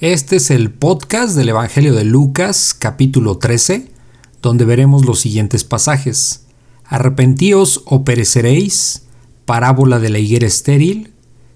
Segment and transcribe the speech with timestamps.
[0.00, 3.90] Este es el podcast del Evangelio de Lucas, capítulo 13,
[4.40, 6.46] donde veremos los siguientes pasajes.
[6.84, 9.06] Arrepentíos o pereceréis,
[9.44, 11.10] parábola de la higuera estéril,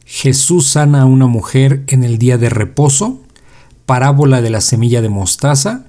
[0.04, 3.20] Jesús sana a una mujer en el día de reposo,
[3.86, 5.84] parábola de la semilla de mostaza,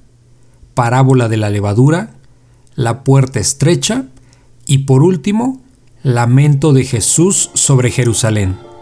[0.76, 2.14] parábola de la levadura,
[2.76, 4.06] la puerta estrecha
[4.68, 5.60] y por último,
[6.04, 8.73] lamento de Jesús sobre Jerusalén.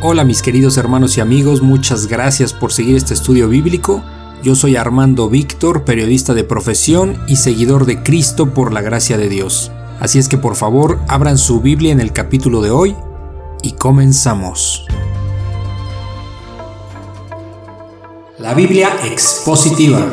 [0.00, 4.00] Hola mis queridos hermanos y amigos, muchas gracias por seguir este estudio bíblico.
[4.44, 9.28] Yo soy Armando Víctor, periodista de profesión y seguidor de Cristo por la gracia de
[9.28, 9.72] Dios.
[9.98, 12.94] Así es que por favor abran su Biblia en el capítulo de hoy
[13.60, 14.86] y comenzamos.
[18.38, 20.06] La Biblia expositiva,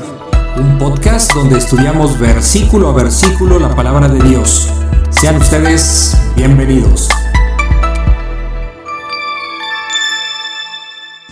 [0.57, 4.67] un podcast donde estudiamos versículo a versículo la palabra de Dios.
[5.11, 7.07] Sean ustedes bienvenidos.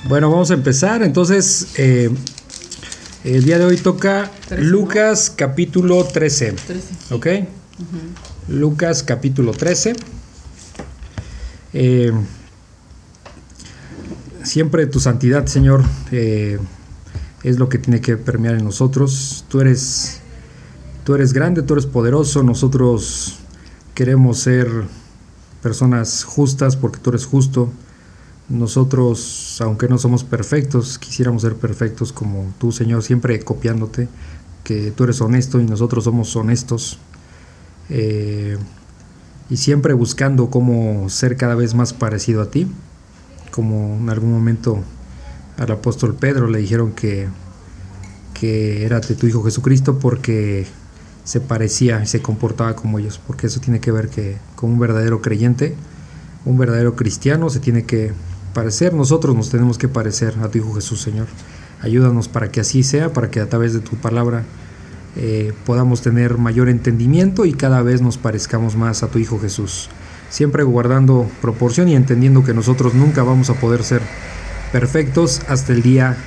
[0.05, 1.01] Bueno, vamos a empezar.
[1.01, 2.09] Entonces, eh,
[3.23, 6.55] el día de hoy toca Lucas capítulo 13.
[7.11, 7.27] ¿Ok?
[8.49, 9.93] Lucas capítulo 13.
[11.71, 12.11] Eh,
[14.43, 16.59] siempre tu santidad, Señor, eh,
[17.43, 19.45] es lo que tiene que permear en nosotros.
[19.47, 20.19] Tú eres,
[21.05, 22.43] tú eres grande, tú eres poderoso.
[22.43, 23.39] Nosotros
[23.95, 24.67] queremos ser
[25.61, 27.71] personas justas porque tú eres justo.
[28.53, 34.07] Nosotros, aunque no somos perfectos, quisiéramos ser perfectos como tú, Señor, siempre copiándote,
[34.63, 36.99] que tú eres honesto y nosotros somos honestos.
[37.89, 38.59] Eh,
[39.49, 42.67] y siempre buscando cómo ser cada vez más parecido a ti,
[43.49, 44.83] como en algún momento
[45.57, 47.29] al apóstol Pedro le dijeron que,
[48.35, 50.67] que era de tu Hijo Jesucristo porque
[51.23, 54.79] se parecía y se comportaba como ellos, porque eso tiene que ver que con un
[54.79, 55.75] verdadero creyente,
[56.45, 58.13] un verdadero cristiano se tiene que
[58.53, 61.27] parecer, nosotros nos tenemos que parecer a tu Hijo Jesús, Señor.
[61.81, 64.43] Ayúdanos para que así sea, para que a través de tu palabra
[65.15, 69.89] eh, podamos tener mayor entendimiento y cada vez nos parezcamos más a tu Hijo Jesús.
[70.29, 74.01] Siempre guardando proporción y entendiendo que nosotros nunca vamos a poder ser
[74.71, 76.17] perfectos hasta el día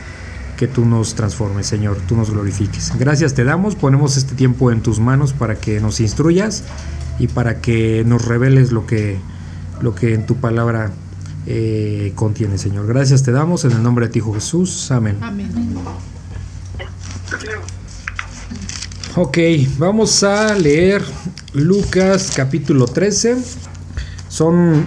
[0.56, 2.92] que tú nos transformes, Señor, tú nos glorifiques.
[2.98, 6.64] Gracias te damos, ponemos este tiempo en tus manos para que nos instruyas
[7.18, 9.18] y para que nos reveles lo que,
[9.80, 10.92] lo que en tu palabra
[11.46, 12.86] eh, contiene, Señor.
[12.86, 14.90] Gracias te damos en el nombre de ti, Hijo Jesús.
[14.90, 15.16] Amén.
[15.20, 15.50] Amén.
[19.14, 19.38] Ok,
[19.78, 21.02] vamos a leer
[21.54, 23.36] Lucas capítulo 13.
[24.28, 24.84] Son,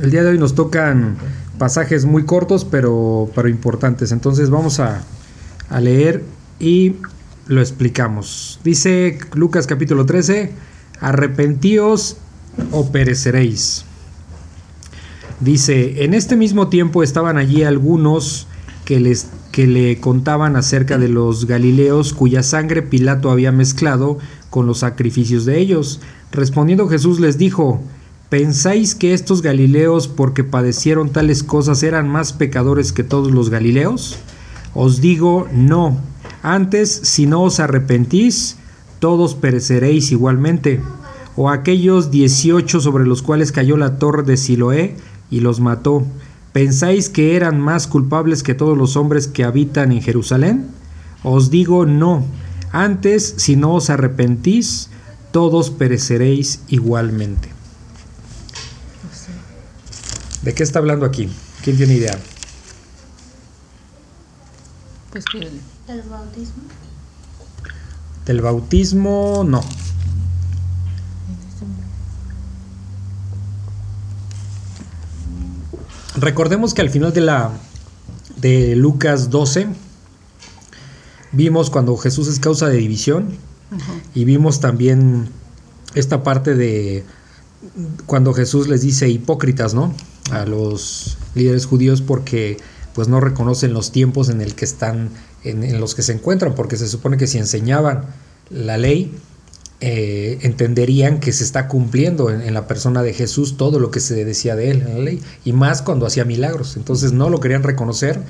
[0.00, 1.16] el día de hoy nos tocan
[1.58, 4.12] pasajes muy cortos, pero, pero importantes.
[4.12, 5.02] Entonces vamos a,
[5.68, 6.22] a leer
[6.60, 6.96] y
[7.48, 8.60] lo explicamos.
[8.62, 10.52] Dice Lucas capítulo 13,
[11.00, 12.18] arrepentíos
[12.70, 13.84] o pereceréis.
[15.42, 18.46] Dice, en este mismo tiempo estaban allí algunos
[18.84, 24.18] que, les, que le contaban acerca de los Galileos cuya sangre Pilato había mezclado
[24.50, 26.00] con los sacrificios de ellos.
[26.30, 27.82] Respondiendo Jesús les dijo,
[28.28, 34.18] ¿pensáis que estos Galileos porque padecieron tales cosas eran más pecadores que todos los Galileos?
[34.74, 35.98] Os digo, no.
[36.44, 38.58] Antes, si no os arrepentís,
[39.00, 40.80] todos pereceréis igualmente.
[41.34, 44.96] O aquellos dieciocho sobre los cuales cayó la torre de Siloé,
[45.32, 46.04] y los mató.
[46.52, 50.68] ¿Pensáis que eran más culpables que todos los hombres que habitan en Jerusalén?
[51.24, 52.24] Os digo no.
[52.70, 54.90] Antes, si no os arrepentís,
[55.32, 57.48] todos pereceréis igualmente.
[60.42, 61.30] ¿De qué está hablando aquí?
[61.64, 62.18] ¿Quién tiene idea?
[65.10, 65.24] Pues
[65.86, 66.62] del bautismo.
[68.26, 69.62] Del bautismo, no.
[76.16, 77.50] Recordemos que al final de la
[78.36, 79.68] de Lucas 12
[81.32, 83.30] vimos cuando Jesús es causa de división
[84.14, 85.28] y vimos también
[85.94, 87.04] esta parte de
[88.06, 89.94] cuando Jesús les dice hipócritas, ¿no?
[90.30, 92.58] A los líderes judíos porque
[92.94, 95.08] pues no reconocen los tiempos en el que están
[95.44, 98.04] en, en los que se encuentran porque se supone que si enseñaban
[98.50, 99.16] la ley
[99.84, 104.24] eh, entenderían que se está cumpliendo en, la persona de Jesús todo lo que se
[104.24, 106.76] decía de él en la ley, y más cuando hacía milagros.
[106.76, 108.22] Entonces no lo querían reconocer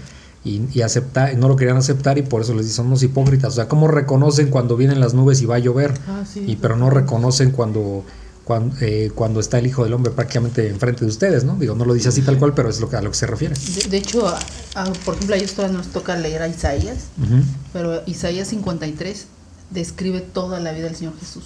[0.46, 3.52] y, aceptar, no lo querían aceptar y por eso les dicen, unos hipócritas.
[3.52, 5.93] O sea, ¿cómo reconocen cuando vienen las nubes y va a llover?
[6.08, 8.02] Ah, y pero no reconocen cuando,
[8.44, 11.56] cuando, eh, cuando, está el Hijo del Hombre prácticamente enfrente de ustedes, ¿no?
[11.56, 13.26] Digo, no lo dice así tal cual, pero es lo que, a lo que se
[13.26, 13.56] refiere.
[13.90, 14.34] De, hecho,
[15.04, 17.08] por ejemplo, a ellos todavía nos toca leer a Isaías,
[17.75, 19.26] pero Isaías 53
[19.73, 21.45] describe toda la vida del Señor Jesús.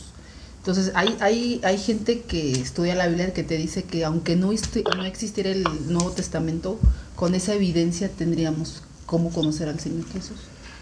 [0.59, 4.51] Entonces, hay, hay, hay gente que estudia la Biblia que te dice que aunque no,
[4.97, 6.79] no existiera el Nuevo Testamento,
[7.15, 10.39] con esa evidencia tendríamos cómo conocer al Señor Jesús.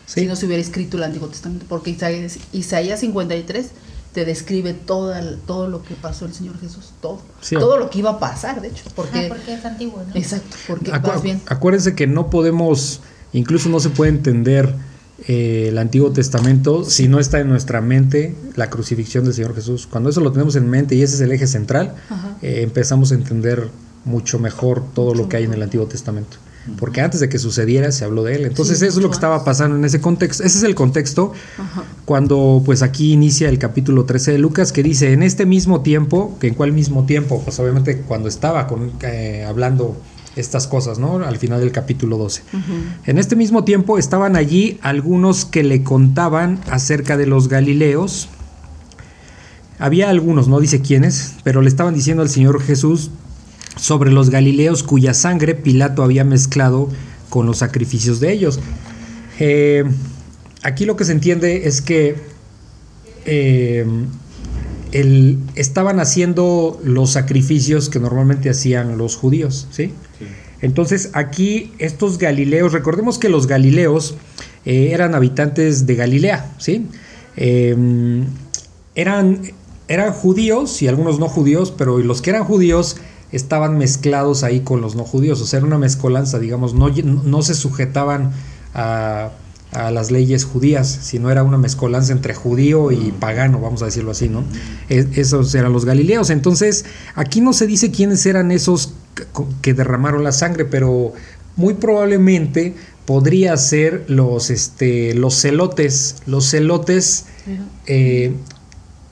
[0.06, 3.66] Si no se hubiera escrito el Antiguo Testamento, porque Isaías, Isaías 53
[4.14, 5.12] te describe todo,
[5.46, 7.20] todo lo que pasó el Señor Jesús, todo.
[7.50, 8.84] Todo lo que iba a pasar, de hecho.
[8.94, 10.14] Porque, porque es antiguo, ¿no?
[10.14, 10.92] Exacto, porque
[11.22, 11.42] bien.
[11.46, 13.00] Acuérdense que no podemos,
[13.32, 14.74] incluso no se puede entender
[15.26, 19.86] eh, el Antiguo Testamento si no está en nuestra mente la crucifixión del Señor Jesús.
[19.86, 21.94] Cuando eso lo tenemos en mente y ese es el eje central,
[22.42, 23.68] eh, empezamos a entender
[24.04, 26.36] mucho mejor todo lo que hay en el Antiguo Testamento
[26.78, 28.44] porque antes de que sucediera se habló de él.
[28.44, 30.42] Entonces eso es lo que estaba pasando en ese contexto.
[30.42, 31.32] Ese es el contexto
[32.04, 36.36] cuando pues aquí inicia el capítulo 13 de Lucas que dice, en este mismo tiempo,
[36.40, 39.96] que en cuál mismo tiempo, pues obviamente cuando estaba con, eh, hablando
[40.36, 41.24] estas cosas, ¿no?
[41.24, 42.42] Al final del capítulo 12.
[43.06, 48.28] En este mismo tiempo estaban allí algunos que le contaban acerca de los Galileos.
[49.78, 53.10] Había algunos, no dice quiénes, pero le estaban diciendo al Señor Jesús,
[53.76, 56.88] sobre los Galileos cuya sangre Pilato había mezclado
[57.28, 58.60] con los sacrificios de ellos.
[59.38, 59.84] Eh,
[60.62, 62.16] aquí lo que se entiende es que
[63.26, 63.84] eh,
[65.56, 69.92] estaban haciendo los sacrificios que normalmente hacían los judíos, ¿sí?
[70.60, 74.14] Entonces aquí estos Galileos, recordemos que los Galileos
[74.64, 76.86] eh, eran habitantes de Galilea, ¿sí?
[78.94, 79.40] eran,
[79.88, 82.96] eran judíos y algunos no judíos, pero los que eran judíos
[83.32, 87.42] estaban mezclados ahí con los no judíos, o sea, era una mezcolanza, digamos, no, no
[87.42, 88.30] se sujetaban
[88.74, 89.32] a,
[89.74, 94.28] las leyes judías, sino era una mezcolanza entre judío y pagano, vamos a decirlo así,
[94.28, 94.44] ¿no?
[94.88, 96.30] E, esos eran los galileos.
[96.30, 96.84] Entonces,
[97.14, 98.94] aquí no se dice quiénes eran esos
[99.62, 101.12] que derramaron la sangre, pero
[101.56, 102.74] muy probablemente
[103.04, 106.16] podría ser los, este, los celotes.
[106.26, 107.26] Los celotes
[107.86, 108.32] eh,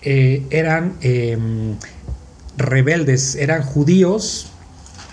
[0.02, 1.76] eh, eran em,
[2.56, 4.48] rebeldes, eran judíos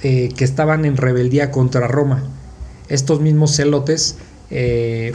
[0.02, 2.24] eh, que estaban en rebeldía contra Roma.
[2.88, 4.16] Estos mismos celotes
[4.50, 5.14] eh,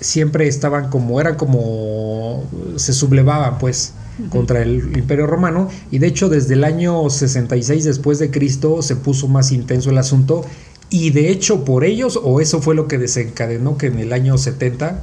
[0.00, 2.44] siempre estaban como, eran como,
[2.76, 3.92] se sublevaban pues
[4.30, 5.68] contra el imperio romano.
[5.90, 9.98] Y de hecho desde el año 66 después de Cristo se puso más intenso el
[9.98, 10.44] asunto.
[10.88, 14.38] Y de hecho por ellos o eso fue lo que desencadenó que en el año
[14.38, 15.02] 70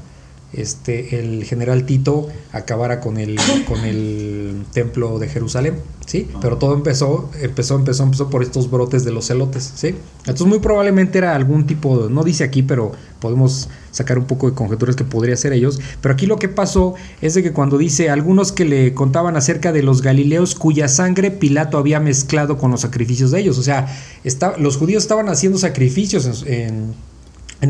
[0.54, 6.30] este, el general Tito acabara con el, con el templo de Jerusalén, ¿sí?
[6.34, 6.40] Ah.
[6.42, 9.96] Pero todo empezó, empezó, empezó, empezó por estos brotes de los celotes, ¿sí?
[10.20, 14.56] Entonces muy probablemente era algún tipo, no dice aquí, pero podemos sacar un poco de
[14.56, 15.80] conjeturas que podría ser ellos.
[16.02, 19.72] Pero aquí lo que pasó es de que cuando dice algunos que le contaban acerca
[19.72, 23.88] de los galileos cuya sangre Pilato había mezclado con los sacrificios de ellos, o sea,
[24.24, 26.94] está, los judíos estaban haciendo sacrificios en en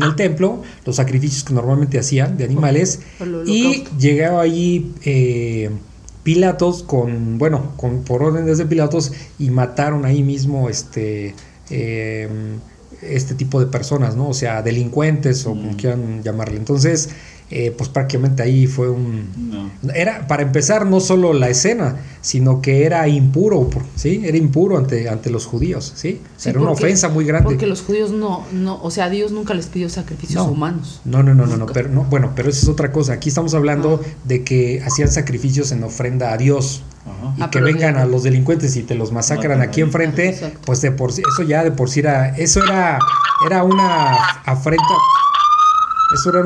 [0.02, 3.00] el templo, los sacrificios que normalmente hacían de animales,
[3.46, 5.70] y llegaba allí eh,
[6.22, 11.34] Pilatos con, bueno, con, por órdenes de Pilatos, y mataron ahí mismo este,
[11.70, 12.28] eh,
[13.02, 14.28] este tipo de personas, ¿no?
[14.28, 15.76] O sea, delincuentes o como mm.
[15.76, 16.56] quieran llamarle.
[16.56, 17.10] Entonces,
[17.50, 19.70] eh, pues prácticamente ahí fue un...
[19.94, 24.22] Era, para empezar, no solo la escena, sino que era impuro, ¿sí?
[24.24, 26.20] Era impuro ante, ante los judíos, ¿sí?
[26.44, 27.50] era una ofensa muy grande.
[27.50, 31.02] Porque los judíos no, no, o sea, Dios nunca les pidió sacrificios humanos.
[31.04, 33.12] No, no, no, no, no, pero, no, bueno, pero eso es otra cosa.
[33.12, 34.08] Aquí estamos hablando ah.
[34.24, 36.82] de que hacían sacrificios en ofrenda a Dios.
[37.36, 40.90] Y ah, que vengan a los delincuentes y te los masacran aquí enfrente, pues de
[40.90, 42.98] por sí, eso ya de por sí era, eso era,
[43.46, 44.14] era una
[44.46, 44.94] afrenta
[46.12, 46.44] eso era,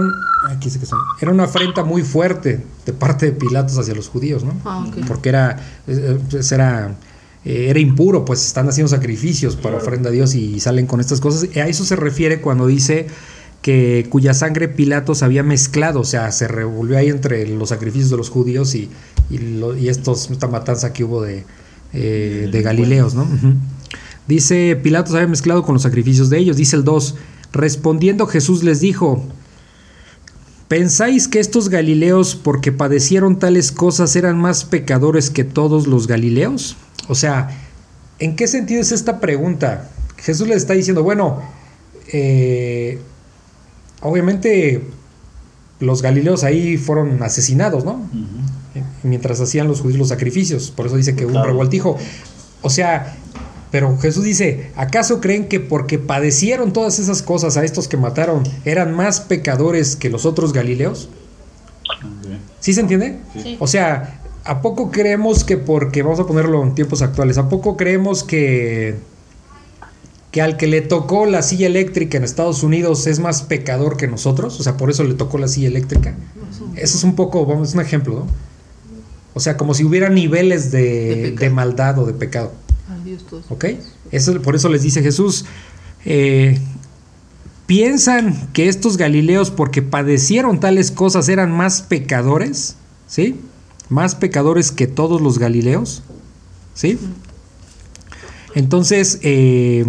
[0.50, 0.79] aquí que
[1.21, 4.55] era una afrenta muy fuerte de parte de Pilatos hacia los judíos, ¿no?
[4.65, 6.97] Ah, Porque era, eh, pues era,
[7.45, 11.21] eh, era impuro, pues están haciendo sacrificios para ofrenda a Dios y salen con estas
[11.21, 11.49] cosas.
[11.53, 13.09] Y a eso se refiere cuando dice
[13.62, 18.17] que cuya sangre Pilatos había mezclado, o sea, se revolvió ahí entre los sacrificios de
[18.17, 18.88] los judíos y,
[19.31, 21.45] y, estos, esta matanza que hubo de,
[21.93, 23.27] eh, de Galileos, ¿no?
[24.29, 26.57] Dice, Pilatos había mezclado con los sacrificios de ellos.
[26.57, 27.17] Dice el 2,
[27.53, 29.25] respondiendo Jesús les dijo,
[30.69, 36.77] ¿Pensáis que estos Galileos, porque padecieron tales cosas, eran más pecadores que todos los Galileos?
[37.09, 37.49] O sea,
[38.19, 39.91] ¿en qué sentido es esta pregunta?
[40.19, 41.41] Jesús les está diciendo, bueno,
[42.13, 42.99] eh,
[44.03, 44.83] obviamente
[45.81, 48.07] los Galileos ahí fueron asesinados, ¿no?
[49.03, 51.97] Mientras hacían los judíos los sacrificios, por eso dice que hubo un revoltijo.
[52.61, 53.17] O sea,
[53.71, 58.43] pero Jesús dice, ¿acaso creen que porque padecieron todas esas cosas a estos que mataron
[58.65, 61.09] eran más pecadores que los otros Galileos?
[62.61, 63.19] ¿Sí se entiende?
[63.59, 67.77] O sea, ¿a poco creemos que porque, vamos a ponerlo en tiempos actuales, ¿a poco
[67.77, 68.97] creemos que,
[70.31, 74.09] que al que le tocó la silla eléctrica en Estados Unidos es más pecador que
[74.09, 74.59] nosotros?
[74.59, 76.15] O sea, por eso le tocó la silla eléctrica.
[76.75, 78.27] Eso es un poco, vamos, es un ejemplo, ¿no?
[79.35, 82.53] O sea, como si hubiera niveles de, de maldad o de pecado.
[83.49, 83.65] ¿Ok?
[84.11, 85.45] Eso, por eso les dice Jesús,
[86.05, 86.59] eh,
[87.67, 93.41] piensan que estos Galileos, porque padecieron tales cosas, eran más pecadores, ¿sí?
[93.88, 96.03] Más pecadores que todos los Galileos,
[96.75, 96.99] ¿sí?
[98.55, 99.85] Entonces, eh,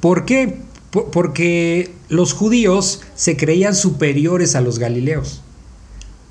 [0.00, 0.62] ¿por qué?
[0.90, 5.40] porque los judíos se creían superiores a los Galileos.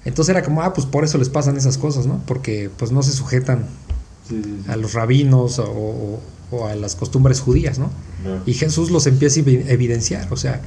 [0.06, 2.22] Entonces era como, ah, pues por eso les pasan esas cosas, ¿no?
[2.26, 3.68] Porque pues no se sujetan
[4.68, 6.20] a los rabinos o,
[6.68, 7.92] a las costumbres judías, ¿no?
[8.46, 10.62] Y Jesús los empieza a evidenciar, o sea,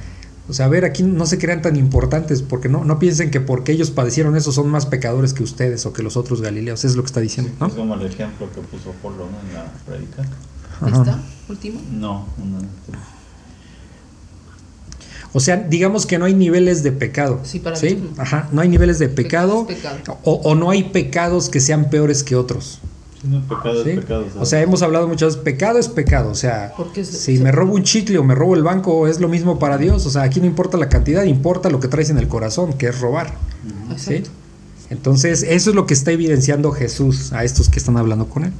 [0.49, 3.39] o sea, a ver, aquí no se crean tan importantes, porque no, no piensen que
[3.39, 6.95] porque ellos padecieron eso son más pecadores que ustedes o que los otros galileos, es
[6.95, 7.67] lo que está diciendo, ¿no?
[7.67, 10.23] Es como el ejemplo que puso Polo en la predica.
[10.85, 11.79] ¿Esta última?
[11.91, 12.27] No,
[15.33, 17.39] o sea, digamos que no hay niveles de pecado.
[17.43, 18.07] Sí, para ¿sí?
[18.17, 19.67] Ajá, no hay niveles de pecado,
[20.23, 22.79] O, no hay pecados que sean peores que otros.
[23.23, 24.25] Sí, no, pecado es pecado.
[24.39, 26.29] O sea, hemos hablado muchas veces, pecado es pecado.
[26.29, 29.59] O sea, si me robo un chicle o me robo el banco, es lo mismo
[29.59, 30.05] para Dios.
[30.05, 32.87] O sea, aquí no importa la cantidad, importa lo que traes en el corazón, que
[32.87, 33.33] es robar.
[33.95, 34.23] ¿sí?
[34.89, 38.53] Entonces, eso es lo que está evidenciando Jesús a estos que están hablando con él.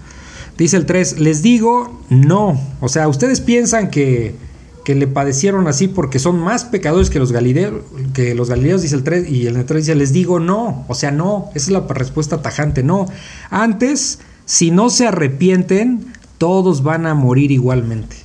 [0.58, 2.60] Dice el 3, les digo no.
[2.79, 4.36] O sea, ustedes piensan que
[4.84, 8.96] que le padecieron así porque son más pecadores que los galileos, que los galileos, dice
[8.96, 11.82] el 3, y el 3 dice, les digo no, o sea, no, esa es la
[11.88, 13.05] respuesta tajante, no.
[13.50, 18.17] Antes, si no se arrepienten, todos van a morir igualmente.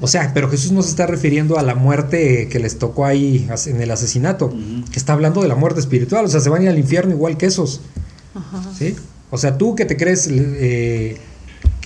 [0.00, 3.48] O sea, pero Jesús no se está refiriendo a la muerte que les tocó ahí
[3.66, 4.52] en el asesinato,
[4.94, 7.36] está hablando de la muerte espiritual, o sea, se van a ir al infierno igual
[7.36, 7.80] que esos.
[8.78, 8.94] ¿Sí?
[9.30, 10.28] O sea, tú que te crees...
[10.30, 11.18] Eh,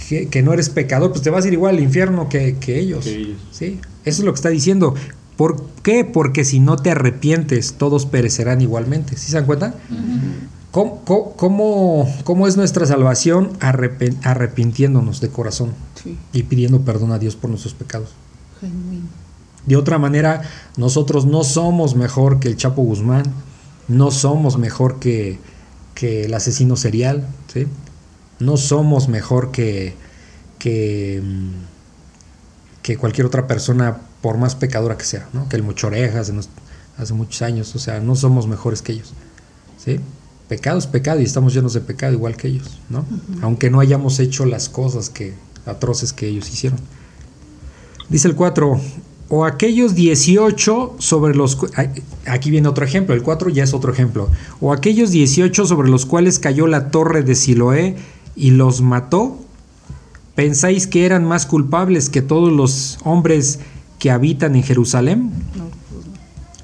[0.09, 3.05] que, no eres pecador, pues te vas a ir igual al infierno que, ellos.
[3.05, 3.81] ¿sí?
[4.05, 4.95] Eso es lo que está diciendo.
[5.37, 6.05] ¿Por qué?
[6.05, 9.17] Porque si no te arrepientes, todos perecerán igualmente.
[9.17, 9.75] ¿Sí se dan cuenta?
[10.75, 13.53] ¿Cómo, es nuestra salvación?
[13.61, 15.73] arrepintiéndonos de corazón
[16.33, 18.11] y pidiendo perdón a Dios por nuestros pecados.
[19.67, 20.43] De otra manera,
[20.77, 23.23] nosotros no somos mejor que el Chapo Guzmán,
[23.87, 25.39] no somos mejor que,
[25.95, 27.69] que el asesino serial, ¿sí?
[28.41, 29.95] no somos mejor que,
[30.59, 31.23] que,
[32.83, 35.49] que, cualquier otra persona, por más pecadora que sea, ¿no?
[35.49, 36.33] que el Mochorejas
[36.99, 39.15] hace muchos años, o sea, no somos mejores que ellos.
[39.79, 40.01] ¿sí?
[40.49, 43.05] Pecado es pecado y estamos llenos de pecado igual que ellos, ¿no?
[43.41, 45.33] aunque no hayamos hecho las cosas que,
[45.67, 46.79] atroces que ellos hicieron.
[48.11, 48.79] Dice el 4,
[49.29, 51.59] o aquellos 18 sobre los...
[52.27, 54.29] Aquí viene otro ejemplo, el 4 ya es otro ejemplo.
[54.61, 57.97] O aquellos 18 sobre los cuales cayó la torre de Siloé
[58.37, 59.39] y los mató?
[60.35, 63.61] ¿Pensáis que eran más culpables que todos los hombres
[63.99, 65.31] que habitan en Jerusalén?
[65.55, 66.03] Pues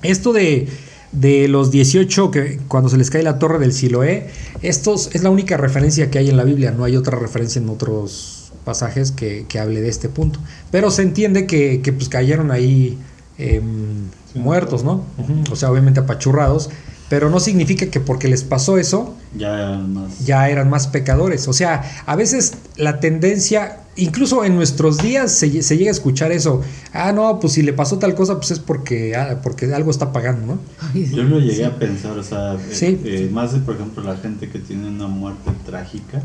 [0.02, 0.68] Esto de,
[1.12, 4.28] de, los 18 que cuando se les cae la torre del Siloé,
[4.62, 7.68] estos es la única referencia que hay en la Biblia, no hay otra referencia en
[7.68, 10.40] otros pasajes que, hable de este punto.
[10.70, 12.98] Pero se entiende que, pues cayeron ahí
[13.38, 15.04] em, muertos, ¿no?
[15.50, 16.70] O sea, obviamente apachurrados
[17.10, 20.24] pero no significa que porque les pasó eso, ya eran, más.
[20.24, 21.48] ya eran más pecadores.
[21.48, 26.62] O sea, a veces la tendencia, incluso en nuestros días se, llega a escuchar eso.
[26.92, 30.12] Ah, no, pues si le pasó tal cosa, pues es porque, ah, porque algo está
[30.12, 30.60] pagando, ¿no?
[30.94, 34.48] Yo lo llegué a pensar, o sea, eh, eh, más de, por ejemplo, la gente
[34.48, 36.22] que tiene una muerte trágica,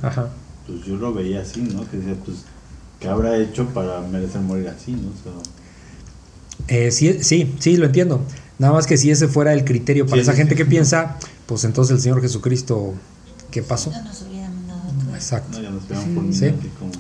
[0.68, 1.90] pues yo lo veía así, ¿no?
[1.90, 2.46] Que decía, pues,
[3.00, 5.10] ¿qué habrá hecho para merecer morir así, ¿no?
[6.68, 8.22] eh, sí, sí, sí, lo entiendo.
[8.58, 11.96] Nada más que si ese fuera el criterio para esa gente que piensa, pues entonces
[11.96, 12.94] el Señor Jesucristo,
[13.52, 13.92] ¿qué pasó?
[15.14, 15.60] Exacto.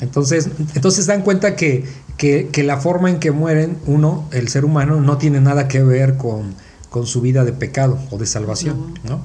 [0.02, 1.86] Entonces, entonces dan cuenta que,
[2.18, 6.18] que, la forma en que mueren uno, el ser humano, no tiene nada que ver
[6.18, 6.56] con,
[6.90, 9.22] con su vida de pecado o de salvación, ¿no?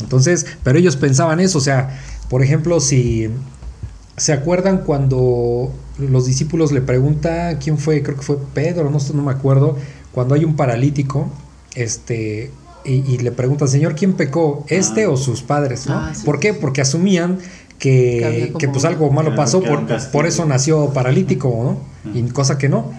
[0.00, 3.28] Entonces, pero ellos pensaban eso, o sea, por ejemplo, si
[4.16, 9.22] se acuerdan cuando los discípulos le preguntan quién fue, creo que fue Pedro, no, no
[9.22, 9.76] me acuerdo,
[10.12, 11.30] cuando hay un paralítico
[11.76, 12.50] este,
[12.84, 14.64] y, le preguntan, Señor, ¿quién pecó?
[14.68, 15.10] ¿Este ah.
[15.10, 15.86] o sus padres?
[15.86, 15.94] ¿no?
[15.94, 16.54] Ah, ¿Por qué?
[16.54, 17.38] Porque asumían
[17.78, 21.48] que, pues algo malo pasó, por, por, eso nació paralítico,
[22.04, 22.14] ¿no?
[22.14, 22.92] Y cosa que no.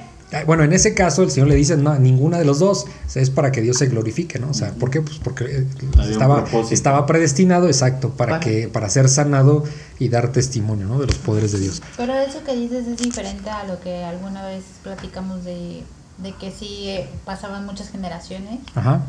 [0.46, 3.54] Bueno, en ese caso el Señor le dice, no, ninguna de los dos, es para
[3.54, 4.50] que Dios se glorifique, ¿no?
[4.50, 5.02] O sea, ¿por qué?
[5.02, 5.68] Pues porque eh,
[6.10, 9.64] estaba, estaba predestinado, exacto, para, que para ser sanado
[10.00, 11.00] y dar testimonio, ¿no?
[11.00, 11.82] De los poderes de Dios.
[11.96, 15.84] Pero eso que dices es diferente a lo que alguna vez platicamos de
[16.18, 18.60] de que sí eh, pasaban muchas generaciones.
[18.76, 19.02] Ajá.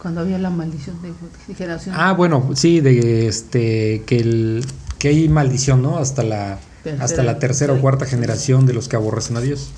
[0.00, 1.12] Cuando había la maldición de,
[1.54, 1.94] generación.
[1.98, 4.64] Ah, bueno, sí, de este que el
[4.98, 5.98] que hay maldición, ¿no?
[5.98, 6.58] Hasta la
[7.00, 9.70] hasta la tercera o cuarta generación de los que aborrecen a Dios.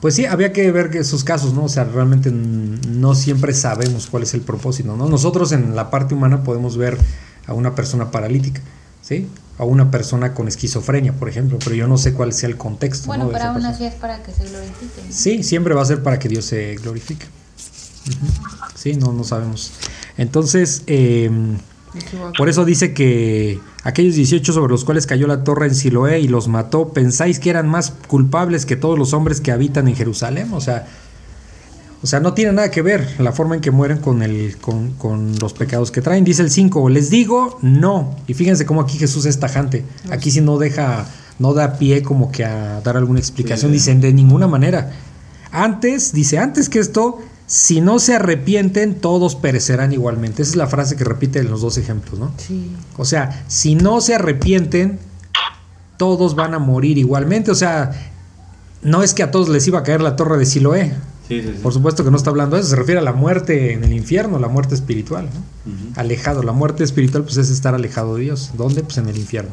[0.00, 1.64] Pues sí, había que ver esos casos, ¿no?
[1.64, 5.08] O sea, realmente no siempre sabemos cuál es el propósito, ¿no?
[5.08, 6.98] Nosotros en la parte humana podemos ver
[7.46, 8.60] a una persona paralítica,
[9.02, 9.28] ¿sí?
[9.60, 13.08] A una persona con esquizofrenia, por ejemplo, pero yo no sé cuál sea el contexto.
[13.08, 15.02] Bueno, pero aún así es para que se glorifique.
[15.10, 17.26] Sí, siempre va a ser para que Dios se glorifique.
[18.74, 19.72] Sí, no, no sabemos.
[20.16, 21.58] Entonces, em,
[22.38, 26.28] por eso dice que aquellos 18 sobre los cuales cayó la torre en Siloé y
[26.28, 30.54] los mató, ¿pensáis que eran más culpables que todos los hombres que habitan en Jerusalén?
[30.54, 30.88] O sea,
[32.02, 35.38] o sea, no tiene nada que ver la forma en que mueren con, el, con,
[35.38, 36.24] los pecados que traen.
[36.24, 38.16] Dice el 5, les digo no.
[38.26, 39.84] Y fíjense cómo aquí Jesús es tajante.
[40.10, 41.06] Aquí sí no deja,
[41.38, 43.70] no da pie como que a dar alguna explicación.
[43.70, 44.92] Dicen de ninguna manera.
[45.52, 50.40] Antes, dice, antes que esto, si no se arrepienten, todos perecerán igualmente.
[50.40, 52.32] Esa es la frase que repite en los dos ejemplos, ¿no?
[52.38, 52.74] Sí.
[52.96, 54.98] O sea, si no se arrepienten,
[55.98, 57.50] todos van a morir igualmente.
[57.50, 57.90] O sea,
[58.80, 60.94] no es que a todos les iba a caer la torre de Siloé.
[61.62, 63.92] Por supuesto que no está hablando de eso, se refiere a la muerte en el
[63.92, 65.28] infierno, la muerte espiritual,
[65.96, 66.42] alejado.
[66.42, 68.52] La muerte espiritual pues es estar alejado de Dios.
[68.56, 68.82] ¿Dónde?
[68.82, 69.50] Pues en el infierno.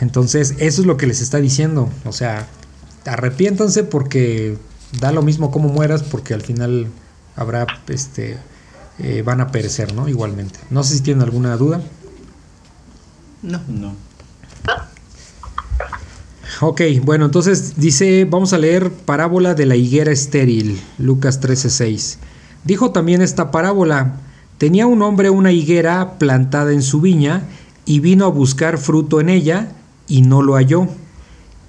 [0.00, 1.90] Entonces, eso es lo que les está diciendo.
[2.04, 2.46] O sea,
[3.04, 4.58] arrepiéntanse porque
[5.00, 6.88] da lo mismo cómo mueras, porque al final
[7.34, 8.36] habrá, este,
[8.98, 10.08] eh, van a perecer, ¿no?
[10.08, 10.58] Igualmente.
[10.70, 11.80] No sé si tienen alguna duda.
[13.42, 13.60] No.
[13.68, 13.94] No.
[16.60, 22.16] Ok, bueno, entonces dice, vamos a leer parábola de la higuera estéril, Lucas 13:6.
[22.64, 24.20] Dijo también esta parábola,
[24.56, 27.42] tenía un hombre una higuera plantada en su viña
[27.84, 29.72] y vino a buscar fruto en ella
[30.08, 30.88] y no lo halló.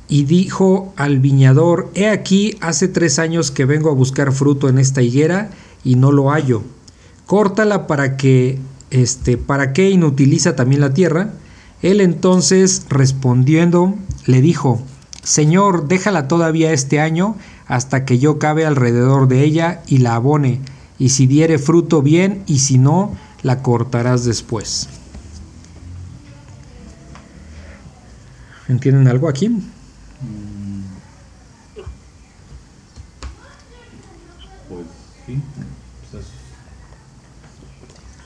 [0.08, 4.78] Y dijo al viñador, he aquí, hace tres años que vengo a buscar fruto en
[4.78, 5.50] esta higuera
[5.84, 6.64] y no lo hallo.
[7.26, 8.58] Córtala para que,
[8.90, 11.34] este, para qué inutiliza también la tierra.
[11.82, 13.96] Él entonces respondiendo
[14.28, 14.82] le dijo,
[15.24, 20.62] Señor, déjala todavía este año hasta que yo cabe alrededor de ella y la abone,
[21.00, 24.90] y si diere fruto bien, y si no, la cortarás después.
[28.68, 29.48] ¿Entienden algo aquí?
[34.68, 34.86] Pues
[35.26, 35.42] sí,
[36.12, 36.26] pues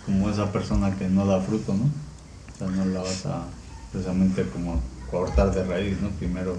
[0.06, 1.84] como esa persona que no da fruto, ¿no?
[1.84, 3.46] O sea, no la vas a
[3.92, 6.10] precisamente como cortar de raíz, ¿no?
[6.12, 6.56] Primero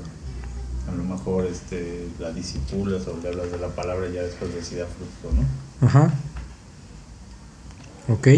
[0.88, 4.54] a lo mejor este, la disipulas o le hablas de la palabra y ya después
[4.54, 5.86] decida fruto, ¿no?
[5.86, 6.12] Ajá.
[8.08, 8.28] Ok.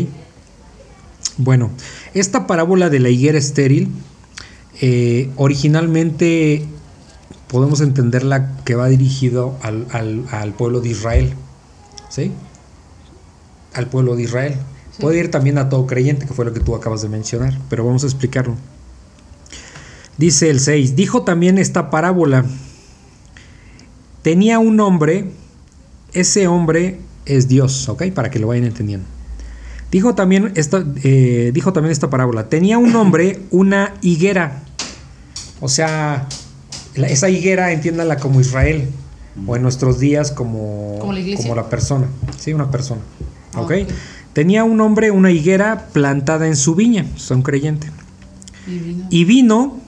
[1.37, 1.71] Bueno,
[2.13, 3.89] esta parábola de la higuera estéril,
[4.81, 6.65] eh, originalmente
[7.49, 9.87] podemos entenderla que va dirigido al,
[10.31, 11.35] al, pueblo de Israel,
[12.09, 12.33] ¿sí?
[13.73, 14.57] Al pueblo de Israel.
[15.01, 17.85] Puede ir también a todo creyente, que fue lo que tú acabas de mencionar, pero
[17.85, 18.55] vamos a explicarlo.
[20.17, 22.45] Dice el 6, dijo también esta parábola,
[24.23, 25.31] tenía un hombre,
[26.13, 28.05] ese hombre es Dios, ¿ok?
[28.13, 29.07] Para que lo vayan entendiendo.
[29.91, 34.63] Dijo también esta, eh, dijo también esta parábola, tenía un hombre una higuera,
[35.61, 36.29] o sea,
[36.95, 38.89] esa higuera entiéndala como Israel,
[39.47, 42.07] o en nuestros días como, como, la, persona,
[42.39, 43.01] sí, una persona,
[43.55, 43.73] ah, ¿ok?
[44.33, 47.89] Tenía un hombre una higuera plantada en su viña, son creyente.
[49.11, 49.84] Y vino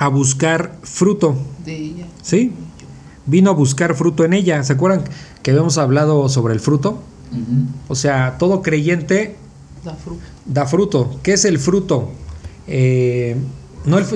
[0.00, 1.36] a buscar fruto.
[1.62, 2.06] De ella.
[2.22, 2.52] ¿Sí?
[3.26, 4.64] Vino a buscar fruto en ella.
[4.64, 5.04] ¿Se acuerdan
[5.42, 7.02] que habíamos hablado sobre el fruto?
[7.86, 9.36] O sea, todo creyente
[9.84, 10.20] da fruto.
[10.46, 11.20] Da fruto.
[11.22, 12.08] ¿Qué es el fruto?
[12.66, 13.36] Eh,
[13.84, 14.06] no, el,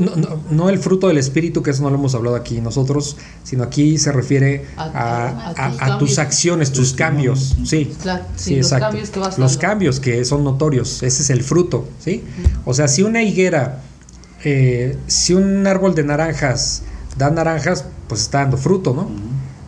[0.50, 3.98] no, el, fruto del espíritu, que eso no lo hemos hablado aquí nosotros, sino aquí
[3.98, 7.56] se refiere a, tus, acciones, tus cambios.
[7.64, 7.92] Sí,
[8.36, 8.96] sí, exacto.
[8.96, 11.02] Los cambios que, los cambios que son notorios.
[11.02, 11.86] Ese es el fruto.
[11.98, 12.24] ¿sí?
[12.64, 13.82] O sea, si una higuera
[14.44, 16.82] eh, si un árbol de naranjas
[17.16, 19.08] da naranjas, pues está dando fruto, ¿no?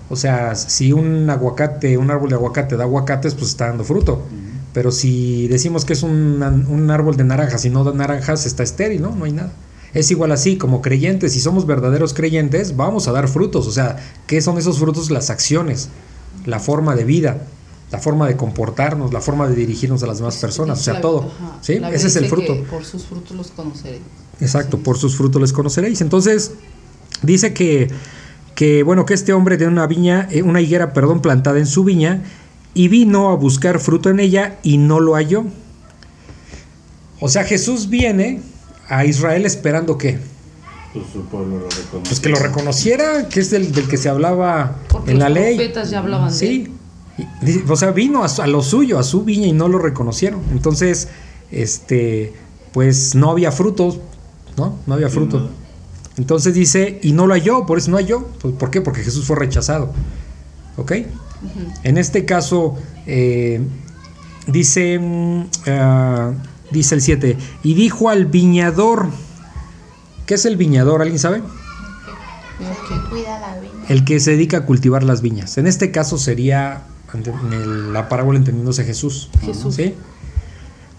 [0.08, 4.22] O sea, si un aguacate, un árbol de aguacate da aguacates, pues está dando fruto.
[4.72, 9.02] Pero si decimos que es un, árbol de naranjas y no da naranjas, está estéril,
[9.02, 9.16] ¿no?
[9.16, 9.50] No hay nada.
[9.94, 13.66] Es igual así, como creyentes, si somos verdaderos creyentes, vamos a dar frutos.
[13.66, 15.10] O sea, ¿qué son esos frutos?
[15.10, 15.88] Las acciones,
[16.44, 17.38] la forma de vida,
[17.90, 21.31] la forma de comportarnos, la forma de dirigirnos a las demás personas, o sea, todo.
[21.61, 21.81] ¿sí?
[21.92, 22.57] Ese es el fruto.
[22.64, 24.03] por sus frutos los conoceréis.
[24.40, 26.01] Exacto, por sus frutos les conoceréis.
[26.01, 26.53] Entonces,
[27.22, 27.88] dice que,
[28.55, 31.85] que, bueno, que este hombre tiene una viña, eh, una higuera, perdón, plantada en su
[31.85, 32.22] viña,
[32.75, 35.44] y vino a buscar fruto en ella y no lo halló.
[37.20, 38.42] O sea, Jesús viene
[38.88, 40.18] a Israel esperando que
[40.92, 44.77] pues su pueblo lo Pues que lo reconociera, que es del, del que se hablaba
[45.07, 45.57] en la ley.
[45.57, 46.72] Los profetas ya hablaban sí.
[47.68, 50.40] O sea, vino a, a, lo suyo, a su viña y no lo reconocieron.
[50.52, 51.09] Entonces,
[51.50, 52.35] este,
[52.72, 54.00] pues no había frutos,
[54.57, 54.79] ¿no?
[54.87, 55.50] No había fruto.
[56.18, 58.26] Entonces dice, y no lo halló, por eso no halló.
[58.40, 58.81] Pues, ¿Por qué?
[58.81, 59.92] Porque Jesús fue rechazado.
[60.76, 60.92] ¿Ok?
[61.85, 62.76] En este caso,
[63.07, 63.61] eh,
[64.46, 65.00] dice,
[65.66, 66.33] ah,
[66.70, 67.37] Dice el 7.
[67.62, 69.09] Y dijo al viñador.
[70.26, 71.02] ¿Qué es el viñador?
[71.02, 71.37] ¿Alguien sabe?
[72.59, 73.85] El que cuida la viña.
[73.88, 75.59] El que se dedica a cultivar las viñas.
[75.59, 76.83] En este caso sería
[77.14, 79.31] en el- la parábola entendiéndose Jesús.
[79.40, 79.75] Jesús.
[79.75, 79.95] ¿sí?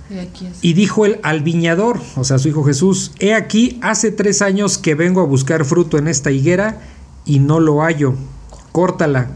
[0.09, 0.47] Y aquí.
[0.61, 4.77] Y dijo él al viñador, o sea, su hijo Jesús, he aquí, hace tres años
[4.77, 6.79] que vengo a buscar fruto en esta higuera
[7.25, 8.13] y no lo hallo.
[8.71, 9.27] Córtala.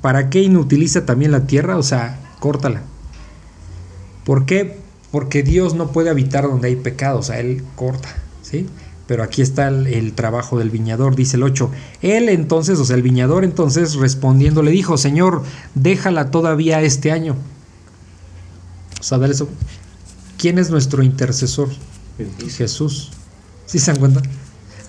[0.00, 1.76] ¿Para qué inutiliza también la tierra?
[1.76, 2.82] O sea, córtala.
[4.24, 4.78] ¿Por qué?
[5.10, 8.08] Porque Dios no puede habitar donde hay pecado, o sea, Él corta,
[8.42, 8.66] ¿sí?
[9.08, 11.70] Pero aquí está el, el trabajo del viñador, dice el 8.
[12.02, 15.42] Él entonces, o sea, el viñador entonces respondiendo le dijo, Señor,
[15.74, 17.34] déjala todavía este año.
[19.00, 19.48] O sea, dale eso.
[20.36, 21.68] ¿Quién es nuestro intercesor?
[22.18, 22.56] Jesús.
[22.56, 23.10] Jesús.
[23.66, 24.22] ¿Sí se dan cuenta?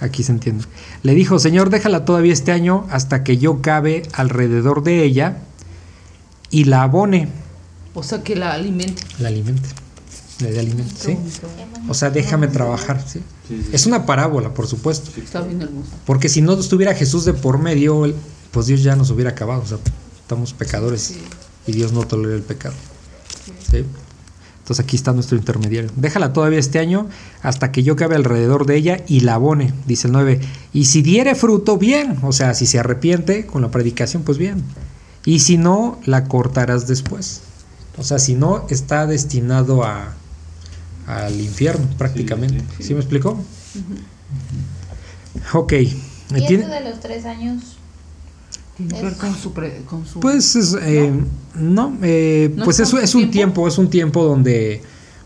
[0.01, 0.65] Aquí se entiende.
[1.03, 5.39] Le dijo, Señor, déjala todavía este año hasta que yo cabe alrededor de ella
[6.49, 7.29] y la abone,
[7.93, 9.03] O sea, que la alimente.
[9.19, 9.69] la alimente,
[10.47, 11.17] dé alimento, ¿sí?
[11.87, 13.21] O sea, déjame trabajar, ¿sí?
[13.73, 15.11] Es una parábola, por supuesto.
[15.19, 15.89] Está bien hermoso.
[16.05, 18.13] Porque si no estuviera Jesús de por medio,
[18.51, 19.61] pues Dios ya nos hubiera acabado.
[19.61, 19.77] O sea,
[20.21, 21.21] estamos pecadores Sí.
[21.67, 22.75] y Dios no tolera el pecado.
[23.71, 23.83] ¿sí?
[24.59, 25.89] Entonces aquí está nuestro intermediario.
[25.95, 27.07] Déjala todavía este año
[27.41, 30.39] hasta que yo cabe alrededor de ella y la abone, dice el 9.
[30.73, 32.19] Y si diere fruto, bien.
[32.21, 34.63] O sea, si se arrepiente con la predicación, pues bien.
[35.25, 37.41] Y si no, la cortarás después.
[37.97, 40.13] O sea, si no, está destinado a,
[41.09, 42.63] al infierno prácticamente.
[42.77, 43.37] sí, ¿Sí, me explicó?
[45.53, 45.73] Ok.
[45.73, 45.95] Y
[46.47, 47.77] Tiene- eso de los tres años,
[48.77, 49.51] Tiene que ver con su.
[49.53, 51.11] pre- con su Pues es, eh,
[51.55, 53.31] no, eh, ¿No pues es es, un tiempo?
[53.31, 54.81] tiempo, es un tiempo donde,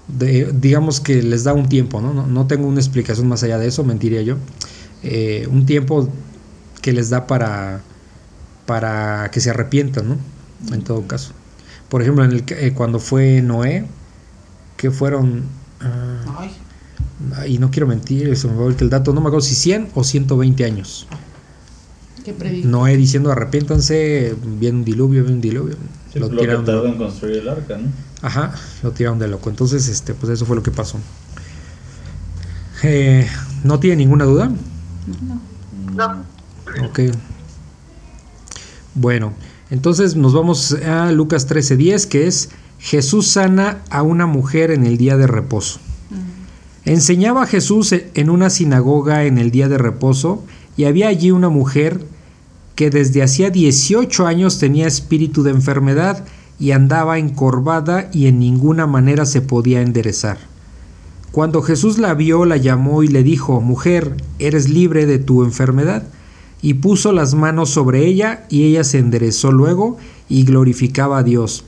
[0.07, 2.13] de- digamos que les da un tiempo, ¿no?
[2.13, 4.37] No, no tengo una explicación más allá de eso, mentiría yo.
[5.03, 6.07] Eh, un tiempo
[6.81, 7.81] que les da para,
[8.65, 10.17] para que se arrepientan, ¿no?
[10.73, 11.33] En todo caso.
[11.89, 13.85] Por ejemplo, en el, que- eh, cuando fue Noé,
[14.77, 15.43] que fueron,
[15.83, 16.51] ah, Ay,
[17.47, 19.89] y no quiero mentir, se me va ahorita el dato, no me acuerdo si 100
[19.93, 21.07] o 120 años.
[22.23, 22.67] qué predica.
[22.67, 25.75] Noé diciendo arrepiéntanse, viene un diluvio, viene un diluvio.
[26.11, 27.89] Sí, lo lo, que tiraron de tardó en construir el arca, ¿no?
[28.21, 29.49] Ajá, lo tiraron de loco.
[29.49, 30.97] Entonces, este, pues eso fue lo que pasó.
[32.83, 33.27] Eh,
[33.63, 34.51] ¿No tiene ninguna duda?
[35.95, 36.23] No.
[36.85, 36.99] Ok.
[38.95, 39.33] Bueno,
[39.69, 42.49] entonces nos vamos a Lucas 13:10, que es
[42.83, 45.79] Jesús sana a una mujer en el día de reposo.
[46.83, 50.43] Enseñaba Jesús en una sinagoga en el día de reposo
[50.75, 52.05] y había allí una mujer
[52.75, 56.25] que desde hacía 18 años tenía espíritu de enfermedad
[56.59, 60.39] y andaba encorvada y en ninguna manera se podía enderezar.
[61.31, 66.03] Cuando Jesús la vio, la llamó y le dijo, Mujer, eres libre de tu enfermedad.
[66.61, 71.63] Y puso las manos sobre ella y ella se enderezó luego y glorificaba a Dios.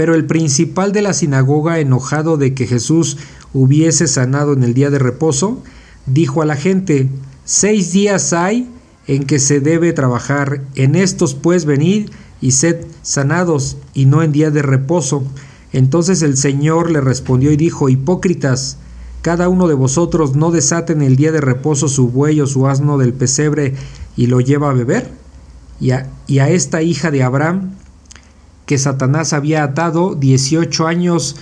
[0.00, 3.18] Pero el principal de la sinagoga, enojado de que Jesús
[3.52, 5.62] hubiese sanado en el día de reposo,
[6.06, 7.10] dijo a la gente,
[7.44, 8.70] Seis días hay
[9.06, 12.08] en que se debe trabajar, en estos pues venid
[12.40, 15.22] y sed sanados, y no en día de reposo.
[15.70, 18.78] Entonces el Señor le respondió y dijo, Hipócritas,
[19.20, 22.66] cada uno de vosotros no desata en el día de reposo su buey o su
[22.66, 23.74] asno del pesebre
[24.16, 25.10] y lo lleva a beber.
[25.78, 27.72] Y a, y a esta hija de Abraham,
[28.70, 31.34] que Satanás había atado 18 años,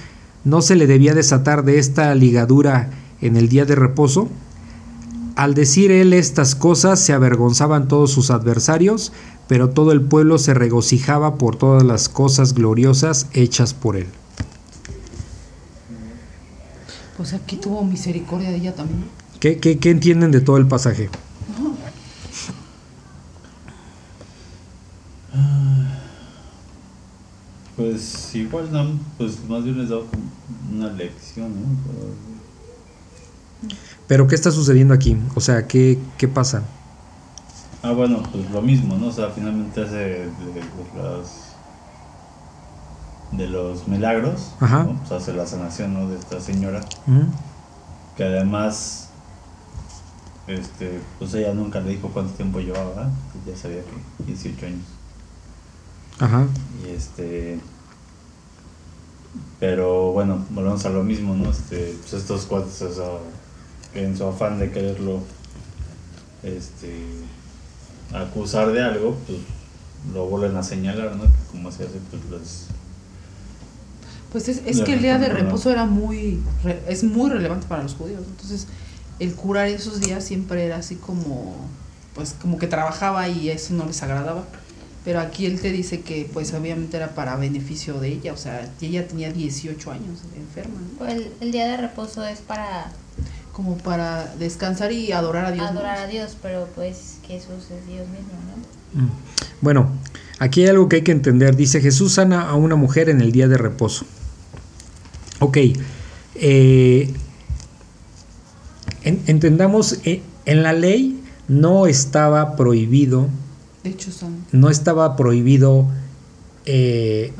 [0.44, 2.88] no se le debía desatar de esta ligadura
[3.20, 4.30] en el día de reposo.
[5.36, 9.12] Al decir él estas cosas se avergonzaban todos sus adversarios,
[9.46, 14.06] pero todo el pueblo se regocijaba por todas las cosas gloriosas hechas por él.
[17.18, 19.04] Pues aquí tuvo misericordia de ella también.
[19.38, 21.10] ¿Qué, qué, qué entienden de todo el pasaje?
[27.78, 30.24] Pues igual, no, pues más bien les da como
[30.72, 31.68] una lección, ¿no?
[34.08, 35.16] Pero ¿qué está sucediendo aquí?
[35.36, 36.64] O sea, ¿qué, qué pasa?
[37.84, 39.06] Ah, bueno, pues lo mismo, ¿no?
[39.06, 40.28] O sea, finalmente hace de,
[40.96, 41.30] los,
[43.30, 44.82] de los milagros, Ajá.
[44.82, 44.98] ¿no?
[44.98, 46.08] Pues hace la sanación, ¿no?
[46.08, 47.28] De esta señora, ¿Mm?
[48.16, 49.10] que además,
[50.48, 53.08] este, pues ella nunca le dijo cuánto tiempo llevaba,
[53.46, 54.97] ya sabía que 18 años.
[56.18, 56.46] Ajá.
[56.85, 57.61] Y este.
[59.61, 61.50] Pero bueno, volvemos a lo mismo, ¿no?
[61.50, 65.20] Este, pues estos cuates, o sea, en su afán de quererlo
[66.42, 66.94] este,
[68.12, 69.38] acusar de algo, pues
[70.12, 71.24] lo vuelven a señalar, ¿no?
[71.24, 72.66] Que como se hace, pues los.
[74.33, 76.42] Pues es, es que el día de reposo era muy,
[76.87, 78.22] es muy relevante para los judíos.
[78.26, 78.66] Entonces,
[79.18, 81.57] el curar esos días siempre era así como,
[82.14, 84.44] pues como que trabajaba y eso no les agradaba.
[85.08, 88.70] Pero aquí él te dice que pues obviamente era para beneficio de ella, o sea,
[88.82, 90.82] ella tenía 18 años enferma.
[90.98, 92.92] Pues el, el día de reposo es para
[93.54, 95.66] como para descansar y adorar a Dios.
[95.66, 98.34] Adorar a Dios, pero pues Jesús es Dios mismo,
[98.94, 99.00] ¿no?
[99.00, 99.10] Mm.
[99.62, 99.88] Bueno,
[100.40, 101.56] aquí hay algo que hay que entender.
[101.56, 104.04] Dice Jesús sana a una mujer en el día de reposo.
[105.38, 105.56] Ok,
[106.34, 107.14] eh,
[109.04, 113.30] entendamos, eh, en la ley no estaba prohibido.
[113.84, 114.10] De hecho,
[114.52, 115.86] No estaba prohibido.
[116.66, 117.32] Eh,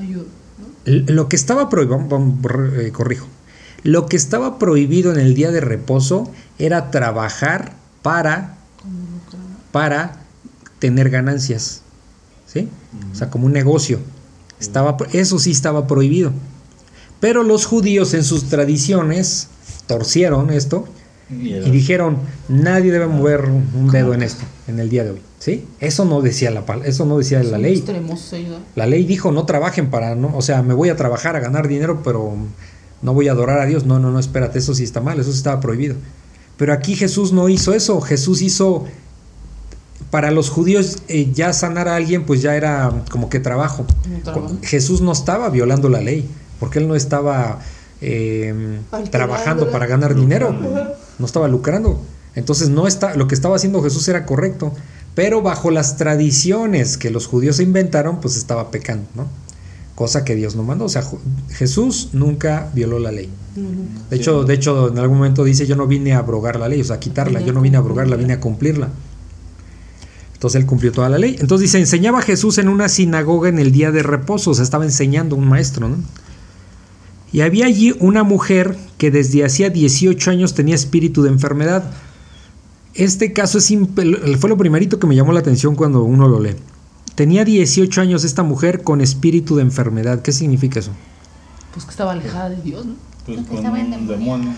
[0.85, 2.09] lo que estaba prohibido,
[2.92, 3.27] corrijo,
[3.83, 8.57] lo que estaba prohibido en el día de reposo era trabajar para,
[9.72, 10.20] para
[10.79, 11.83] tener ganancias.
[12.46, 12.68] ¿Sí?
[13.12, 13.98] O sea, como un negocio.
[14.61, 16.33] Estaba, eso sí estaba prohibido.
[17.20, 19.48] Pero los judíos en sus tradiciones
[19.87, 20.87] torcieron esto
[21.31, 25.20] y, dijeron, nadie debe mover un dedo en esto, en el día de hoy.
[25.38, 25.66] ¿Sí?
[25.79, 27.85] Eso no decía la, eso no decía la ley.
[28.74, 31.68] La ley dijo, no trabajen para, no, o sea, me voy a trabajar a ganar
[31.68, 32.35] dinero, pero
[33.03, 33.87] no voy a adorar a Dios.
[33.87, 35.94] No, no, no, espérate, eso sí está mal, eso sí estaba prohibido.
[36.57, 38.85] Pero aquí Jesús no hizo eso, Jesús hizo,
[40.11, 43.87] para los judíos eh, ya sanar a alguien pues ya era como que trabajo.
[44.62, 47.61] Jesús no estaba violando la ley, porque él no estaba
[48.01, 50.53] em, trabajando para ganar dinero,
[51.18, 52.01] no estaba lucrando.
[52.35, 54.72] Entonces no está, lo que estaba haciendo Jesús era correcto,
[55.18, 59.26] pero bajo las tradiciones que los judíos inventaron, pues estaba pecando, ¿no?
[59.96, 60.85] cosa que Dios no mandó.
[60.85, 61.02] O sea,
[61.50, 63.28] Jesús nunca violó la ley.
[64.11, 66.81] De hecho, de hecho, en algún momento dice, yo no vine a abrogar la ley,
[66.81, 68.90] o sea, a quitarla, yo no vine a abrogarla, vine a cumplirla.
[70.35, 71.37] Entonces él cumplió toda la ley.
[71.40, 74.85] Entonces dice, enseñaba Jesús en una sinagoga en el día de reposo, o sea, estaba
[74.85, 75.96] enseñando un maestro, ¿no?
[77.33, 81.90] Y había allí una mujer que desde hacía 18 años tenía espíritu de enfermedad.
[82.99, 83.73] Este caso es
[84.39, 86.57] fue lo primerito que me llamó la atención cuando uno lo lee.
[87.15, 90.21] Tenía 18 años esta mujer con espíritu de enfermedad.
[90.21, 90.91] ¿Qué significa eso?
[91.73, 92.95] Pues que estaba alejada de Dios, ¿no?
[93.25, 94.53] Pues estaba en demonio.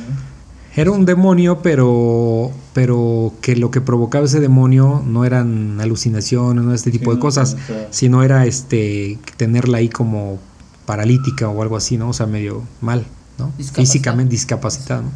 [0.74, 6.72] Era un demonio, pero, pero que lo que provocaba ese demonio no eran alucinaciones, no
[6.72, 7.56] este tipo de cosas,
[7.90, 10.38] sino era este tenerla ahí como
[10.86, 12.10] paralítica o algo así, ¿no?
[12.10, 13.04] O sea, medio mal,
[13.38, 13.52] ¿no?
[13.72, 15.02] Físicamente discapacitada.
[15.02, 15.10] ¿no?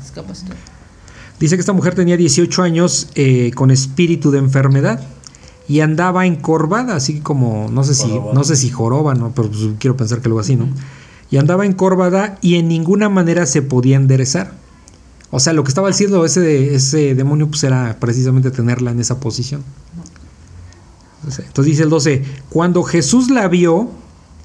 [1.41, 5.01] Dice que esta mujer tenía 18 años eh, con espíritu de enfermedad
[5.67, 9.33] y andaba encorvada, así como, no sé si, no sé si joroba, ¿no?
[9.35, 10.69] pero pues quiero pensar que algo así, ¿no?
[11.31, 14.53] Y andaba encorvada y en ninguna manera se podía enderezar.
[15.31, 19.19] O sea, lo que estaba haciendo ese, ese demonio pues era precisamente tenerla en esa
[19.19, 19.65] posición.
[21.25, 23.91] Entonces dice el 12, cuando Jesús la vio,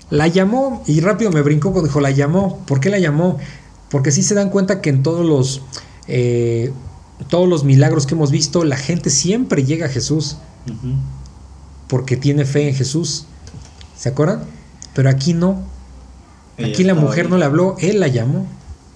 [0.09, 2.65] la llamó y rápido me brincó cuando dijo, la llamó.
[2.65, 3.37] ¿Por qué la llamó?
[3.89, 5.61] Porque sí se dan cuenta que en todos los,
[6.09, 6.71] eh,
[7.29, 10.37] todos los milagros que hemos visto, la gente siempre llega a Jesús
[11.87, 13.25] porque tiene fe en Jesús.
[13.97, 14.43] ¿Se acuerdan?
[14.93, 15.63] Pero aquí no.
[16.57, 18.47] Aquí la mujer no le habló, él la llamó.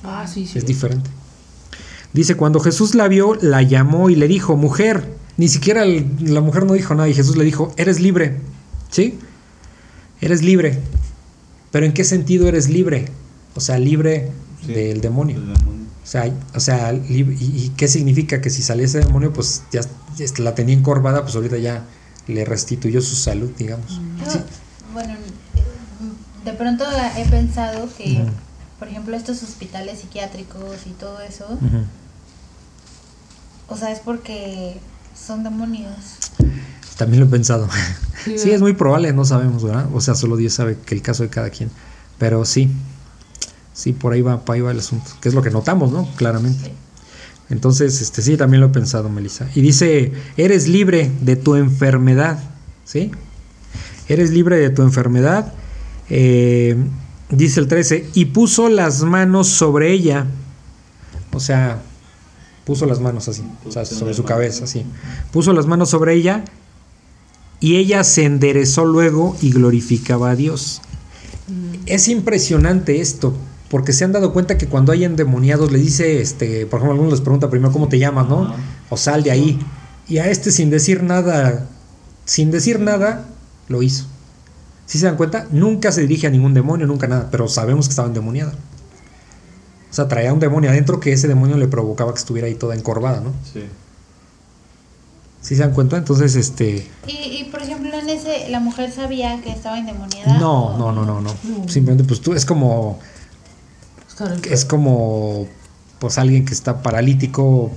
[0.03, 0.57] Ah, sí, sí.
[0.57, 1.09] Es diferente.
[2.13, 6.65] Dice, cuando Jesús la vio, la llamó y le dijo, mujer, ni siquiera la mujer
[6.65, 8.39] no dijo nada y Jesús le dijo, eres libre.
[8.89, 9.17] ¿Sí?
[10.21, 10.79] Eres libre.
[11.71, 13.05] Pero ¿en qué sentido eres libre?
[13.55, 14.31] O sea, libre
[14.67, 15.37] del demonio.
[16.03, 18.41] O sea, o sea y, qué significa?
[18.41, 19.81] Que si salía ese demonio, pues ya,
[20.37, 21.85] la tenía encorvada, pues ahorita ya
[22.27, 23.99] le restituyó su salud, digamos.
[24.91, 25.15] Bueno,
[26.43, 26.85] de pronto
[27.17, 28.25] he pensado que,
[28.79, 31.45] por ejemplo, estos hospitales psiquiátricos y todo eso,
[33.67, 34.77] o sea, es porque
[35.15, 35.93] son demonios.
[36.97, 37.67] También lo he pensado.
[38.25, 39.87] Sí, es muy probable, no sabemos, ¿verdad?
[39.93, 41.71] O sea, solo Dios sabe que el caso de cada quien.
[42.19, 42.69] Pero sí,
[43.73, 46.07] Sí, por ahí va, por ahí va el asunto, que es lo que notamos, ¿no?
[46.15, 46.71] Claramente.
[47.49, 49.49] Entonces, este sí, también lo he pensado, Melissa.
[49.55, 52.39] Y dice, eres libre de tu enfermedad,
[52.85, 53.11] ¿sí?
[54.07, 55.53] Eres libre de tu enfermedad.
[56.09, 56.75] Eh,
[57.29, 60.25] dice el 13, y puso las manos sobre ella.
[61.31, 61.81] O sea,
[62.65, 64.85] puso las manos así, o sea, sobre su cabeza, así.
[65.31, 66.43] Puso las manos sobre ella
[67.59, 70.81] y ella se enderezó luego y glorificaba a Dios.
[71.47, 71.83] Mm.
[71.85, 73.33] Es impresionante esto,
[73.73, 77.09] porque se han dado cuenta que cuando hay endemoniados le dice, este, por ejemplo, alguno
[77.09, 78.53] les pregunta primero cómo te llamas, ¿no?
[78.91, 79.59] O sal de ahí.
[80.07, 81.65] Y a este sin decir nada,
[82.23, 83.25] sin decir nada,
[83.69, 84.05] lo hizo.
[84.85, 85.47] Si se dan cuenta?
[85.49, 88.51] Nunca se dirige a ningún demonio, nunca nada, pero sabemos que estaba endemoniado.
[88.51, 92.75] O sea, traía un demonio adentro que ese demonio le provocaba que estuviera ahí toda
[92.75, 93.31] encorvada, ¿no?
[93.53, 93.63] Sí.
[95.41, 95.97] ¿Sí se dan cuenta?
[95.97, 96.91] Entonces, este...
[97.07, 100.37] Y, por ejemplo, en ese, ¿la mujer sabía que estaba endemoniada?
[100.37, 101.31] No, no, no, no, no.
[101.67, 102.99] Simplemente, pues tú, es como
[104.49, 105.47] es como
[105.99, 107.71] pues alguien que está paralítico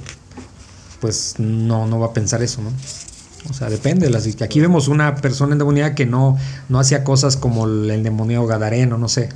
[1.00, 2.70] pues no no va a pensar eso no
[3.48, 4.10] O sea, depende.
[4.10, 6.36] Las, aquí vemos una persona endemoniada que no,
[6.68, 9.28] no hacía cosas como el endemoniado gadareno, no sé,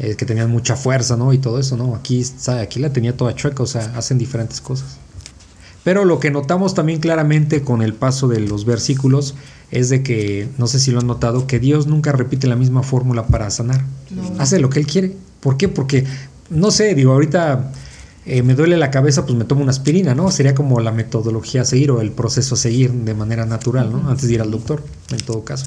[0.00, 1.32] eh, que tenían mucha fuerza, ¿no?
[1.32, 1.94] Y todo eso, ¿no?
[1.94, 4.98] Aquí, aquí la tenía toda chueca, o sea, hacen diferentes cosas.
[5.84, 9.34] Pero lo que notamos también claramente con el paso de los versículos
[9.70, 12.82] es de que, no sé si lo han notado, que Dios nunca repite la misma
[12.82, 13.84] fórmula para sanar.
[14.38, 15.14] Hace lo que Él quiere.
[15.40, 15.68] ¿Por qué?
[15.68, 16.06] Porque,
[16.50, 17.72] no sé, digo, ahorita
[18.26, 20.30] eh, me duele la cabeza, pues me tomo una aspirina, ¿no?
[20.30, 24.08] Sería como la metodología a seguir o el proceso a seguir de manera natural, ¿no?
[24.08, 25.66] Antes de ir al doctor, en todo caso.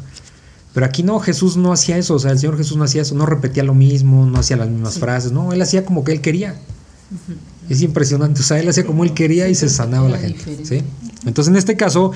[0.74, 3.16] Pero aquí no, Jesús no hacía eso, o sea, el Señor Jesús no hacía eso,
[3.16, 6.22] no repetía lo mismo, no hacía las mismas frases, no, Él hacía como que Él
[6.22, 6.56] quería.
[7.70, 10.44] Es impresionante, o sea, Él hacía como Él quería y se sanaba a la gente,
[10.63, 10.84] ¿sí?
[11.26, 12.12] Entonces, en este caso,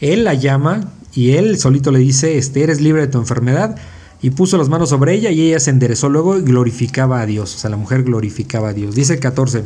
[0.00, 3.76] Él la llama y Él solito le dice, este, eres libre de tu enfermedad,
[4.22, 7.54] y puso las manos sobre ella y ella se enderezó luego y glorificaba a Dios.
[7.54, 8.94] O sea, la mujer glorificaba a Dios.
[8.94, 9.64] Dice el 14.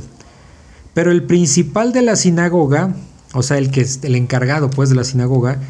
[0.94, 2.94] Pero el principal de la sinagoga,
[3.32, 5.60] o sea, el que el encargado pues de la sinagoga,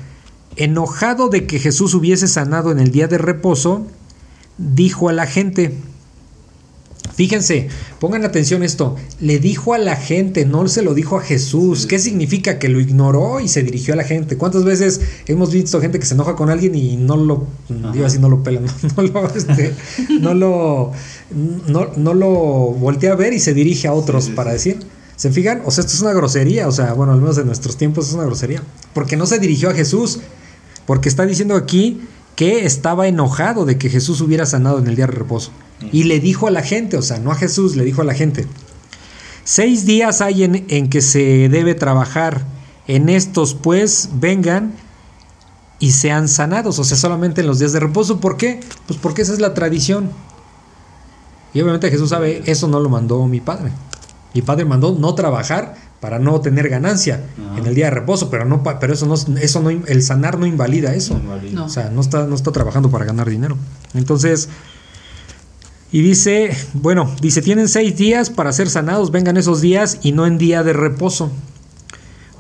[0.57, 3.87] enojado de que Jesús hubiese sanado en el día de reposo,
[4.57, 5.77] dijo a la gente,
[7.21, 8.97] Fíjense, pongan atención esto.
[9.21, 11.85] Le dijo a la gente, no se lo dijo a Jesús.
[11.85, 12.59] ¿Qué significa?
[12.59, 14.39] Que lo ignoró y se dirigió a la gente.
[14.39, 17.47] ¿Cuántas veces hemos visto gente que se enoja con alguien y no lo,
[17.93, 18.65] digo así, no lo pelan,
[18.97, 19.75] no, lo, este,
[20.19, 20.93] no lo,
[21.69, 24.79] no, lo voltea a ver y se dirige a otros para decir?
[25.17, 25.61] ¿Se fijan?
[25.67, 26.69] O sea, esto es una grosería.
[26.69, 28.63] O sea, bueno, al menos en nuestros tiempos es una grosería.
[28.95, 30.21] Porque no se dirigió a Jesús.
[30.87, 32.01] Porque está diciendo aquí
[32.37, 35.51] que estaba enojado de que Jesús hubiera sanado en el día de reposo.
[35.93, 38.15] Y le dijo a la gente, o sea, no a Jesús, le dijo a la
[38.15, 38.47] gente,
[39.45, 42.45] seis días hay en, que se debe trabajar,
[42.87, 44.75] en estos pues vengan
[45.79, 48.21] y sean sanados, o sea, solamente en los días de reposo.
[48.21, 48.61] ¿Por qué?
[48.87, 50.11] Pues porque esa es la tradición.
[51.55, 53.73] Y obviamente Jesús sabe, eso no lo mandó mi padre.
[54.35, 57.21] Mi padre mandó no trabajar para no tener ganancia
[57.57, 60.47] en el día de reposo, pero no pero eso no eso no el sanar no
[60.47, 61.21] invalida eso.
[61.59, 63.57] O sea, no está no está trabajando para ganar dinero.
[63.95, 64.49] Entonces,
[65.93, 70.27] y dice, bueno, dice, tienen seis días para ser sanados, vengan esos días y no
[70.27, 71.31] en día de reposo.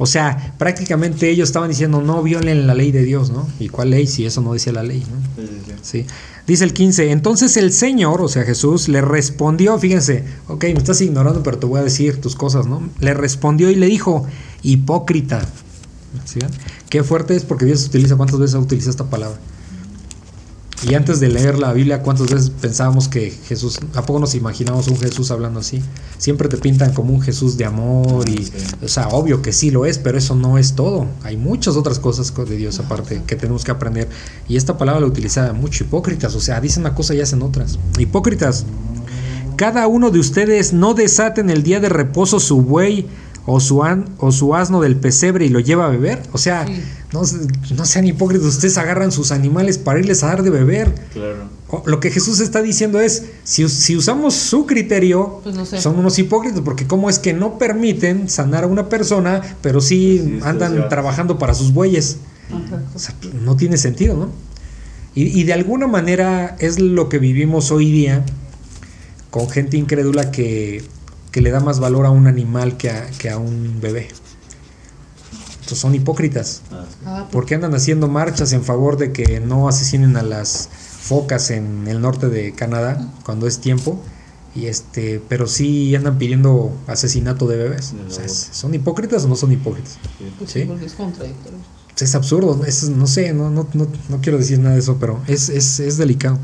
[0.02, 3.46] O sea, prácticamente ellos estaban diciendo, no violen la ley de Dios, ¿no?
[3.58, 5.44] ¿Y cuál ley si eso no decía la ley, ¿no?
[5.82, 6.06] Sí,
[6.46, 11.02] Dice el 15, entonces el Señor, o sea Jesús, le respondió, fíjense, ok, me estás
[11.02, 12.82] ignorando, pero te voy a decir tus cosas, ¿no?
[12.98, 14.26] Le respondió y le dijo,
[14.62, 15.46] hipócrita.
[16.24, 16.38] ¿Sí?
[16.88, 19.38] Qué fuerte es porque Dios utiliza, ¿cuántas veces utiliza esta palabra?
[20.88, 24.88] Y antes de leer la Biblia, ¿cuántas veces pensábamos que Jesús, a poco nos imaginamos
[24.88, 25.82] un Jesús hablando así?
[26.16, 28.50] Siempre te pintan como un Jesús de amor y,
[28.82, 31.06] o sea, obvio que sí lo es, pero eso no es todo.
[31.22, 34.08] Hay muchas otras cosas de Dios aparte que tenemos que aprender.
[34.48, 37.78] Y esta palabra la utiliza mucho hipócritas, o sea, dicen una cosa y hacen otras.
[37.98, 38.64] Hipócritas,
[39.56, 43.06] cada uno de ustedes no desaten el día de reposo su buey
[43.44, 43.82] o su,
[44.18, 46.22] o su asno del pesebre y lo lleva a beber.
[46.32, 46.66] O sea,
[47.12, 47.22] no,
[47.76, 50.94] no, sean hipócritas, ustedes agarran sus animales para irles a dar de beber.
[51.12, 51.48] Claro.
[51.86, 56.60] lo que Jesús está diciendo es, si, si usamos su criterio, pues son unos hipócritas,
[56.60, 61.54] porque cómo es que no permiten sanar a una persona, pero sí, andan trabajando para
[61.54, 62.18] sus bueyes.
[62.94, 64.28] O sea, no tiene sentido, ¿no?
[65.14, 68.24] Y, y de alguna manera es lo que vivimos hoy día
[69.30, 70.84] con gente incrédula que
[71.30, 74.08] que le da más valor a un animal que a, que a un bebé.
[75.78, 76.62] Son hipócritas.
[76.70, 80.68] Ah, ah, porque andan haciendo marchas en favor de que no asesinen a las
[81.00, 84.00] focas en el norte de Canadá cuando es tiempo.
[84.54, 87.94] Y este, pero sí andan pidiendo asesinato de bebés.
[88.52, 89.98] ¿Son hipócritas o no son hipócritas?
[90.38, 90.64] Pues ¿Sí?
[90.64, 91.58] porque es contradictorio.
[91.96, 95.20] Es absurdo, es, no sé, no, no, no, no, quiero decir nada de eso, pero
[95.26, 96.38] es, es, es delicado.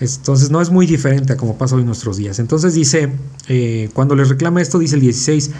[0.00, 2.38] Entonces no es muy diferente a como pasa hoy en nuestros días.
[2.38, 3.10] Entonces dice,
[3.48, 5.50] eh, cuando les reclama esto, dice el 16,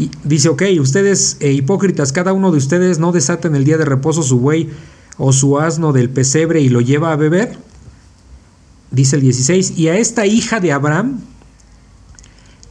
[0.00, 3.84] y dice, ok, ustedes eh, hipócritas, cada uno de ustedes no desaten el día de
[3.84, 4.70] reposo su buey
[5.18, 7.58] o su asno del pesebre y lo lleva a beber.
[8.90, 11.20] Dice el 16, y a esta hija de Abraham,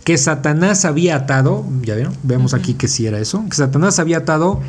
[0.03, 4.17] que Satanás había atado, ya vieron, vemos aquí que sí era eso, que Satanás había
[4.17, 4.61] atado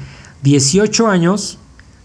[0.43, 1.59] 18 años,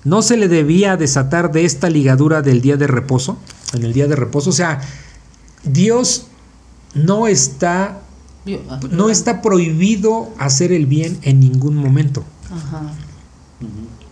[0.06, 3.38] no se le debía desatar de esta ligadura del día de reposo
[3.74, 4.52] en el día de reposo.
[4.52, 4.80] O sea,
[5.66, 6.28] Dios
[6.94, 8.00] no está,
[8.92, 12.24] no está prohibido hacer el bien en ningún momento.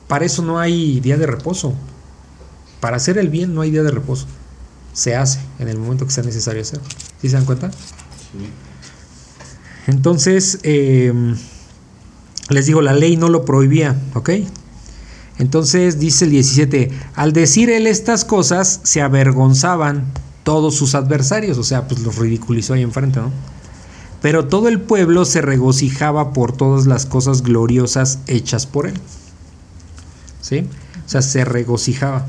[0.07, 1.73] Para eso no hay día de reposo.
[2.79, 4.27] Para hacer el bien no hay día de reposo.
[4.93, 6.85] Se hace en el momento que sea necesario hacerlo.
[7.21, 7.71] ¿Sí se dan cuenta?
[7.71, 8.49] Sí.
[9.87, 11.35] Entonces, em,
[12.49, 14.29] les digo, la ley no lo prohibía, ¿ok?
[15.39, 20.05] Entonces dice el 17, al decir él estas cosas, se avergonzaban
[20.43, 23.31] todos sus adversarios, o sea, pues los ridiculizó ahí enfrente, ¿no?
[24.23, 28.93] Pero todo el pueblo se regocijaba por todas las cosas gloriosas hechas por él.
[30.39, 30.67] ¿sí?
[31.05, 32.25] O sea, se regocijaba.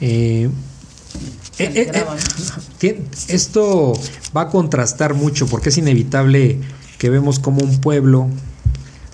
[0.00, 0.48] Eh,
[1.58, 1.90] eh,
[2.80, 3.92] eh, esto
[4.36, 6.60] va a contrastar mucho porque es inevitable
[6.98, 8.28] que vemos como un pueblo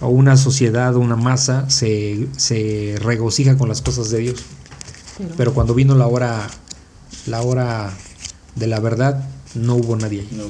[0.03, 4.45] o una sociedad o una masa se, se regocija con las cosas de Dios.
[5.39, 6.47] Pero, cuando vino la hora,
[7.27, 7.91] la hora
[8.57, 10.41] de la verdad, no hubo nadie ahí.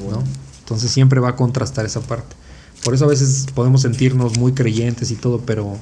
[0.61, 2.35] Entonces siempre va a contrastar esa parte.
[2.85, 5.79] Por eso a veces podemos sentirnos muy creyentes y todo, pero,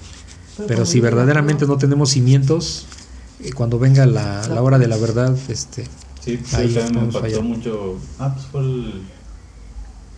[0.68, 2.86] pero, si verdaderamente no tenemos cimientos,
[3.40, 5.84] eh, cuando venga la, la, hora de la verdad, este,
[6.20, 7.98] sí, pues ahí me impactó mucho.
[8.18, 9.02] Ah, pues fue el.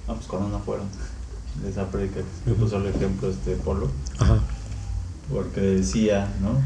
[0.09, 0.87] Ah, pues Corona fueron.
[1.63, 3.91] De esa predica que puso el ejemplo este Polo.
[4.19, 4.41] Ajá.
[5.33, 6.61] Porque decía, ¿no?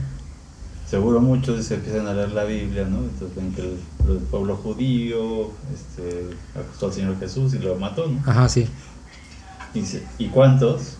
[0.89, 3.01] Seguro muchos se empiezan a leer la Biblia, ¿no?
[3.01, 8.23] Entonces ven que el, pueblo judío este, acostó al Señor Jesús y lo mató, ¿no?
[8.25, 8.67] Ajá, sí.
[9.75, 10.95] Y dice, ¿y cuántos?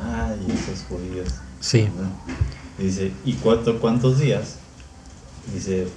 [0.00, 1.28] Ay, esos judíos.
[1.58, 1.88] Sí.
[2.78, 4.58] dice, ¿y cuánto, cuántos días?
[5.52, 5.88] Dice,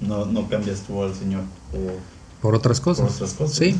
[0.00, 1.42] no, no cambias tú al Señor.
[2.40, 3.04] por otras cosas.
[3.04, 3.54] Por otras cosas.
[3.54, 3.76] Sí.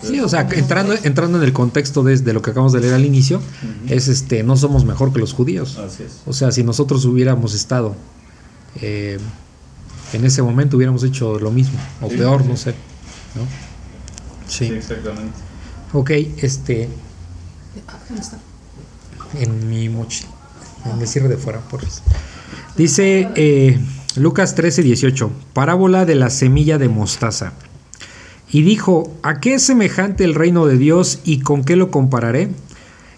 [0.00, 2.94] Sí, o sea, entrando, entrando en el contexto de, de, lo que acabamos de leer
[2.94, 3.42] al inicio,
[3.88, 5.76] es este, no somos mejor que los judíos.
[5.76, 6.22] Así es.
[6.24, 7.94] O sea, si nosotros hubiéramos estado
[8.80, 9.18] eh,
[10.12, 12.74] en ese momento hubiéramos hecho lo mismo, o peor, no sé.
[13.34, 13.42] ¿no?
[14.46, 14.66] Sí.
[14.66, 15.34] exactamente.
[15.92, 16.88] Ok, este.
[19.38, 20.30] En mi mochila.
[20.92, 21.80] En el cierre de fuera, por
[22.76, 23.78] Dice eh,
[24.16, 25.30] Lucas 13, 18.
[25.52, 27.52] Parábola de la semilla de mostaza.
[28.50, 32.50] Y dijo: ¿A qué es semejante el reino de Dios y con qué lo compararé?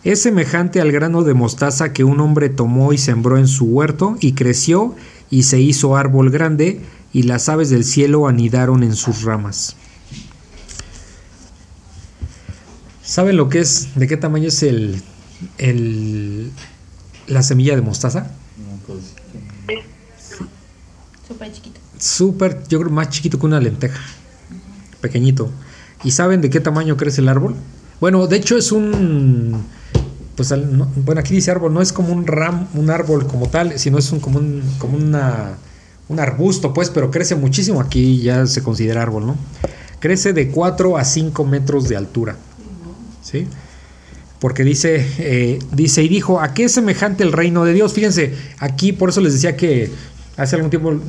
[0.05, 4.16] Es semejante al grano de mostaza que un hombre tomó y sembró en su huerto
[4.20, 4.94] y creció
[5.31, 6.81] y se hizo árbol grande
[7.12, 9.77] y las aves del cielo anidaron en sus ramas.
[13.03, 13.95] ¿Saben lo que es?
[13.95, 15.03] ¿De qué tamaño es el,
[15.59, 16.51] el
[17.27, 18.31] la semilla de mostaza?
[18.87, 19.14] Pues,
[21.27, 21.81] Súper chiquito.
[21.99, 24.01] Súper, yo creo más chiquito que una lenteja.
[25.01, 25.51] Pequeñito.
[26.03, 27.55] ¿Y saben de qué tamaño crece el árbol?
[28.01, 29.64] Bueno, de hecho es un
[30.37, 30.53] pues
[30.97, 34.11] bueno, aquí dice árbol, no es como un ram, un árbol como tal, sino es
[34.11, 35.59] un, como, un, como una,
[36.09, 37.80] un arbusto, pues, pero crece muchísimo.
[37.80, 39.37] Aquí ya se considera árbol, ¿no?
[40.01, 42.37] Crece de 4 a 5 metros de altura.
[43.22, 43.47] ¿Sí?
[44.41, 47.95] Porque dice, eh, dice y dijo, ¿a qué es semejante el reino de Dios?
[47.95, 49.91] Fíjense, aquí por eso les decía que
[50.37, 51.01] hace algún tiempo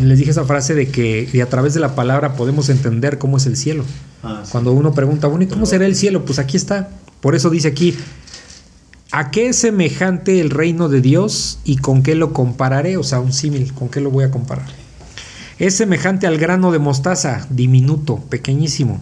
[0.00, 3.46] les dije esa frase de que a través de la palabra podemos entender cómo es
[3.46, 3.84] el cielo.
[4.22, 6.24] Ah, Cuando uno pregunta, bueno, ¿y cómo será el cielo?
[6.24, 6.90] Pues aquí está.
[7.20, 7.96] Por eso dice aquí,
[9.16, 12.96] ¿A qué es semejante el reino de Dios y con qué lo compararé?
[12.96, 14.66] O sea, un símil, ¿con qué lo voy a comparar?
[15.60, 19.00] Es semejante al grano de mostaza, diminuto, pequeñísimo,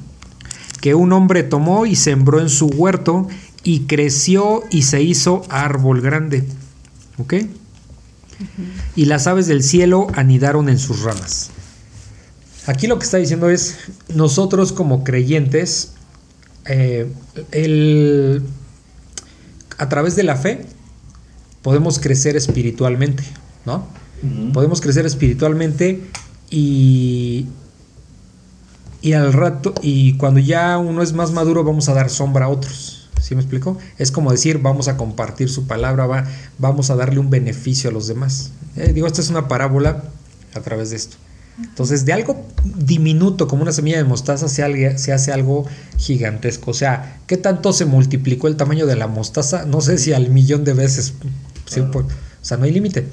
[0.82, 3.26] que un hombre tomó y sembró en su huerto
[3.64, 6.44] y creció y se hizo árbol grande.
[7.16, 7.32] ¿Ok?
[8.94, 11.52] Y las aves del cielo anidaron en sus ramas.
[12.66, 13.78] Aquí lo que está diciendo es,
[14.14, 15.94] nosotros como creyentes,
[16.66, 17.10] eh,
[17.50, 18.42] el
[19.82, 20.64] a través de la fe
[21.60, 23.24] podemos crecer espiritualmente,
[23.66, 23.86] ¿no?
[24.52, 26.00] Podemos crecer espiritualmente
[26.48, 27.48] y,
[29.00, 32.48] y al rato, y cuando ya uno es más maduro, vamos a dar sombra a
[32.48, 33.10] otros.
[33.20, 33.76] ¿Sí me explico?
[33.98, 36.26] Es como decir, vamos a compartir su palabra, va,
[36.58, 38.52] vamos a darle un beneficio a los demás.
[38.76, 40.04] Eh, digo, esta es una parábola
[40.54, 41.16] a través de esto.
[41.58, 45.66] Entonces, de algo diminuto como una semilla de mostaza se, se, hace algo
[45.98, 46.70] gigantesco.
[46.70, 49.64] O sea, ¿qué tanto se multiplicó el tamaño de la mostaza?
[49.66, 51.14] No sé si al millón de veces.
[51.92, 52.04] o
[52.40, 53.06] sea, no hay límite.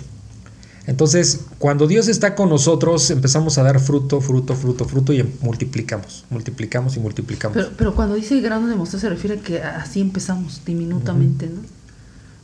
[0.89, 6.25] Entonces, cuando Dios está con nosotros, empezamos a dar fruto, fruto, fruto, fruto y multiplicamos,
[6.31, 7.69] multiplicamos y multiplicamos.
[7.77, 11.61] Pero, cuando dice grano de mostaza se refiere a que así empezamos, diminutamente, ¿no?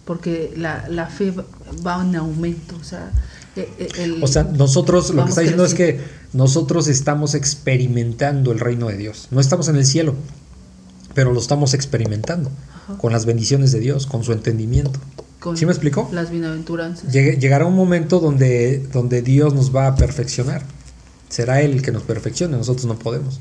[0.05, 1.33] Porque la, la fe
[1.85, 3.11] va en aumento, o sea,
[3.56, 6.01] eh, o sea, nosotros, lo que está diciendo es que
[6.34, 9.28] nosotros estamos experimentando el reino de Dios.
[9.32, 10.16] No estamos en el cielo,
[11.14, 12.51] pero lo estamos experimentando
[12.97, 14.99] con las bendiciones de Dios, con su entendimiento.
[15.56, 16.10] ¿Sí me explicó?
[16.12, 17.14] Las bienaventuranzas.
[17.14, 20.64] llegará un momento donde, donde Dios nos va a perfeccionar.
[21.30, 23.39] Será Él el que nos perfeccione, nosotros no podemos.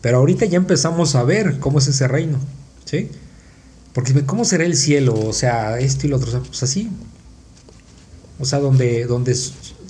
[0.00, 2.38] Pero ahorita ya empezamos a ver cómo es ese reino.
[2.84, 3.08] ¿Sí?
[3.92, 5.14] Porque ¿cómo será el cielo?
[5.14, 6.42] O sea, esto y lo otro.
[6.42, 6.90] pues así,
[8.42, 9.38] o sea, donde, donde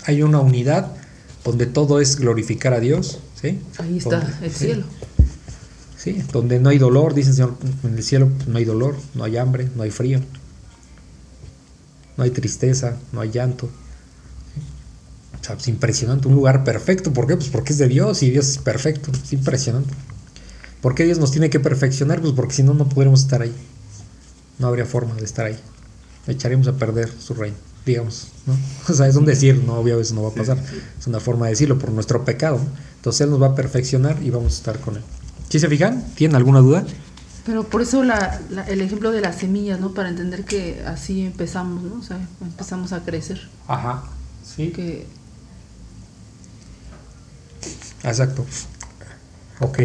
[0.04, 0.92] hay una unidad,
[1.42, 3.18] donde todo es glorificar a Dios.
[3.40, 3.58] ¿sí?
[3.78, 4.84] Ahí está el cielo.
[5.96, 9.24] Sí, donde no hay dolor, dice el Señor, en el cielo no hay dolor, no
[9.24, 10.20] hay hambre, no hay frío,
[12.18, 13.70] no hay tristeza, no hay llanto.
[15.40, 17.12] O sea, es impresionante, un lugar perfecto.
[17.12, 17.36] ¿Por qué?
[17.36, 19.10] Pues porque es de Dios y Dios es perfecto.
[19.12, 19.94] Es impresionante.
[20.82, 22.20] ¿Por qué Dios nos tiene que perfeccionar?
[22.20, 23.54] Pues porque si no, no podríamos estar ahí.
[24.58, 25.58] No habría forma de estar ahí.
[26.26, 27.56] Echaríamos a perder su reino.
[27.86, 28.54] Digamos, ¿no?
[28.88, 30.58] O sea, es un decir, no, obvio, eso no va a pasar.
[30.98, 32.60] Es una forma de decirlo por nuestro pecado.
[32.96, 35.02] Entonces Él nos va a perfeccionar y vamos a estar con Él.
[35.48, 36.04] ¿Sí se fijan?
[36.14, 36.84] ¿Tienen alguna duda?
[37.44, 39.92] Pero por eso la, la- el ejemplo de las semillas, ¿no?
[39.94, 41.96] Para entender que así empezamos, ¿no?
[41.98, 43.48] O sea, empezamos a crecer.
[43.66, 44.04] Ajá.
[44.44, 44.70] Sí.
[44.70, 45.06] Que
[48.04, 48.44] Exacto.
[49.60, 49.78] Ok.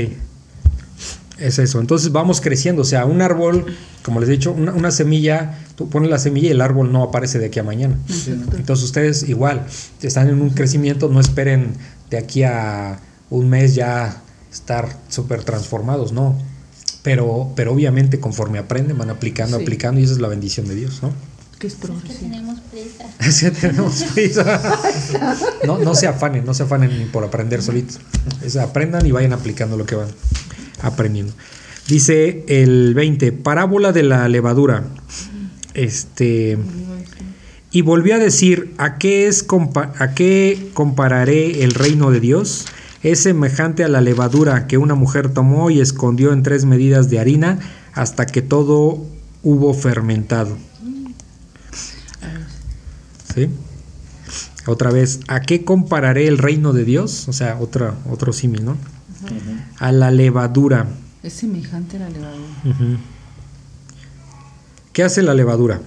[1.38, 1.80] Es eso.
[1.80, 2.82] Entonces vamos creciendo.
[2.82, 3.66] O sea, un árbol,
[4.04, 7.04] como les he dicho, una, una semilla, tú pones la semilla y el árbol no
[7.04, 7.98] aparece de aquí a mañana.
[8.10, 8.58] Exacto.
[8.58, 9.66] Entonces ustedes igual,
[10.02, 11.74] están en un crecimiento, no esperen
[12.10, 13.00] de aquí a
[13.30, 14.22] un mes ya
[14.52, 16.36] estar súper transformados, no.
[17.04, 19.64] Pero, pero obviamente conforme aprenden, van aplicando, Sí.
[19.64, 21.12] aplicando y esa es la bendición de Dios, ¿no?
[21.60, 22.20] que es Es que progresivo.
[22.30, 23.06] tenemos prisa.
[23.20, 24.62] Así tenemos prisa.
[25.66, 28.00] No, no se afanen, no se afanen ni por aprender solitos.
[28.44, 30.08] Es, aprendan y vayan aplicando lo que van
[30.82, 31.34] aprendiendo.
[31.88, 34.84] Dice el 20, parábola de la levadura.
[35.78, 36.58] Este.
[37.72, 42.66] Y volvió a decir, ¿a qué, es compa- ¿a qué compararé el reino de Dios?
[43.04, 47.20] Es semejante a la levadura que una mujer tomó y escondió en tres medidas de
[47.20, 47.60] harina
[47.94, 49.06] hasta que todo
[49.44, 50.58] hubo fermentado.
[53.36, 53.50] ¿Sí?
[54.66, 57.28] Otra vez, ¿a qué compararé el reino de Dios?
[57.30, 58.78] O sea, otra, otro símil, ¿no?
[59.80, 60.88] A la levadura.
[61.24, 62.48] Es semejante a la levadura.
[62.66, 62.98] Ujú.
[64.98, 65.80] ¿Qué hace la levadura?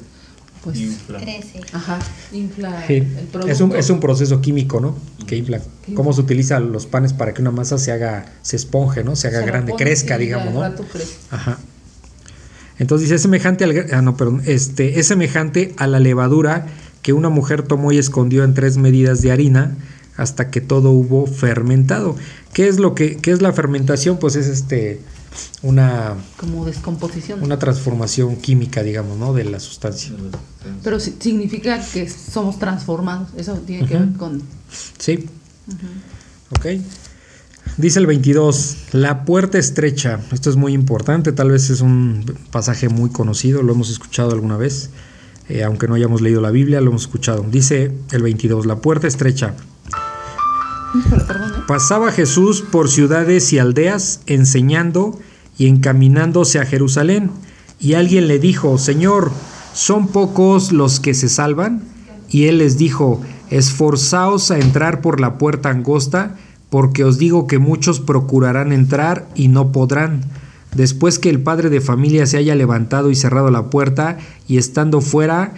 [0.62, 1.18] Pues, Infla.
[1.18, 1.60] Crece.
[1.72, 1.98] ajá,
[2.30, 3.52] infla Sí, el producto.
[3.52, 4.96] es un, es un proceso químico, ¿no?
[5.26, 5.60] Que infla.
[5.96, 9.16] ¿Cómo se utilizan los panes para que una masa se haga, se esponje, ¿no?
[9.16, 10.62] Se haga Se grande, crezca, digamos, ¿no?
[11.32, 11.58] Ajá.
[12.78, 16.68] Entonces dice, es semejante al, ah, no, perdón, este, es semejante a la levadura
[17.02, 19.76] que una mujer tomó y escondió en tres medidas de harina
[20.16, 22.14] hasta que todo hubo fermentado.
[22.52, 24.18] ¿Qué es lo que, qué es la fermentación?
[24.20, 25.00] Pues es este,
[25.62, 27.42] una, Como descomposición.
[27.42, 29.32] una transformación química, digamos, ¿no?
[29.32, 30.12] De la sustancia.
[30.82, 33.28] Pero significa que somos transformados.
[33.36, 34.04] Eso tiene que Ujú.
[34.04, 34.42] ver con.
[34.98, 35.26] Sí.
[36.56, 36.66] Ok.
[37.76, 40.20] Dice el 22, la puerta estrecha.
[40.32, 44.56] Esto es muy importante, tal vez es un pasaje muy conocido, lo hemos escuchado alguna
[44.56, 44.90] vez,
[45.48, 47.44] eh, aunque no hayamos leído la Biblia, lo hemos escuchado.
[47.48, 49.54] Dice el 22, la puerta estrecha.
[50.94, 51.62] ¿eh?
[51.66, 55.18] Pasaba Jesús por ciudades y aldeas enseñando
[55.58, 57.30] y encaminándose a Jerusalén.
[57.78, 59.30] Y alguien le dijo, Señor,
[59.72, 61.82] ¿son pocos los que se salvan?
[62.28, 63.20] Y él les dijo,
[63.50, 66.36] esforzaos a entrar por la puerta angosta,
[66.68, 70.22] porque os digo que muchos procurarán entrar y no podrán.
[70.74, 75.00] Después que el padre de familia se haya levantado y cerrado la puerta, y estando
[75.00, 75.54] fuera,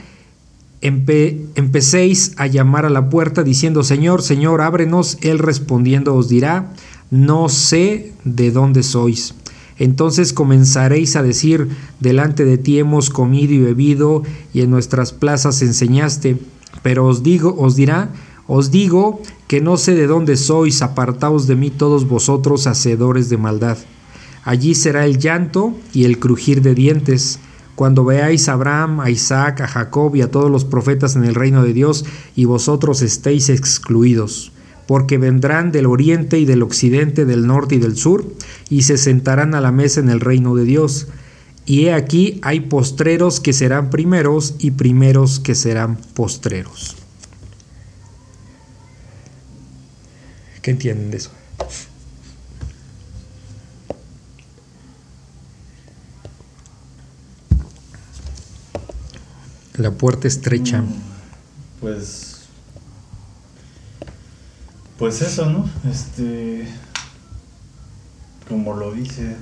[0.83, 5.17] Empe- empecéis a llamar a la puerta diciendo, Señor, Señor, ábrenos.
[5.23, 6.73] Él respondiendo os dirá,
[7.11, 9.35] no sé de dónde sois.
[9.79, 11.69] Entonces comenzaréis a decir,
[12.01, 14.23] delante de ti hemos comido y bebido,
[14.53, 16.37] y en nuestras plazas enseñaste.
[16.83, 18.11] Pero os digo, os dirá,
[18.47, 23.39] os digo que no sé de dónde sois, apartaos de mí todos vosotros, hacedores de
[23.39, 23.79] maldad.
[24.45, 27.39] Allí será el llanto y el crujir de dientes.
[27.75, 31.35] Cuando veáis a Abraham, a Isaac, a Jacob y a todos los profetas en el
[31.35, 32.05] reino de Dios,
[32.37, 34.53] y vosotros estéis excluidos,
[34.87, 38.27] porque vendrán del oriente y del occidente, del norte y del sur,
[38.69, 41.09] y se sentarán a la mesa en el reino de Dios.
[41.65, 46.97] Y he aquí hay postreros que serán primeros y primeros que serán postreros.
[50.61, 51.31] ¿Qué entienden de eso?
[59.79, 60.85] La puerta estrecha.
[61.81, 62.43] Pues.
[64.99, 65.69] Pues eso, ¿no?
[65.91, 66.69] Este.
[68.49, 69.37] Como lo dice.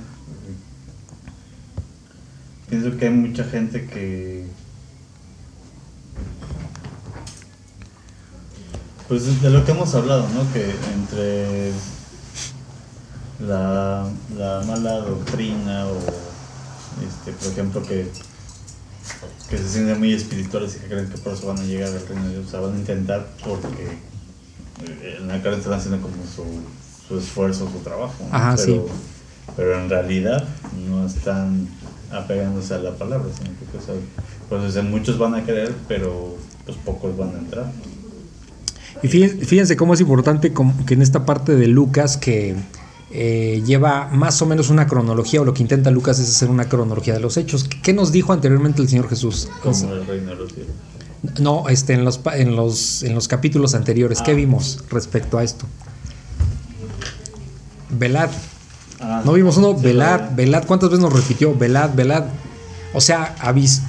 [2.69, 4.47] Pienso que hay mucha gente que.
[9.09, 10.51] Pues de lo que hemos hablado, ¿no?
[10.53, 11.73] Que entre
[13.41, 15.97] la, la mala doctrina o,
[17.05, 18.09] este, por ejemplo, que
[19.51, 22.07] que se sienten muy espirituales y que creen que por eso van a llegar al
[22.07, 22.47] reino de Dios.
[22.47, 26.45] O sea, van a intentar porque eh, en la cara están haciendo como su,
[27.05, 28.13] su esfuerzo, su trabajo.
[28.29, 28.33] ¿no?
[28.33, 28.93] Ajá, pero, sí.
[29.57, 30.47] pero en realidad
[30.87, 31.67] no están
[32.09, 33.95] apegándose a la palabra, sino que o sea,
[34.47, 37.71] pues, o sea, muchos van a creer, pero pues pocos van a entrar.
[39.03, 40.53] Y fíjense, fíjense cómo es importante
[40.85, 42.55] que en esta parte de Lucas que
[43.13, 46.69] eh, lleva más o menos una cronología, o lo que intenta Lucas es hacer una
[46.69, 47.65] cronología de los hechos.
[47.83, 49.49] ¿Qué nos dijo anteriormente el Señor Jesús?
[49.61, 50.71] Como el reino de los cielos.
[51.39, 54.35] No, este, en los, en los, en los capítulos anteriores, ¿qué Ah.
[54.35, 55.65] vimos respecto a esto?
[57.89, 58.29] Velad.
[58.99, 60.63] Ah, No vimos uno, sí, velad, velad.
[60.65, 61.55] ¿Cuántas veces nos repitió?
[61.55, 62.25] Velad, velad.
[62.93, 63.81] O sea, avis.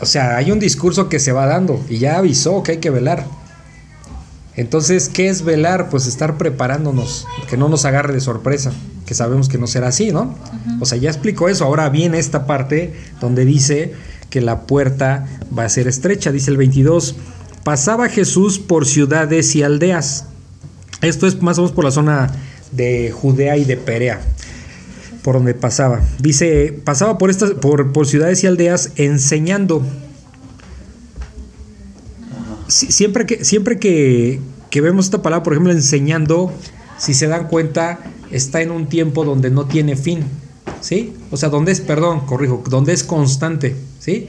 [0.00, 2.90] o sea, hay un discurso que se va dando y ya avisó que hay que
[2.90, 3.26] velar.
[4.56, 5.90] Entonces, ¿qué es velar?
[5.90, 8.72] Pues estar preparándonos, que no nos agarre de sorpresa,
[9.04, 10.34] que sabemos que no será así, ¿no?
[10.80, 11.64] O sea, ya explicó eso.
[11.64, 13.92] Ahora viene esta parte donde dice
[14.30, 15.26] que la puerta
[15.56, 17.16] va a ser estrecha, dice el 22.
[17.64, 20.26] Pasaba Jesús por ciudades y aldeas.
[21.02, 22.32] Esto es más o menos por la zona
[22.72, 24.22] de Judea y de Perea,
[25.22, 26.00] por donde pasaba.
[26.18, 29.82] Dice, pasaba por, estas, por, por ciudades y aldeas enseñando
[32.68, 34.40] siempre que, siempre que,
[34.74, 36.52] vemos esta palabra, por ejemplo, enseñando,
[36.98, 37.98] si se dan cuenta,
[38.30, 40.24] está en un tiempo donde no tiene fin.
[40.80, 41.14] ¿Sí?
[41.30, 43.74] O sea, donde es, perdón, corrijo, donde es constante.
[43.98, 44.28] ¿Sí?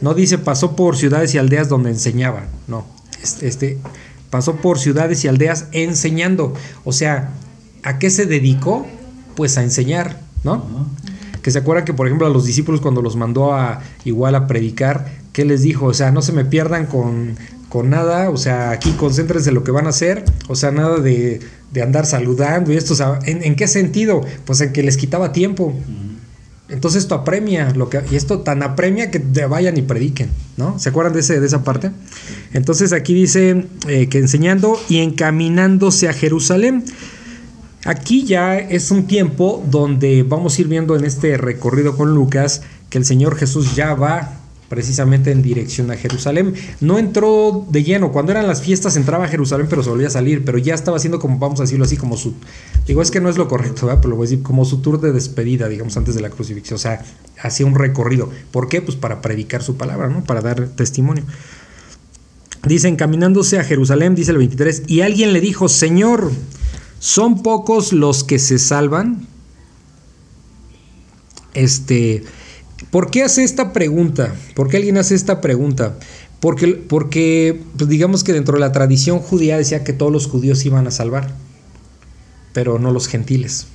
[0.00, 2.44] No dice pasó por ciudades y aldeas donde enseñaba.
[2.66, 2.84] No.
[3.40, 3.78] Este,
[4.30, 6.54] pasó por ciudades y aldeas enseñando.
[6.84, 7.30] O sea,
[7.82, 8.86] ¿a qué se dedicó?
[9.36, 10.88] Pues a enseñar, ¿no?
[11.40, 14.46] Que se acuerdan que, por ejemplo, a los discípulos cuando los mandó a igual a
[14.46, 15.86] predicar, ¿qué les dijo?
[15.86, 17.36] O sea, no se me pierdan con,
[17.72, 20.98] con nada, o sea, aquí concéntrense en lo que van a hacer, o sea, nada
[20.98, 21.40] de,
[21.82, 24.20] andar saludando y esto, o sea, ¿en, qué sentido?
[24.44, 25.74] Pues en que les quitaba tiempo.
[26.68, 30.28] Entonces esto apremia, lo que, y esto tan apremia que vayan y prediquen,
[30.58, 30.78] ¿no?
[30.78, 31.90] ¿Se acuerdan de, ese, de esa parte?
[32.52, 36.84] Entonces aquí dice eh, que enseñando y encaminándose a Jerusalén.
[37.84, 42.62] Aquí ya es un tiempo donde vamos a ir viendo en este recorrido con Lucas
[42.90, 44.41] que el Señor Jesús ya va
[44.72, 46.54] precisamente en dirección a Jerusalén.
[46.80, 50.10] No entró de lleno, cuando eran las fiestas entraba a Jerusalén, pero se volvía a
[50.10, 52.32] salir, pero ya estaba haciendo como, vamos a decirlo así, como su,
[52.86, 54.98] digo, es que no es lo correcto, pero lo voy a decir, como su tour
[54.98, 57.04] de despedida, digamos, antes de la crucifixión, o sea,
[57.42, 58.30] hacía un recorrido.
[58.50, 58.80] ¿Por qué?
[58.80, 60.24] Pues para predicar su palabra, ¿no?
[60.24, 61.24] Para dar testimonio.
[62.66, 66.32] Dice, encaminándose a Jerusalén, dice el 23, y alguien le dijo, Señor,
[66.98, 69.28] ¿son pocos los que se salvan?
[71.52, 72.24] Este,
[72.90, 74.34] ¿Por qué hace esta pregunta?
[74.54, 75.98] ¿Por qué alguien hace esta pregunta?
[76.40, 80.64] Porque, porque pues digamos que dentro de la tradición judía decía que todos los judíos
[80.66, 81.32] iban a salvar,
[82.52, 83.66] pero no los gentiles,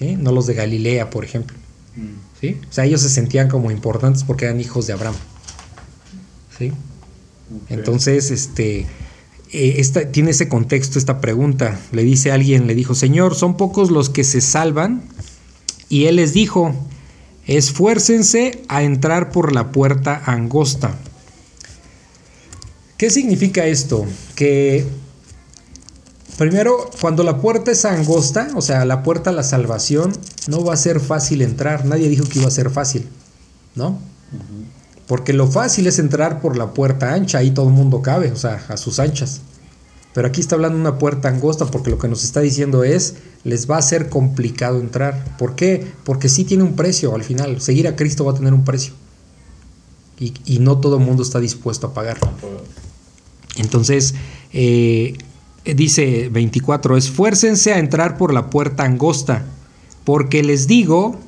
[0.00, 1.56] no los de Galilea, por ejemplo.
[1.96, 2.40] Mm.
[2.40, 2.60] ¿sí?
[2.68, 5.16] O sea, ellos se sentían como importantes porque eran hijos de Abraham.
[6.56, 6.72] ¿sí?
[7.68, 8.86] Entonces, este,
[9.52, 11.78] eh, esta, tiene ese contexto esta pregunta.
[11.92, 15.02] Le dice alguien, le dijo, Señor, son pocos los que se salvan.
[15.88, 16.74] Y él les dijo,
[17.46, 20.94] Esfuércense a entrar por la puerta angosta.
[22.96, 24.04] ¿Qué significa esto?
[24.34, 24.86] Que
[26.38, 30.12] primero, cuando la puerta es angosta, o sea, la puerta a la salvación,
[30.48, 31.84] no va a ser fácil entrar.
[31.84, 33.08] Nadie dijo que iba a ser fácil,
[33.74, 33.98] ¿no?
[35.06, 38.36] Porque lo fácil es entrar por la puerta ancha, ahí todo el mundo cabe, o
[38.36, 39.40] sea, a sus anchas.
[40.16, 43.70] Pero aquí está hablando una puerta angosta porque lo que nos está diciendo es, les
[43.70, 45.36] va a ser complicado entrar.
[45.36, 45.86] ¿Por qué?
[46.04, 47.60] Porque sí tiene un precio al final.
[47.60, 48.94] Seguir a Cristo va a tener un precio.
[50.18, 52.16] Y, no todo el mundo está dispuesto a pagar.
[53.56, 54.14] Entonces,
[54.54, 55.18] eh,
[55.66, 59.44] dice 24, esfuércense a entrar por la puerta angosta,
[60.04, 61.20] porque les digo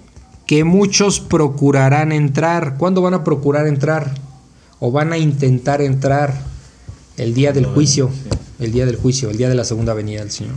[0.46, 2.78] que muchos procurarán entrar.
[2.78, 4.14] ¿Cuándo van a procurar entrar?
[4.80, 6.40] ¿O van a intentar entrar
[7.18, 8.10] el día del juicio?
[8.58, 10.54] El día del juicio, el día de la segunda venida del Señor.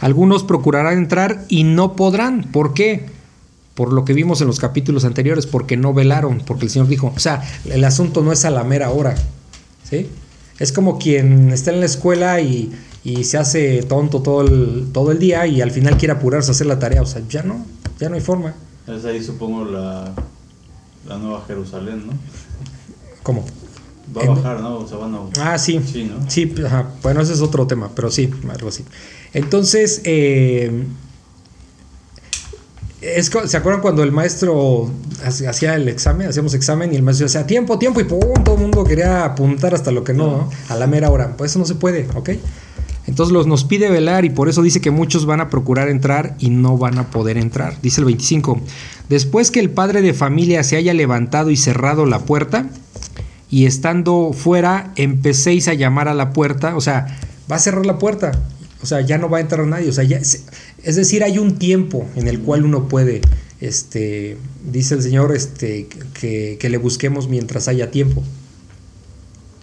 [0.00, 2.44] Algunos procurarán entrar y no podrán.
[2.52, 3.06] ¿Por qué?
[3.74, 7.12] Por lo que vimos en los capítulos anteriores, porque no velaron, porque el Señor dijo,
[7.14, 9.14] o sea, el asunto no es a la mera hora.
[9.88, 10.08] ¿sí?
[10.58, 12.72] Es como quien está en la escuela y,
[13.22, 16.66] se hace tonto todo el, todo el día y al final quiere apurarse a hacer
[16.66, 17.02] la tarea.
[17.02, 17.64] O sea, ya no,
[18.00, 18.54] ya no hay forma.
[18.88, 20.12] Es ahí supongo la,
[21.06, 22.12] la Nueva Jerusalén, ¿no?
[23.22, 23.44] ¿Cómo?
[24.14, 24.78] Va a bajar, ¿no?
[24.78, 25.20] O sea, van a...
[25.40, 25.80] Ah, sí.
[25.84, 26.30] Sí, ¿no?
[26.30, 26.90] sí ajá.
[27.02, 28.84] bueno, ese es otro tema, pero sí, algo así.
[29.32, 30.84] Entonces, eh,
[33.00, 34.90] es, ¿se acuerdan cuando el maestro
[35.24, 36.28] hacía el examen?
[36.28, 38.20] Hacíamos examen y el maestro decía tiempo, tiempo y ¡pum!
[38.44, 41.36] todo el mundo quería apuntar hasta lo que no, no, a la mera hora.
[41.36, 42.30] Pues eso no se puede, ¿ok?
[43.06, 46.34] Entonces los, nos pide velar y por eso dice que muchos van a procurar entrar
[46.38, 47.80] y no van a poder entrar.
[47.80, 48.60] Dice el 25.
[49.08, 52.68] Después que el padre de familia se haya levantado y cerrado la puerta,
[53.50, 57.18] y estando fuera empecéis a llamar a la puerta, o sea,
[57.50, 58.32] va a cerrar la puerta,
[58.82, 61.58] o sea, ya no va a entrar nadie, o sea, ya, es decir, hay un
[61.58, 63.20] tiempo en el cual uno puede,
[63.60, 64.36] este,
[64.70, 68.22] dice el Señor, este, que, que le busquemos mientras haya tiempo.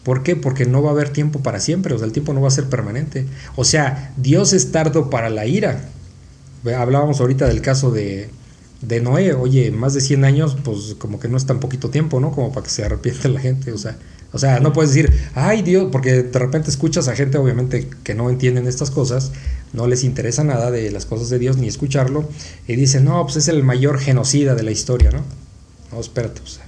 [0.04, 0.36] ¿Por qué?
[0.36, 2.52] Porque no va a haber tiempo para siempre, o sea, el tiempo no va a
[2.52, 3.26] ser permanente.
[3.56, 5.90] O sea, Dios es tardo para la ira.
[6.78, 8.30] Hablábamos ahorita del caso de,
[8.88, 12.20] de Noé, oye, más de 100 años, pues como que no es tan poquito tiempo,
[12.20, 12.32] ¿no?
[12.32, 13.98] Como para que se arrepiente la gente, o sea,
[14.32, 18.16] o sea, no puedes decir, ay Dios, porque de repente escuchas a gente obviamente que
[18.16, 19.32] no entienden estas cosas,
[19.74, 22.28] no les interesa nada de las cosas de Dios ni escucharlo,
[22.68, 25.24] y dicen, no, pues es el mayor genocida de la historia, ¿no?
[25.92, 26.64] No, espérate, o sea,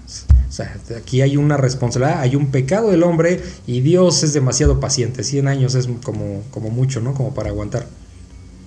[0.56, 5.24] sea, aquí hay una responsabilidad, hay un pecado del hombre y Dios es demasiado paciente.
[5.24, 7.14] 100 años es como, como mucho, ¿no?
[7.14, 7.86] Como para aguantar.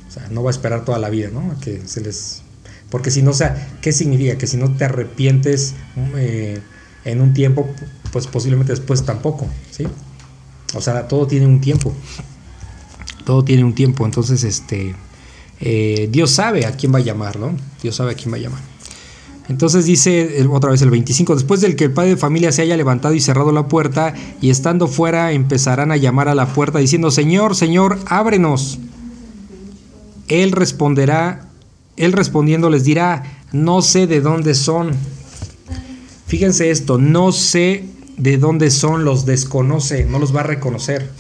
[0.07, 1.53] O sea, no va a esperar toda la vida, ¿no?
[1.53, 2.43] A que se les...
[2.91, 4.39] Porque si no, o sea, ¿qué significa?
[4.39, 5.75] Que si no te arrepientes
[6.17, 6.61] eh,
[7.05, 7.69] en un tiempo,
[8.13, 9.85] pues posiblemente después tampoco, ¿sí?
[10.75, 11.93] O sea, todo tiene un tiempo.
[13.25, 14.05] Todo tiene un tiempo.
[14.05, 14.95] Entonces, este...
[15.61, 17.53] Eh, Dios sabe a quién va a llamar, ¿no?
[17.83, 18.61] Dios sabe a quién va a llamar.
[19.49, 22.77] Entonces dice otra vez el 25, después del que el padre de familia se haya
[22.77, 27.11] levantado y cerrado la puerta, y estando fuera empezarán a llamar a la puerta diciendo,
[27.11, 28.79] Señor, Señor, ábrenos.
[30.29, 31.48] Él responderá,
[31.99, 34.93] él respondiendo les dirá, no sé de dónde son.
[36.27, 37.85] Fíjense esto, no sé
[38.17, 41.11] de dónde son, los desconoce, no los va a reconocer.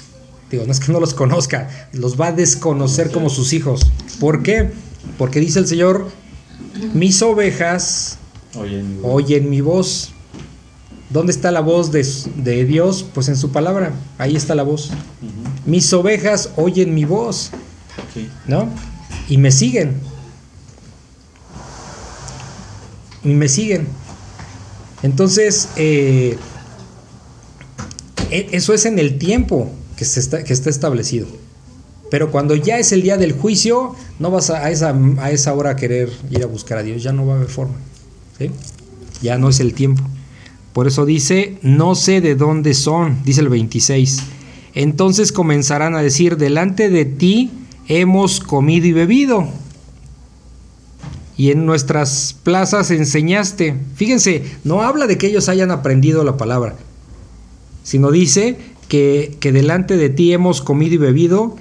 [0.50, 3.80] Digo, no es que no los conozca, los va a desconocer como sus hijos.
[4.18, 4.70] ¿Por qué?
[5.18, 6.08] Porque dice el Señor,
[6.94, 8.18] mis ovejas
[9.02, 10.12] oyen mi voz.
[11.10, 13.04] ¿Dónde está la voz de, Dios?
[13.14, 13.92] Pues en su palabra.
[14.18, 14.90] Ahí está la voz.
[15.64, 17.50] Mis ovejas oyen mi voz.
[18.46, 18.68] ¿No?
[19.28, 20.00] Y me siguen.
[23.17, 23.86] Y me siguen.
[25.02, 26.36] Entonces, eh,
[28.30, 31.26] e, eso es en el tiempo que, se está, que está establecido.
[32.10, 35.70] Pero cuando ya es el día del juicio, no vas a, esa, a esa hora
[35.70, 37.74] a querer ir a buscar a Dios, ya no va a haber forma.
[38.38, 38.50] ¿sí?
[39.20, 40.02] Ya no es el tiempo.
[40.72, 44.22] Por eso dice, no sé de dónde son, dice el 26.
[44.74, 47.50] Entonces comenzarán a decir, delante de ti
[47.88, 49.48] hemos comido y bebido.
[51.38, 53.74] Y en nuestras plazas enseñaste.
[53.94, 56.74] Fíjense, no habla de que ellos hayan aprendido la palabra,
[57.82, 58.58] sino dice
[58.88, 61.56] que, que delante de ti hemos comido y bebido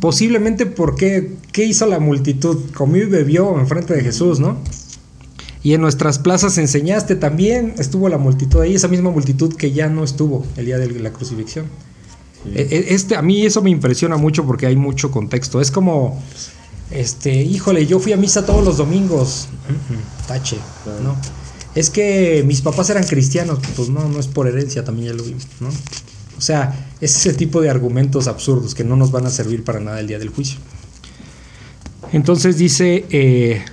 [0.00, 2.70] Posiblemente porque, ¿qué hizo la multitud?
[2.74, 4.58] Comió y bebió enfrente de Jesús, ¿no?
[5.62, 9.88] Y en nuestras plazas enseñaste también, estuvo la multitud ahí, esa misma multitud que ya
[9.88, 11.66] no estuvo el día de la crucifixión.
[12.54, 15.60] E, e, este, a mí eso me impresiona mucho porque hay mucho contexto.
[15.60, 16.22] Es como,
[16.90, 19.48] este, híjole, yo fui a misa todos los domingos.
[20.26, 20.58] Tache,
[21.02, 21.16] ¿no?
[21.74, 25.22] Es que mis papás eran cristianos, pues no, no es por herencia, también ya lo
[25.22, 25.68] vimos, ¿no?
[25.68, 29.80] O sea, es ese tipo de argumentos absurdos que no nos van a servir para
[29.80, 30.58] nada el día del juicio.
[32.12, 33.64] Entonces dice, eh,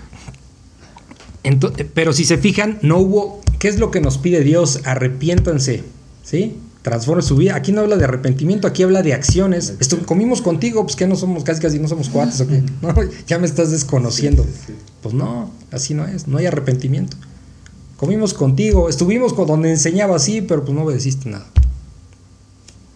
[1.94, 4.82] pero si se fijan, no hubo, ¿qué es lo que nos pide Dios?
[4.84, 5.84] Arrepiéntanse,
[6.24, 6.58] ¿sí?
[6.86, 7.56] Transforme su vida.
[7.56, 9.74] Aquí no habla de arrepentimiento, aquí habla de acciones.
[9.80, 12.46] Esto, comimos contigo, pues que no somos casi casi no somos cuates, ¿o
[12.84, 12.94] No,
[13.26, 14.46] ya me estás desconociendo.
[15.02, 17.18] Pues no, así no es, no hay arrepentimiento.
[17.98, 21.48] Comimos contigo, estuvimos con donde enseñaba así, pero pues no obedeciste nada.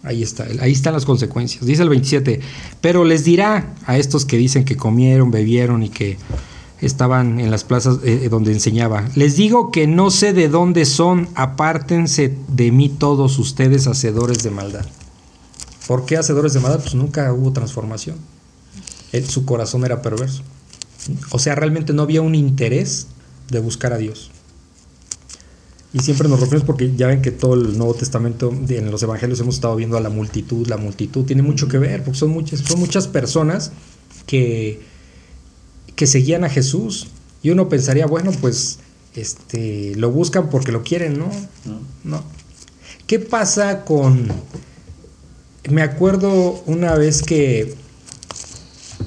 [0.04, 1.66] Ahí está, ahí están las consecuencias.
[1.66, 2.38] Dice el 27,
[2.80, 6.16] pero les dirá a estos que dicen que comieron, bebieron y que
[6.80, 11.28] estaban en las plazas eh, donde enseñaba, les digo que no sé de dónde son,
[11.34, 14.86] apártense de mí todos ustedes hacedores de maldad.
[15.86, 16.80] ¿Por qué hacedores de maldad?
[16.80, 18.16] Pues nunca hubo transformación.
[19.26, 20.42] su corazón era perverso.
[21.30, 23.08] O sea, realmente no había un interés
[23.48, 24.30] de buscar a Dios.
[25.92, 29.40] Y siempre nos referimos porque ya ven que todo el Nuevo Testamento, en los Evangelios
[29.40, 32.60] hemos estado viendo a la multitud, la multitud tiene mucho que ver, porque son muchas,
[32.60, 33.72] son muchas personas
[34.26, 34.80] que,
[36.00, 37.08] que seguían a Jesús.
[37.42, 38.78] Y uno pensaría, bueno, pues
[39.14, 41.30] este, lo buscan porque lo quieren, ¿no?
[42.04, 42.24] No.
[43.06, 44.32] ¿Qué pasa con...
[45.70, 47.76] Me acuerdo una vez que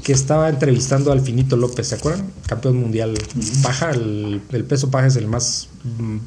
[0.03, 2.31] que estaba entrevistando al Finito López, ¿se acuerdan?
[2.45, 3.17] Campeón mundial.
[3.63, 5.69] Baja, el, peso paja es el más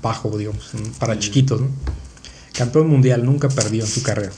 [0.03, 1.69] bajo, digamos, para chiquitos, ¿no?
[2.55, 4.33] Campeón mundial, nunca perdió en su carrera.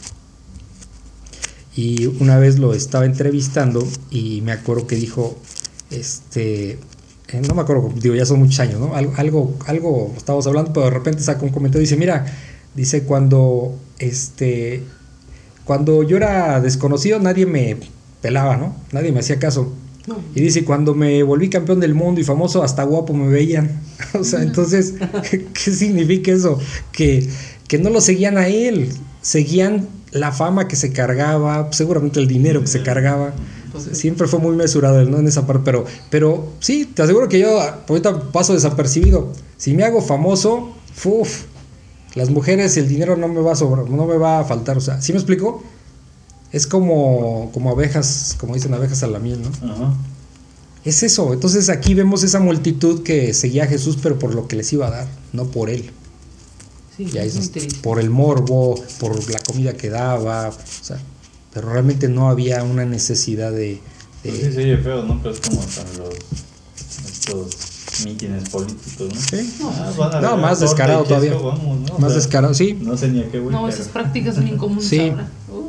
[1.75, 5.39] Y una vez lo estaba entrevistando y me acuerdo que dijo,
[5.91, 6.79] este,
[7.29, 8.95] eh, no me acuerdo, digo, ya son muchos años, ¿no?
[8.95, 12.27] Algo, algo, algo estábamos hablando, pero de repente saca un comentario y dice, mira,
[12.75, 14.83] dice, cuando, este,
[15.65, 17.77] cuando yo era desconocido nadie me
[18.23, 18.75] pelaba, ¿no?
[18.93, 19.73] Nadie me hacía caso.
[20.35, 23.81] Y dice, cuando me volví campeón del mundo y famoso, hasta guapo me veían.
[24.15, 24.95] o sea, entonces,
[25.31, 26.59] ¿qué, significa eso?
[26.93, 27.29] Que,
[27.67, 28.89] que no lo seguían a él,
[29.21, 33.35] seguían la fama que se cargaba, seguramente el dinero que se cargaba.
[33.79, 35.19] Siempre fue muy mesurado ¿no?
[35.19, 39.33] en esa parte, pero, pero sí, te aseguro que yo ahorita paso desapercibido.
[39.57, 40.75] Si me hago famoso,
[41.05, 41.45] uf,
[42.15, 44.77] las mujeres, el dinero no me va a sobrar, no me va a faltar.
[44.77, 45.63] O sea, ¿sí me explico?
[46.53, 49.97] Es como, como abejas, como dicen abejas a la miel, ¿no?
[50.85, 51.33] Es eso.
[51.33, 54.87] Entonces aquí vemos esa multitud que seguía a Jesús, pero por lo que les iba
[54.87, 55.91] a dar, no por él.
[56.97, 57.07] Sí,
[57.83, 60.99] por el morbo, por la comida que daba, o sea,
[61.53, 63.81] pero realmente no había una necesidad de.
[64.23, 65.21] Pues sí, sí, feo, ¿no?
[65.23, 66.15] Pero es como están los.
[67.07, 69.21] estos mítines políticos, ¿no?
[69.21, 69.55] Sí.
[69.65, 71.35] Ah, van a No, más descarado todavía.
[71.35, 71.95] Vamos, ¿no?
[71.95, 72.77] O Más sea, descarado, sí.
[72.81, 75.01] No sé ni a qué voy, No, pero- esas prácticas son incomunes Sí.
[75.11, 75.29] ahora.
[75.53, 75.69] Uh,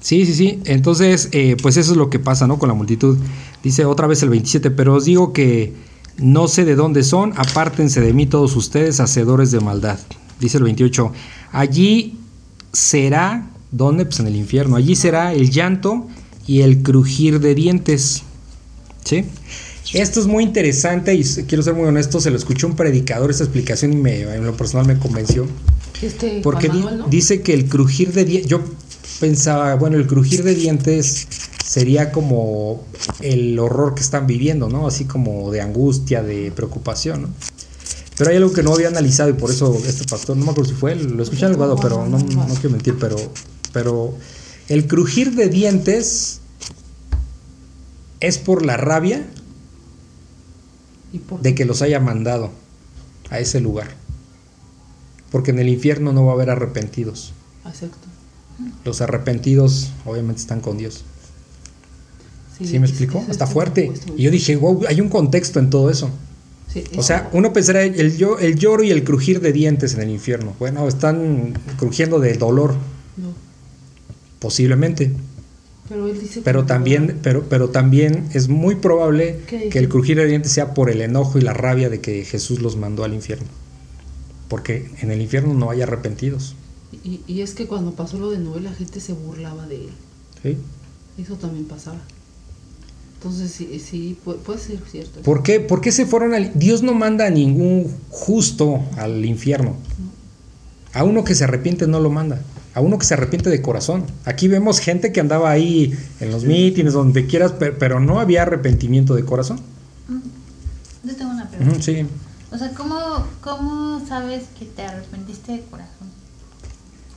[0.00, 0.60] Sí, sí, sí.
[0.64, 2.58] Entonces, eh, pues eso es lo que pasa, ¿no?
[2.58, 3.18] Con la multitud.
[3.64, 5.74] Dice otra vez el 27, pero os digo que
[6.18, 9.98] no sé de dónde son, apártense de mí todos ustedes, hacedores de maldad.
[10.38, 11.12] Dice el 28,
[11.50, 12.16] allí
[12.72, 14.04] será, ¿dónde?
[14.06, 14.76] Pues en el infierno.
[14.76, 16.06] Allí será el llanto
[16.46, 18.22] y el crujir de dientes.
[19.04, 19.24] ¿Sí?
[19.94, 23.44] Esto es muy interesante y quiero ser muy honesto, se lo escuchó un predicador esta
[23.44, 25.46] explicación y me, en lo personal me convenció.
[26.02, 27.06] Este, Porque di- Manuel, ¿no?
[27.08, 28.60] dice que el crujir de dientes, yo
[29.18, 31.26] pensaba, bueno, el crujir de dientes
[31.64, 32.84] sería como
[33.20, 34.86] el horror que están viviendo, ¿no?
[34.86, 37.28] Así como de angustia, de preocupación, ¿no?
[38.18, 40.70] Pero hay algo que no había analizado y por eso este pastor, no me acuerdo
[40.70, 43.16] si fue lo escuché en el Guado, pero no, no quiero mentir, pero,
[43.78, 44.14] pero
[44.68, 46.40] el crujir de dientes
[48.20, 49.24] es por la rabia
[51.12, 52.50] ¿Y por de que los haya mandado
[53.30, 53.88] a ese lugar.
[55.30, 57.32] Porque en el infierno no va a haber arrepentidos.
[57.66, 58.08] Exacto.
[58.84, 61.04] Los arrepentidos obviamente están con Dios.
[62.58, 63.20] ¿Sí, me es- explico?
[63.20, 63.92] eso Está es fuerte.
[64.16, 66.10] Y yo dije, wow, hay un contexto en todo eso.
[66.72, 67.94] Sí, O sea, uno pensará el,
[68.40, 70.54] el lloro y el crujir de dientes en el infierno.
[70.58, 72.74] Bueno, están crujiendo de dolor,
[74.38, 75.12] posiblemente.
[75.88, 80.16] pero él dice Pero también, pero, pero también es muy probable ¿Qué que el crujir
[80.18, 83.14] de dientes sea por el enojo y la rabia de que Jesús los mandó al
[83.14, 83.46] infierno.
[84.48, 86.54] Porque en el infierno no hay arrepentidos.
[87.04, 89.90] Y, y es que cuando pasó lo de Noé, la gente se burlaba de él.
[90.42, 90.56] ¿sí?
[91.22, 92.00] Eso también pasaba.
[93.18, 95.20] Entonces, sí, sí puede, ser cierto.
[95.22, 95.58] ¿Por qué?
[95.58, 96.56] ¿Por qué se fueron al...
[96.56, 99.74] Dios no manda a ningún justo al infierno.
[100.92, 102.40] A uno que se arrepiente no lo manda.
[102.78, 104.04] A uno que se arrepiente de corazón.
[104.24, 108.42] Aquí vemos gente que andaba ahí en los mítines, donde quieras, pe- pero, no había
[108.42, 109.58] arrepentimiento de corazón.
[111.02, 111.82] Yo tengo una pregunta.
[111.82, 112.06] Sí.
[112.52, 112.96] O sea, ¿cómo,
[113.42, 116.08] ¿cómo sabes que te arrepentiste de corazón?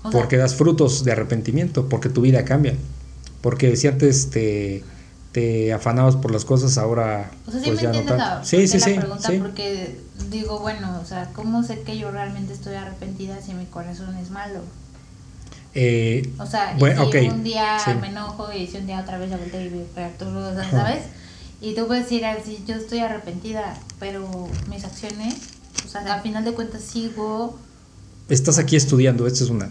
[0.04, 2.74] O sea, Porque das frutos de arrepentimiento, porque tu vida cambia.
[3.42, 4.84] Porque si antes te,
[5.32, 8.40] te afanabas por las cosas, ahora o sea, sí pues me ya no entiendes tanto.
[8.40, 9.38] la, Sí, sí, la sí, pregunta, sí.
[9.38, 9.96] porque
[10.32, 14.32] digo, bueno, o sea, ¿cómo sé que yo realmente estoy arrepentida si mi corazón es
[14.32, 14.62] malo?
[15.74, 17.92] Eh, O sea, y Bueno, si ok, un día sí.
[18.00, 20.52] me enojo y si un día otra vez la volteo y voy a pegar todo,
[20.52, 21.04] o sea, ¿sabes?
[21.62, 25.36] Y tú puedes decir así, yo estoy arrepentida, pero mis acciones,
[25.86, 27.58] o sea, al final de cuentas sigo,
[28.30, 29.70] estás aquí estudiando, esta es una.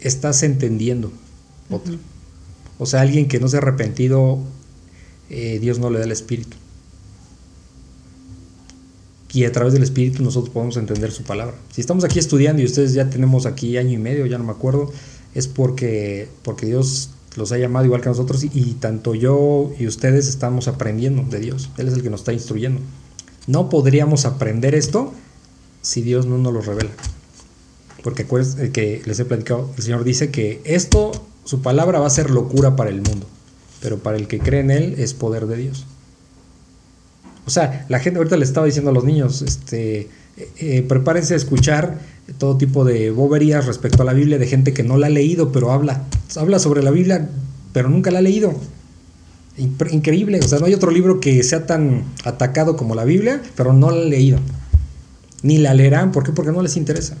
[0.00, 1.12] Estás entendiendo
[1.70, 1.94] otra.
[2.78, 4.38] O sea, alguien que no se ha arrepentido,
[5.30, 6.56] eh, Dios no le da el espíritu.
[9.34, 11.54] Y a través del espíritu nosotros podemos entender su palabra.
[11.72, 14.50] Si estamos aquí estudiando y ustedes ya tenemos aquí año y medio, ya no me
[14.52, 14.92] acuerdo,
[15.34, 19.86] es porque, porque Dios los ha llamado igual que nosotros y, y tanto yo y
[19.86, 21.70] ustedes estamos aprendiendo de Dios.
[21.78, 22.80] Él es el que nos está instruyendo.
[23.46, 25.12] No podríamos aprender esto
[25.80, 26.90] si Dios no nos lo revela.
[28.02, 28.26] Porque
[28.72, 31.12] que les he platicado, el Señor dice que esto,
[31.44, 33.26] su palabra va a ser locura para el mundo,
[33.80, 35.86] pero para el que cree en Él es poder de Dios.
[37.46, 41.34] O sea, la gente ahorita le estaba diciendo a los niños, este, eh, eh, prepárense
[41.34, 41.98] a escuchar
[42.38, 45.52] todo tipo de boberías respecto a la Biblia de gente que no la ha leído,
[45.52, 46.04] pero habla,
[46.36, 47.28] habla sobre la Biblia,
[47.72, 48.54] pero nunca la ha leído.
[49.58, 53.72] Increíble, o sea, no hay otro libro que sea tan atacado como la Biblia, pero
[53.74, 54.38] no la han leído.
[55.42, 56.32] Ni la leerán, ¿por qué?
[56.32, 57.16] Porque no les interesa.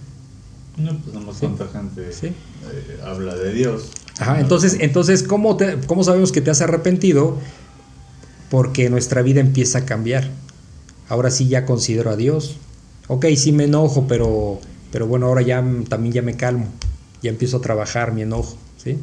[0.78, 2.28] No, pues nomás cuánta gente Sí.
[2.28, 2.34] eh,
[3.04, 3.90] habla de Dios.
[4.18, 7.36] Ajá, entonces, entonces ¿cómo, te- ¿cómo sabemos que te has arrepentido?
[8.50, 10.30] Porque nuestra vida empieza a cambiar.
[11.08, 12.56] Ahora sí ya considero a Dios.
[13.08, 16.66] Ok, sí me enojo, pero, pero bueno, ahora ya también ya me calmo.
[17.22, 18.98] Ya empiezo a trabajar mi enojo, ¿sí?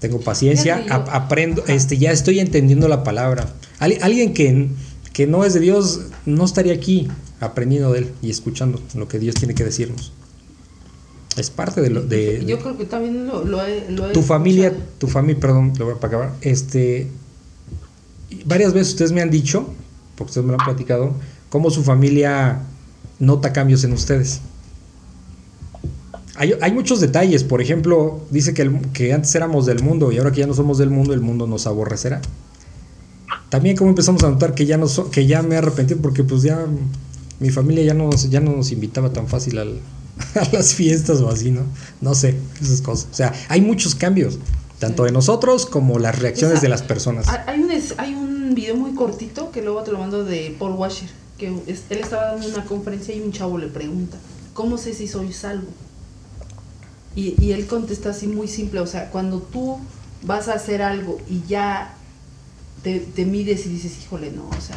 [0.00, 1.72] Tengo paciencia, yo- ap- aprendo, Ajá.
[1.74, 3.52] este, ya estoy entendiendo la palabra.
[3.78, 4.68] Al- alguien que,
[5.12, 7.08] que no es de Dios no estaría aquí
[7.40, 10.12] aprendiendo de él y escuchando lo que Dios tiene que decirnos.
[11.36, 14.22] Es parte de lo de, Yo creo que también lo, lo he, lo he tu
[14.22, 16.32] familia, tu familia, perdón, lo voy a acabar.
[16.40, 17.08] Este,
[18.44, 19.68] varias veces ustedes me han dicho,
[20.16, 21.14] porque ustedes me lo han platicado,
[21.50, 22.60] cómo su familia
[23.18, 24.40] nota cambios en ustedes.
[26.36, 30.18] Hay, hay muchos detalles, por ejemplo, dice que, el- que antes éramos del mundo y
[30.18, 32.20] ahora que ya no somos del mundo, el mundo nos aborrecerá.
[33.48, 36.22] También como empezamos a notar que ya, no so- que ya me he arrepentido porque
[36.22, 36.64] pues ya
[37.40, 39.80] mi familia ya no, nos- ya no nos invitaba tan fácil al-
[40.36, 41.62] a las fiestas o así, ¿no?
[42.00, 43.08] No sé, esas cosas.
[43.10, 44.38] O sea, hay muchos cambios,
[44.78, 47.26] tanto de nosotros como las reacciones Esa- de las personas.
[47.46, 51.08] Hay un, hay un video muy cortito que luego te lo mando de Paul Washer,
[51.38, 54.18] que él estaba dando una conferencia y un chavo le pregunta,
[54.54, 55.68] ¿cómo sé si soy salvo?
[57.14, 59.78] Y, y él contesta así muy simple, o sea, cuando tú
[60.22, 61.94] vas a hacer algo y ya
[62.82, 64.76] te, te mides y dices, híjole, no, o sea,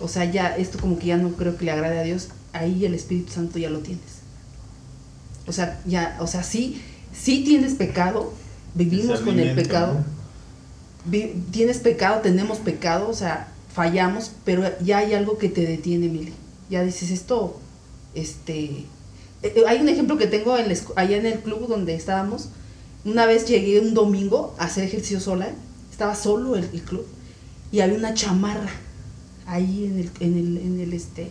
[0.00, 2.84] o sea, ya esto como que ya no creo que le agrade a Dios, ahí
[2.84, 4.24] el Espíritu Santo ya lo tienes.
[5.46, 8.32] O sea, ya, o sea, sí, sí tienes pecado,
[8.74, 10.04] vivimos con el pecado,
[11.50, 16.32] tienes pecado, tenemos pecado, o sea, fallamos, pero ya hay algo que te detiene, Mili.
[16.70, 17.60] Ya dices esto,
[18.14, 18.86] este, eh,
[19.42, 22.48] eh, hay un ejemplo que tengo en allá en el club donde estábamos.
[23.04, 25.48] Una vez llegué un domingo a hacer ejercicio sola,
[25.90, 27.04] estaba solo el, club
[27.70, 28.70] y había una chamarra
[29.46, 31.30] ahí en el, en el, en el este,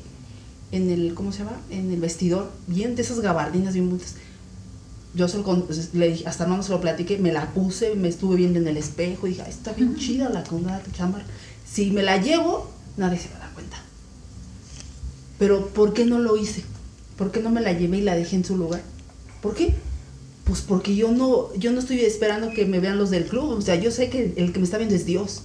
[0.72, 1.60] en el, ¿cómo se llama?
[1.72, 4.16] En el vestidor, bien de esas gabardinas bien muchas
[5.16, 8.36] yo solo pues, le dije, hasta no se lo platiqué, me la puse, me estuve
[8.36, 11.26] viendo en el espejo y dije, está bien chida la condada chamarra.
[11.74, 13.78] Si me la llevo, nadie se va a dar cuenta.
[15.40, 16.64] Pero ¿por qué no lo hice?
[17.18, 18.82] ¿Por qué no me la llevé y la dejé en su lugar?
[19.42, 19.74] ¿Por qué?
[20.44, 23.58] Pues porque yo no, yo no estoy esperando que me vean los del club.
[23.58, 25.44] O sea, yo sé que el que me está viendo es Dios.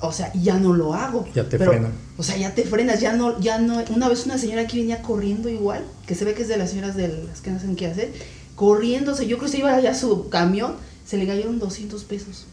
[0.00, 1.26] O sea, ya no lo hago.
[1.34, 1.92] Ya te frenas.
[2.18, 3.82] O sea, ya te frenas, ya no, ya no.
[3.94, 6.70] Una vez una señora aquí venía corriendo igual, que se ve que es de las
[6.70, 8.12] señoras de las que no saben qué hacer
[8.54, 9.26] corriéndose.
[9.26, 10.74] Yo creo que se iba allá a su camión,
[11.06, 12.46] se le cayeron 200 pesos.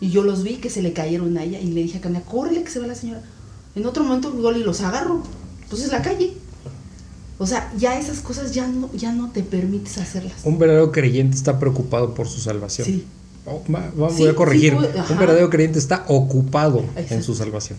[0.00, 2.22] Y yo los vi que se le cayeron a ella y le dije a Camila,
[2.22, 3.22] córrele que se va la señora.
[3.74, 5.22] En otro momento y los agarro.
[5.62, 6.34] Entonces la calle.
[7.38, 10.34] O sea, ya esas cosas ya no, ya no te permites hacerlas.
[10.44, 12.86] Un verdadero creyente está preocupado por su salvación.
[12.86, 13.04] Sí.
[13.46, 14.74] Oh, vamos a corregir.
[14.74, 17.78] un verdadero creyente está ocupado en su salvación.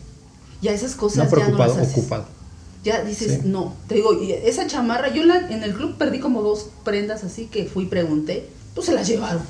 [0.62, 2.40] Ya esas cosas no preocupado, ya no ocupado
[2.84, 6.70] ya dices, no, te digo, esa chamarra, yo la, en el club perdí como dos
[6.86, 9.42] prendas así que fui y pregunté, pues se las llevaron,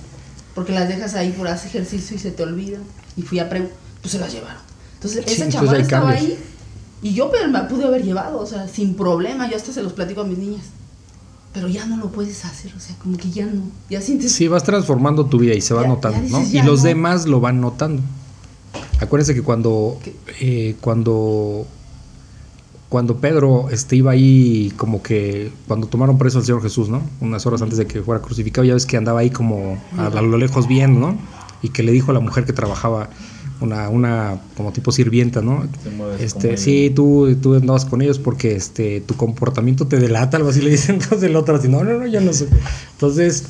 [0.55, 2.81] porque las dejas ahí por hacer ejercicio y se te olvidan,
[3.15, 4.61] y fui a preguntar, pues se las llevaron.
[4.95, 6.37] Entonces, esa chamarra estaba ahí,
[7.01, 9.93] y yo pero me pude haber llevado, o sea, sin problema, yo hasta se los
[9.93, 10.65] platico a mis niñas.
[11.53, 14.31] Pero ya no lo puedes hacer, o sea, como que ya no, ya sientes...
[14.33, 16.47] Sí, vas transformando tu vida y se va notando, ¿no?
[16.47, 18.03] Y los demás lo van notando.
[18.99, 19.97] Acuérdense que cuando,
[20.41, 21.65] eh, cuando
[22.89, 27.03] cuando Pedro este, iba ahí como que cuando tomaron preso al Señor Jesús, ¿no?
[27.21, 30.37] Unas horas antes de que fuera crucificado, ya ves que andaba ahí como a, lo
[30.37, 31.17] lejos viendo, ¿no?
[31.61, 33.09] Y que le dijo a la mujer que trabajaba
[33.61, 35.65] una, una como tipo sirvienta, ¿no?
[36.19, 40.61] Este, sí, tú, tú andabas con ellos porque este tu comportamiento te delata, algo así
[40.61, 42.47] le dicen entonces el otro así, no, no, no, yo no sé.
[42.93, 43.45] Entonces,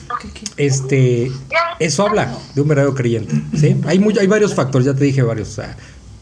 [0.58, 1.32] este
[1.80, 3.78] eso habla de un verdadero creyente, ¿sí?
[3.86, 5.78] Hay hay varios factores, ya te dije varios, o sea,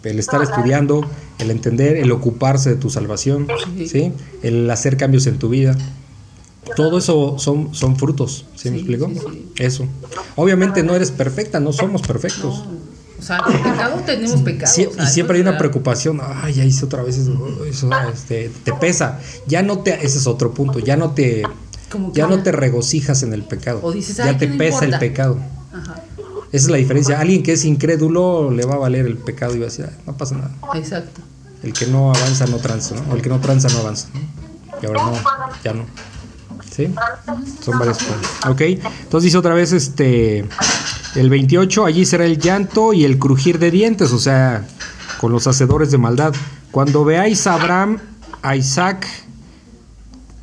[0.10, 1.06] el estar estudiando,
[1.40, 3.48] el entender, el ocuparse de tu salvación,
[3.86, 4.14] ¿sí?
[4.42, 5.78] El hacer cambios en tu vida.
[6.76, 9.10] Todo eso son, son frutos, ¿sí, me explico?
[9.58, 9.86] Eso.
[10.36, 12.66] Obviamente no eres perfecta, no somos perfectos.
[13.20, 14.74] O sea, pecado tenemos pecado.
[15.02, 19.20] y siempre hay una preocupación, ay, ya hice otra vez eso, este, te pesa.
[19.48, 21.44] Ya no te, ese es otro punto, ya no te,
[22.14, 23.82] ya no te regocijas en el pecado.
[23.94, 25.40] ya te pesa el pecado.
[25.74, 26.04] Ajá.
[26.52, 27.20] Esa es la diferencia.
[27.20, 30.16] Alguien que es incrédulo le va a valer el pecado y va a decir, no
[30.16, 30.52] pasa nada.
[30.76, 31.22] Exacto.
[31.64, 33.12] El que no avanza no tranza, ¿no?
[33.12, 34.08] O el que no tranza no avanza.
[34.82, 35.14] Y ahora no,
[35.64, 35.86] ya no.
[36.74, 36.94] ¿Sí?
[37.62, 38.22] Son varias cosas.
[38.50, 40.46] Ok, entonces dice otra vez este
[41.16, 44.68] el 28, allí será el llanto y el crujir de dientes, o sea,
[45.20, 46.34] con los hacedores de maldad.
[46.72, 47.98] Cuando veáis a Abraham,
[48.44, 49.08] a Isaac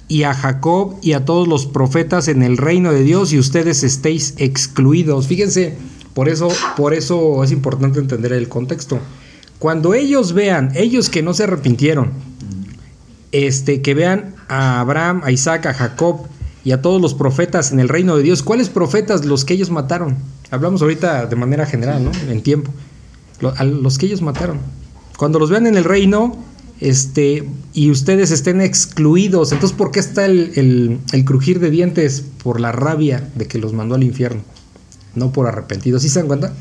[0.09, 3.85] y a Jacob y a todos los profetas en el reino de Dios y ustedes
[3.85, 5.29] estéis excluidos.
[5.29, 5.77] Fíjense,
[6.15, 9.01] por eso, por eso es importante entender el contexto.
[9.59, 12.13] Cuando ellos vean, ellos que no se arrepintieron,
[13.33, 16.21] este, que vean a Abraham, a Isaac, a Jacob
[16.65, 19.71] y a todos los profetas en el reino de Dios, ¿cuáles profetas los que ellos
[19.71, 20.17] mataron?
[20.53, 22.13] Hablamos ahorita de manera general, ¿no?
[22.31, 22.71] En tiempo.
[23.57, 24.59] A los que ellos mataron.
[25.17, 26.37] Cuando los vean en el reino,
[26.81, 32.25] este, y ustedes estén excluidos, entonces ¿por qué está el, el crujir de dientes?
[32.43, 34.43] Por la rabia de que los mandó al infierno
[35.15, 36.03] no por arrepentidos.
[36.03, 36.53] ¿Sí se dan cuenta?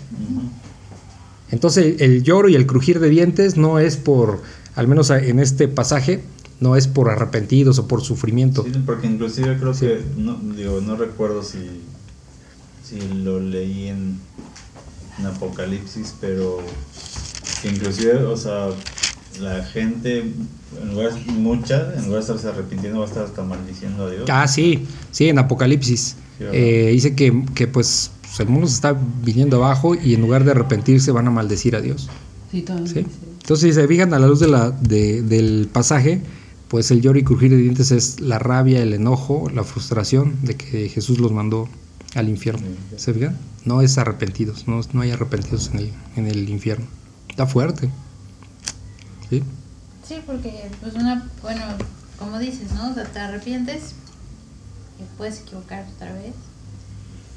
[1.51, 4.41] Entonces el, lloro y el crujir de dientes no es por,
[4.75, 6.23] al menos en este pasaje,
[6.59, 8.63] no es por arrepentidos o por sufrimiento.
[8.63, 11.81] Sí, porque inclusive creo que, no, digo, no recuerdo si,
[12.83, 14.17] si lo leí en,
[15.19, 16.59] en Apocalipsis, pero
[17.61, 18.69] que inclusive, o sea,
[19.39, 24.05] la gente, en lugar, mucha, en lugar de estarse arrepintiendo, va a estar hasta maldiciendo
[24.05, 24.29] a Dios.
[24.29, 26.15] Ah, sí, sí, en Apocalipsis.
[26.39, 30.43] Eh, dice que, que pues pues, el mundo se está viniendo abajo y en lugar
[30.43, 32.09] de arrepentirse van a maldecir a Dios.
[32.49, 33.05] Sí, ¿Sí?
[33.41, 36.19] Entonces, si se fijan a la luz de la, del pasaje,
[36.67, 40.55] pues el lloro y crujir de dientes es la rabia, el enojo, la frustración de
[40.55, 41.69] que Jesús los mandó
[42.15, 42.65] al infierno.
[42.97, 43.37] ¿Se fijan?
[43.65, 46.87] No es arrepentidos, no, no hay arrepentidos en el, en el infierno.
[47.29, 47.89] Está fuerte.
[49.29, 49.43] ¿Sí?
[50.07, 51.61] Sí, porque pues una, bueno,
[52.17, 52.89] como dices, ¿no?
[52.89, 53.93] O sea, te arrepientes
[54.99, 56.33] y puedes equivocar otra vez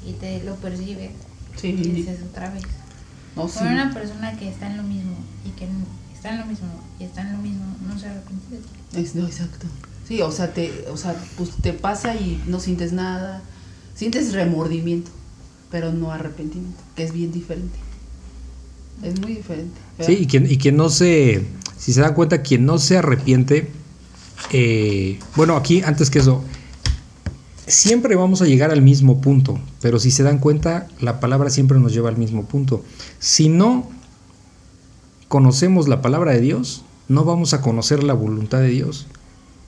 [0.05, 1.11] y te lo percibe.
[1.55, 1.69] Sí.
[1.69, 2.63] Y dices otra vez.
[3.35, 5.67] Oh, una persona que está en lo mismo y que
[6.13, 6.67] está en lo mismo
[6.99, 8.59] y está en lo mismo, no se arrepentir.
[8.95, 9.67] Es, no, exacto.
[10.07, 13.43] Sí, o sea, te, o sea, pues te pasa y no sientes nada,
[13.93, 15.11] sientes remordimiento,
[15.69, 17.77] pero no arrepentimiento, que es bien diferente.
[19.03, 19.79] Es muy diferente.
[19.99, 21.45] Sí, y quien, y quien no se,
[21.77, 23.69] si se dan cuenta, quien no se arrepiente,
[24.51, 26.43] eh, bueno, aquí antes que eso,
[27.67, 31.79] siempre vamos a llegar al mismo punto, pero si se dan cuenta, la palabra siempre
[31.79, 32.83] nos lleva al mismo punto.
[33.19, 33.87] Si no
[35.27, 39.07] conocemos la palabra de Dios, no vamos a conocer la voluntad de Dios.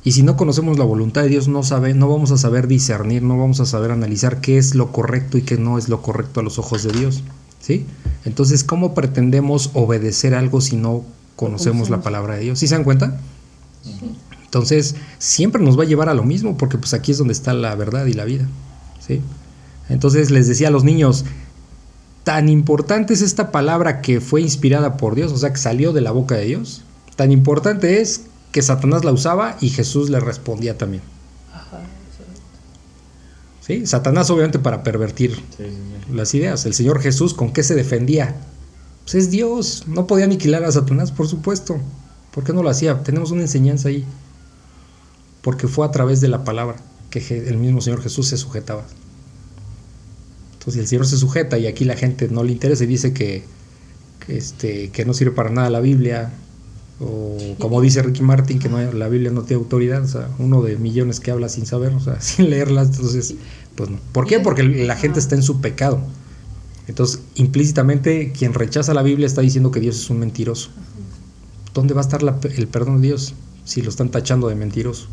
[0.04, 3.22] Y si no conocemos la voluntad de Dios, no, sabe, no vamos a saber discernir,
[3.22, 6.40] no vamos a saber analizar qué es lo correcto y qué no es lo correcto
[6.40, 7.24] a los ojos de Dios.
[7.60, 7.86] ¿Sí?
[8.24, 11.04] Entonces, ¿cómo pretendemos obedecer algo si no
[11.36, 12.60] conocemos la palabra de Dios?
[12.60, 13.20] ¿Sí se dan cuenta?
[14.50, 17.54] Entonces, siempre nos va a llevar a lo mismo, porque pues aquí es donde está
[17.54, 18.48] la verdad y la vida.
[19.00, 19.22] ¿sí?
[19.90, 21.24] Entonces les decía a los niños,
[22.24, 26.02] tan importante es esta palabra que fue inspirada por Dios, o sea, que salió de
[26.02, 26.82] la boca de Dios.
[27.16, 28.22] Tan importante es
[28.52, 31.04] que Satanás la usaba y Jesús le respondía también.
[33.62, 33.86] ¿Sí?
[33.86, 35.40] Satanás obviamente para pervertir
[36.12, 36.66] las ideas.
[36.66, 38.36] El Señor Jesús, ¿con qué se defendía?
[39.04, 39.84] Pues es Dios.
[39.86, 41.80] No podía aniquilar a Satanás, por supuesto.
[42.34, 43.04] ¿Por qué no lo hacía?
[43.04, 44.06] Tenemos una enseñanza ahí
[45.42, 46.78] porque fue a través de la palabra
[47.10, 48.86] que el mismo Señor Jesús se sujetaba.
[50.54, 53.44] Entonces el Señor se sujeta y aquí la gente no le interesa y dice que,
[54.28, 56.32] este, que no sirve para nada la Biblia,
[57.00, 60.62] o como dice Ricky Martin, que no, la Biblia no tiene autoridad, o sea, uno
[60.62, 63.36] de millones que habla sin saber, o sea, sin leerla, entonces,
[63.76, 64.00] pues no.
[64.12, 64.40] ¿Por qué?
[64.40, 66.02] Porque la gente está en su pecado.
[66.88, 70.72] Entonces, implícitamente, quien rechaza la Biblia está diciendo que Dios es un mentiroso.
[71.74, 75.08] ¿Dónde va a estar el perdón de Dios si lo están tachando de mentiroso?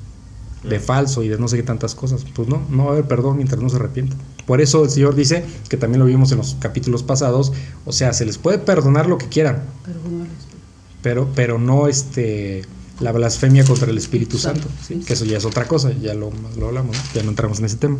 [0.69, 2.25] De falso y de no sé qué tantas cosas.
[2.35, 4.17] Pues no, no va a haber perdón mientras no se arrepienta.
[4.47, 7.53] Por eso el Señor dice, que también lo vimos en los capítulos pasados,
[7.85, 9.63] o sea, se les puede perdonar lo que quieran,
[11.03, 12.65] pero, pero no este,
[13.01, 14.69] la blasfemia contra el Espíritu Santo,
[15.07, 17.77] que eso ya es otra cosa, ya lo, lo hablamos, ya no entramos en ese
[17.77, 17.99] tema.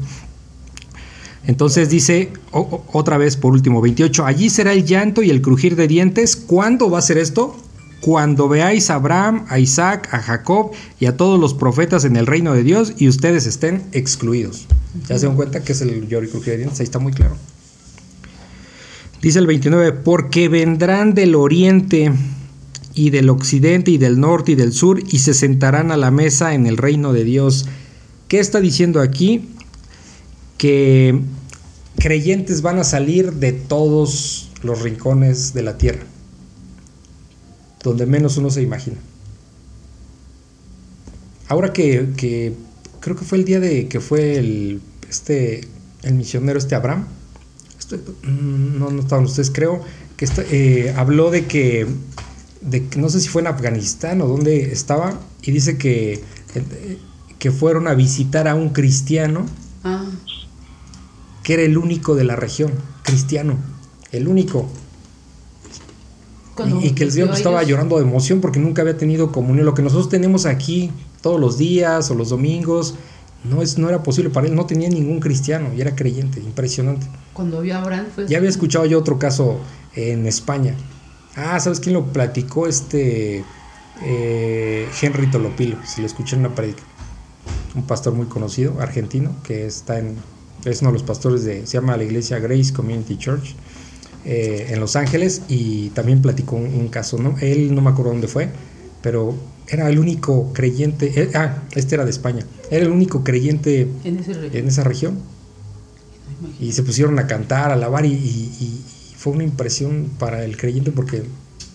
[1.47, 5.87] Entonces dice otra vez por último, 28, allí será el llanto y el crujir de
[5.87, 6.35] dientes.
[6.35, 7.57] ¿Cuándo va a ser esto?
[8.01, 12.27] Cuando veáis a Abraham, a Isaac, a Jacob y a todos los profetas en el
[12.27, 14.67] reino de Dios y ustedes estén excluidos.
[15.09, 17.37] Ya se dan cuenta que es el lloro y de dientes, ahí está muy claro.
[19.23, 22.13] Dice el 29, porque vendrán del oriente
[22.95, 26.55] y del occidente y del norte y del sur y se sentarán a la mesa
[26.55, 27.67] en el reino de Dios.
[28.29, 29.49] ¿Qué está diciendo aquí?
[30.59, 31.21] Que
[31.99, 36.07] creyentes van a salir de todos los rincones de la tierra
[37.87, 38.97] donde menos uno se imagina.
[41.49, 42.53] Ahora que,
[43.01, 45.61] creo que fue el día de que fue el, este,
[46.03, 47.07] el misionero este Abraham,
[48.25, 49.85] mm, no, no estaban ustedes, creo,
[50.17, 51.87] que eh, habló de que,
[52.61, 56.15] de, no sé si fue en Afganistán o dónde estaba, y dice que,
[56.55, 56.99] eh,
[57.39, 59.47] que fueron a visitar a un cristiano
[59.85, 60.05] ah.
[61.45, 62.73] que era el único de la región,
[63.05, 63.57] cristiano,
[64.11, 64.69] el único
[66.83, 69.67] y, que el Señor estaba llorando de emoción porque nunca había tenido comunión.
[69.67, 70.91] Lo que nosotros tenemos aquí
[71.21, 72.95] todos los días o los domingos,
[73.45, 74.55] no, es, no era posible para él.
[74.55, 77.07] No tenía ningún cristiano y era creyente, impresionante.
[77.33, 78.27] Cuando vio a Abraham fue...
[78.27, 79.59] Ya había escuchado yo otro caso
[79.95, 80.75] en España.
[81.37, 82.67] Ah, ¿sabes quién lo platicó?
[82.67, 83.45] Este
[84.03, 86.83] eh, Henry Tolopilo, si lo escuché en una predica.
[87.75, 90.17] Un pastor muy conocido, argentino, que está en...
[90.65, 91.67] Es uno de los pastores de...
[91.67, 93.55] Se llama la iglesia Grace Community Church
[94.29, 97.37] eh, en Los Ángeles y también platicó un, caso, ¿no?
[97.41, 98.49] Él no me acuerdo dónde fue,
[99.01, 99.37] pero
[99.69, 104.67] era el único creyente, eh, ah, este era de España, era el único creyente en,
[104.67, 105.21] esa región.
[106.59, 108.83] Y se pusieron a cantar, a alabar y,
[109.17, 111.23] fue una impresión para el creyente porque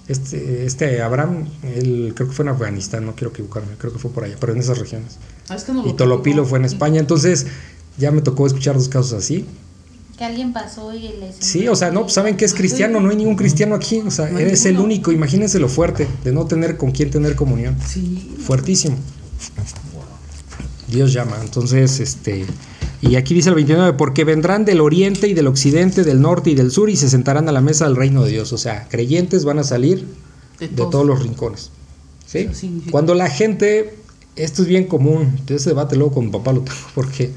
[0.09, 4.11] este, este Abraham, él creo que fue en Afganistán, no quiero equivocarme, creo que fue
[4.11, 5.19] por allá, pero en esas regiones.
[5.47, 5.55] Ah,
[5.85, 7.47] y Tolopilo fue en España, entonces
[7.97, 9.47] ya me tocó escuchar dos casos así
[10.22, 11.38] que alguien pasó y les...
[11.39, 14.30] Sí, o sea, no, saben que es cristiano, no hay ningún cristiano aquí, o sea,
[14.30, 17.76] eres el único, imagínense lo fuerte de no tener con quién tener comunión.
[17.88, 18.35] Sí.
[18.45, 18.98] Fuertísimo.
[20.88, 22.45] Dios llama, entonces, este...
[23.02, 26.56] Y aquí dice el 29, porque vendrán del oriente y del occidente, del norte y
[26.56, 28.53] del sur y se sentarán a la mesa del reino de Dios.
[28.53, 30.06] O sea, creyentes van a salir
[30.60, 31.72] de, todos los rincones.
[32.27, 32.48] ¿Sí?
[32.91, 33.95] Cuando la gente,
[34.35, 37.31] esto es bien común, ese debate luego con mi papá lo tengo, porque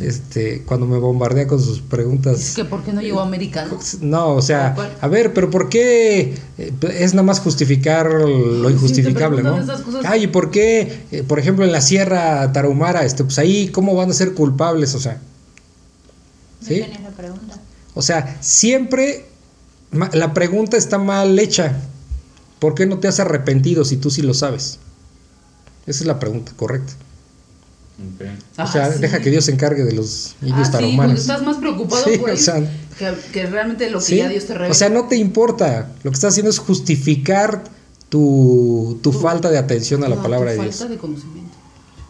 [0.00, 2.40] este, cuando me bombardea con sus preguntas.
[2.40, 3.78] Es que ¿por qué no llegó americano?
[4.00, 9.42] No, o sea, a ver, pero ¿por qué eh, es nada más justificar lo injustificable,
[9.42, 9.58] no?
[10.04, 13.94] Ay, ¿y por qué, eh, por ejemplo, en la Sierra Tarahumara, este, pues ahí, ¿cómo
[13.94, 14.94] van a ser culpables?
[14.94, 15.20] O sea,
[16.60, 16.82] ¿sí?
[17.94, 19.26] O sea, siempre
[20.12, 21.76] la pregunta está mal hecha.
[22.58, 24.78] ¿Por qué no te has arrepentido si tú sí lo sabes?
[25.86, 26.94] Esa es la pregunta correcta.
[28.58, 32.04] O sea, deja que Dios se encargue de los niños ah, sí, estás más preocupado
[32.04, 32.30] por
[33.32, 34.70] que, realmente lo que ya Dios te revela.
[34.70, 35.92] O sea, no te importa.
[36.02, 37.64] Lo que estás haciendo es justificar
[38.08, 40.76] tu, tu, falta de atención a la palabra de Dios.
[40.76, 41.56] Tu falta de conocimiento.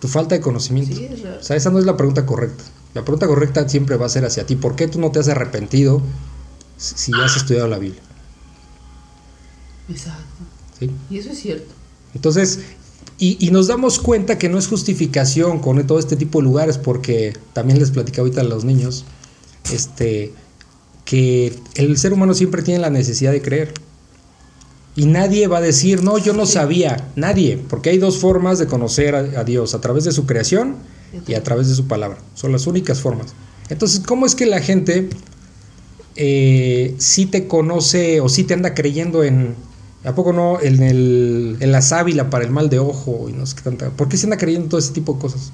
[0.01, 1.01] Tu falta de conocimiento.
[1.41, 2.65] o sea, esa no es la pregunta correcta.
[2.95, 4.57] La pregunta correcta siempre va a ser hacia ti.
[4.57, 6.03] ¿Por qué tú no te has arrepentido
[6.77, 8.03] si ya has estudiado la Biblia?
[9.89, 10.23] Exacto.
[10.79, 10.91] ¿Sí?
[11.11, 11.73] Y eso es cierto.
[12.15, 12.61] Entonces,
[13.25, 17.35] y, nos damos cuenta que no es justificación con todo este tipo de lugares, porque
[17.53, 19.05] también les platicaba ahorita a los niños,
[19.73, 20.33] este,
[21.05, 23.75] que el ser humano siempre tiene la necesidad de creer.
[24.97, 28.67] Y nadie va a decir, no, yo no sabía, nadie, porque hay dos formas de
[28.67, 30.75] conocer a, Dios, a través de su creación
[31.29, 32.19] y a través de su palabra.
[32.35, 33.35] Son las únicas formas.
[33.69, 35.11] Entonces, ¿cómo es que la gente
[36.17, 39.55] eh, sí te conoce o sí te anda creyendo en,
[40.05, 43.47] ¿A poco no en, el, en la sábila para el mal de ojo y no
[43.47, 43.91] sé qué tanta?
[43.91, 45.53] ¿Por qué se anda creyendo todo ese tipo de cosas?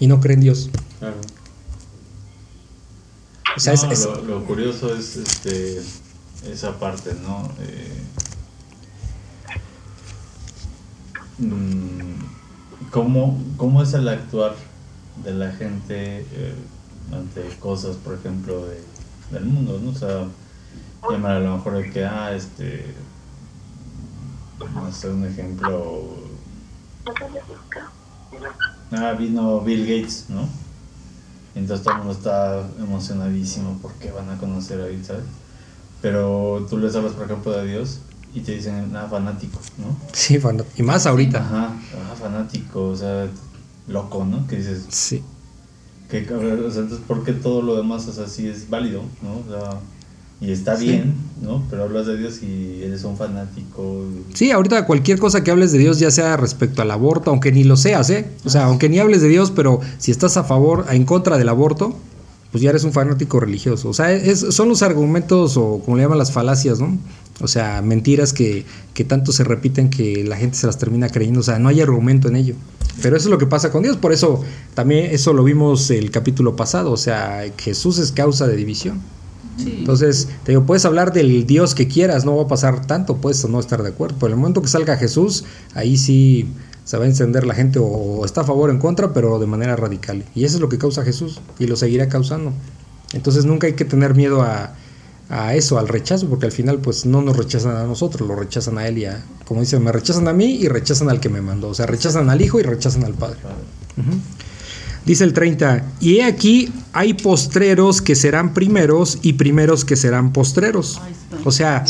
[0.00, 0.70] Y no creen en Dios.
[0.98, 1.16] Claro.
[3.56, 5.82] O sea, es, Lo, curioso es este,
[6.50, 7.48] esa parte, ¿no?
[7.60, 8.02] Eh,
[11.38, 14.56] mm, ¿cómo, es el actuar
[15.22, 16.54] de la gente eh,
[17.12, 18.80] ante cosas, por ejemplo, de,
[19.30, 19.90] del mundo, ¿no?
[19.90, 20.26] O sea,
[21.08, 22.94] llamar a lo mejor de que, ah, este,
[24.74, 26.16] no sé, un ejemplo.
[28.92, 30.48] Ah, vino Bill Gates, ¿no?
[31.54, 35.24] Entonces todo el mundo está emocionadísimo porque van a conocer a Bill, ¿sabes?
[36.00, 38.00] Pero tú les hablas, por ejemplo, de Dios
[38.34, 39.96] y te dicen, ah, fanático, ¿no?
[40.12, 40.40] Sí,
[40.76, 41.38] y más ahorita.
[41.38, 43.28] Ajá, ah, fanático, o sea,
[43.86, 44.46] loco, ¿no?
[44.46, 44.86] Que dices.
[44.88, 45.22] Sí.
[46.08, 49.38] Que, o sea, entonces, ¿por qué todo lo demás, o sea, sí es válido, ¿no?
[49.38, 49.80] O sea,
[50.42, 51.62] y está bien, ¿no?
[51.70, 54.04] Pero hablas de Dios y eres un fanático.
[54.34, 57.62] Sí, ahorita cualquier cosa que hables de Dios, ya sea respecto al aborto, aunque ni
[57.62, 58.26] lo seas, ¿eh?
[58.44, 61.48] O sea, aunque ni hables de Dios, pero si estás a favor, en contra del
[61.48, 61.94] aborto,
[62.50, 63.88] pues ya eres un fanático religioso.
[63.88, 66.98] O sea, es, son los argumentos o como le llaman las falacias, ¿no?
[67.40, 68.64] O sea, mentiras que,
[68.94, 71.38] que tanto se repiten que la gente se las termina creyendo.
[71.40, 72.56] O sea, no hay argumento en ello.
[73.00, 73.96] Pero eso es lo que pasa con Dios.
[73.96, 74.42] Por eso
[74.74, 76.90] también eso lo vimos el capítulo pasado.
[76.90, 79.00] O sea, Jesús es causa de división.
[79.66, 83.48] Entonces, te digo, puedes hablar del Dios que quieras, no va a pasar tanto, puedes
[83.48, 84.16] no estar de acuerdo.
[84.20, 85.44] Pero el momento que salga Jesús,
[85.74, 86.48] ahí sí
[86.84, 89.46] se va a encender la gente o, está a favor o en contra, pero de
[89.46, 90.24] manera radical.
[90.34, 92.52] Y eso es lo que causa Jesús y lo seguirá causando.
[93.12, 94.74] Entonces nunca hay que tener miedo a,
[95.54, 98.86] eso, al rechazo, porque al final pues no nos rechazan a nosotros, lo rechazan a
[98.86, 101.68] él y a, como dicen, me rechazan a mí y rechazan al que me mandó.
[101.68, 103.38] O sea, rechazan al Hijo y rechazan al Padre.
[105.04, 110.32] Dice el 30, y he aquí hay postreros que serán primeros y primeros que serán
[110.32, 111.00] postreros.
[111.44, 111.84] O sea,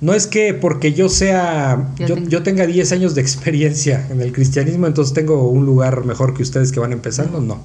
[0.00, 4.86] no es que porque yo sea, yo, tenga 10 años de experiencia en el cristianismo,
[4.86, 7.64] entonces tengo un lugar mejor que ustedes que van empezando, no.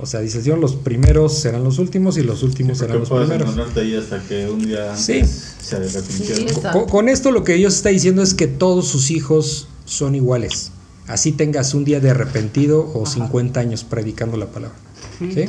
[0.00, 3.56] O sea, dice Dios, los primeros serán los últimos y los últimos serán los primeros.
[3.76, 5.22] Ahí hasta que un día sí.
[5.24, 5.76] se
[6.88, 10.72] con esto lo que Dios está diciendo es que todos sus hijos son iguales
[11.08, 14.76] así tengas un día de arrepentido o 50 años predicando la palabra.
[15.18, 15.46] ¿Sí?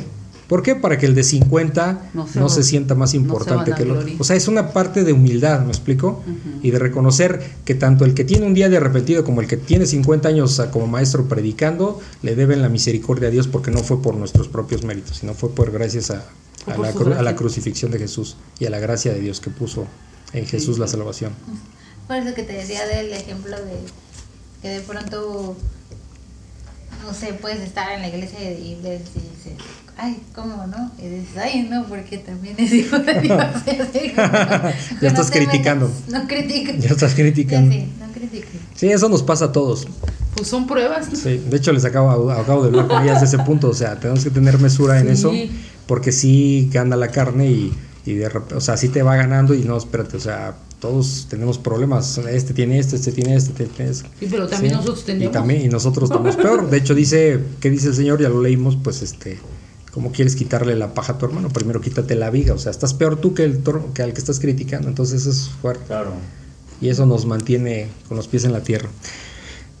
[0.50, 0.74] ¿Por qué?
[0.74, 4.10] Para que el de 50 no se, sienta más importante que el otro.
[4.18, 6.24] O sea, es una parte de humildad, ¿me explico?
[6.60, 9.56] Y de reconocer que tanto el que tiene un día de arrepentido como el que
[9.56, 14.02] tiene 50 años como maestro predicando, le deben la misericordia a Dios porque no fue
[14.02, 16.24] por nuestros propios méritos, sino fue por gracias a,
[17.22, 19.86] la, crucifixión de Jesús y a la gracia de Dios que puso
[20.32, 21.30] en Jesús la salvación.
[22.08, 23.76] Por eso que te decía del ejemplo de
[24.62, 25.56] que de pronto,
[27.04, 29.02] no sé, puedes estar en la iglesia y, dices,
[29.96, 30.92] ay, ¿cómo no?
[30.98, 33.38] Y dices, ay, no, porque también es hijo de Dios.
[35.00, 35.90] ya estás criticando.
[36.08, 36.82] no critiques.
[36.82, 37.72] Ya estás criticando.
[37.72, 38.60] sí, no critiques.
[38.74, 39.88] Sí, eso nos pasa a todos.
[40.34, 41.08] Pues son pruebas.
[41.12, 43.98] Sí, de hecho les acabo, acabo de hablar con ellas de ese punto, o sea,
[43.98, 45.32] tenemos que tener mesura en eso,
[45.86, 47.74] porque sí que anda la carne y,
[48.06, 51.26] y de repente, o sea, sí te va ganando y no, espérate, o sea, todos
[51.28, 52.18] tenemos problemas.
[52.18, 54.08] Este tiene este, este tiene este, este tiene este.
[54.18, 55.28] Sí, pero también nosotros tenemos.
[55.28, 56.68] Y también y nosotros estamos peor.
[56.68, 58.20] De hecho dice, ¿qué dice el Señor?
[58.20, 59.38] Ya lo leímos, pues este,
[59.92, 61.50] ¿cómo quieres quitarle la paja a tu hermano?
[61.50, 63.62] Primero quítate la viga, o sea, estás peor tú que el
[63.94, 64.88] que al que estás criticando.
[64.88, 65.84] Entonces eso es fuerte.
[65.86, 66.12] Claro.
[66.80, 68.88] Y eso nos mantiene con los pies en la tierra.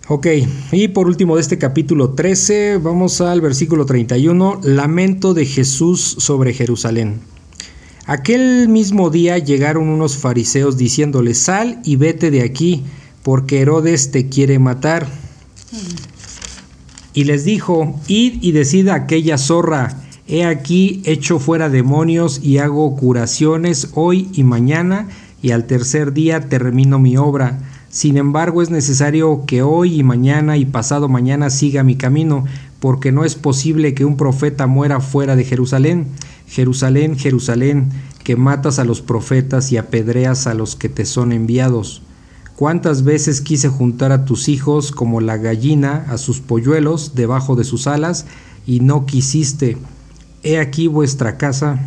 [0.08, 0.26] Ok,
[0.72, 6.52] y por último de este capítulo 13, vamos al versículo 31, lamento de Jesús sobre
[6.52, 7.20] Jerusalén.
[8.06, 12.84] Aquel mismo día llegaron unos fariseos diciéndole, sal y vete de aquí,
[13.22, 15.06] porque Herodes te quiere matar.
[17.12, 22.58] Y les dijo, id y decid a aquella zorra, he aquí hecho fuera demonios y
[22.58, 25.08] hago curaciones hoy y mañana,
[25.42, 27.58] y al tercer día termino mi obra.
[27.90, 32.44] Sin embargo, es necesario que hoy y mañana y pasado mañana siga mi camino,
[32.78, 36.06] porque no es posible que un profeta muera fuera de Jerusalén.
[36.50, 37.90] Jerusalén, Jerusalén,
[38.24, 42.02] que matas a los profetas y apedreas a los que te son enviados.
[42.56, 47.64] ¿Cuántas veces quise juntar a tus hijos como la gallina a sus polluelos debajo de
[47.64, 48.26] sus alas,
[48.66, 49.78] y no quisiste?
[50.42, 51.80] He aquí vuestra casa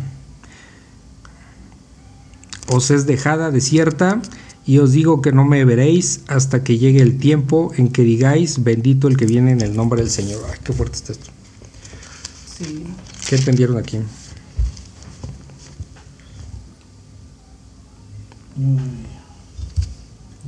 [2.66, 4.20] os es dejada desierta,
[4.66, 8.64] y os digo que no me veréis hasta que llegue el tiempo en que digáis,
[8.64, 10.40] bendito el que viene en el nombre del Señor.
[10.50, 11.30] Ay, qué fuerte está esto.
[12.58, 12.84] Sí.
[13.28, 13.98] ¿Qué entendieron aquí?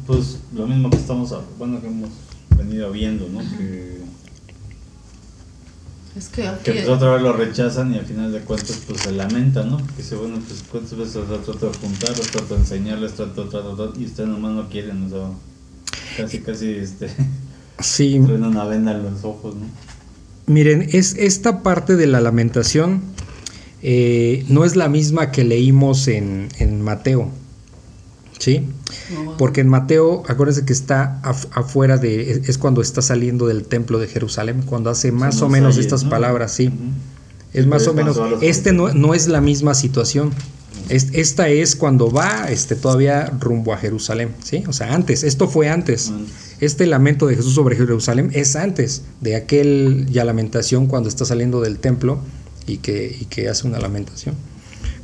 [0.06, 2.10] Pues lo mismo que estamos, bueno, que hemos
[2.56, 3.40] venido viendo, ¿no?
[3.40, 4.00] Que,
[6.16, 6.64] Es que aquí.
[6.64, 9.78] que pues otra vez lo rechazan y al final de cuentas pues se lamentan, ¿no?
[9.78, 13.14] Que dice, bueno, pues cuántas veces los trato de juntar, los trato de enseñar, les
[13.14, 15.30] trato, trato, trato, y ustedes nomás no quieren, o sea,
[16.16, 17.10] casi, casi, este,
[17.80, 19.66] Sí, una venda en los ojos, ¿no?
[20.46, 23.02] miren, es esta parte de la lamentación
[23.82, 27.30] eh, no es la misma que leímos en, en Mateo.
[28.38, 28.66] ¿Sí?
[29.38, 33.98] Porque en Mateo, acuérdense que está af- afuera de, es- cuando está saliendo del templo
[33.98, 36.10] de Jerusalén, cuando hace más o menos estas ¿no?
[36.10, 36.68] palabras, sí.
[36.68, 36.76] Ujú.
[37.54, 40.30] Es más o menos, este no, no es la misma situación.
[40.90, 44.62] Es- esta es cuando va este, todavía rumbo a Jerusalén, ¿sí?
[44.68, 46.10] O sea, antes, esto fue antes.
[46.10, 46.32] Antes.
[46.60, 51.60] Este lamento de Jesús sobre Jerusalén es antes de aquel ya lamentación cuando está saliendo
[51.62, 52.18] del templo
[52.66, 54.34] y que, y que hace una lamentación.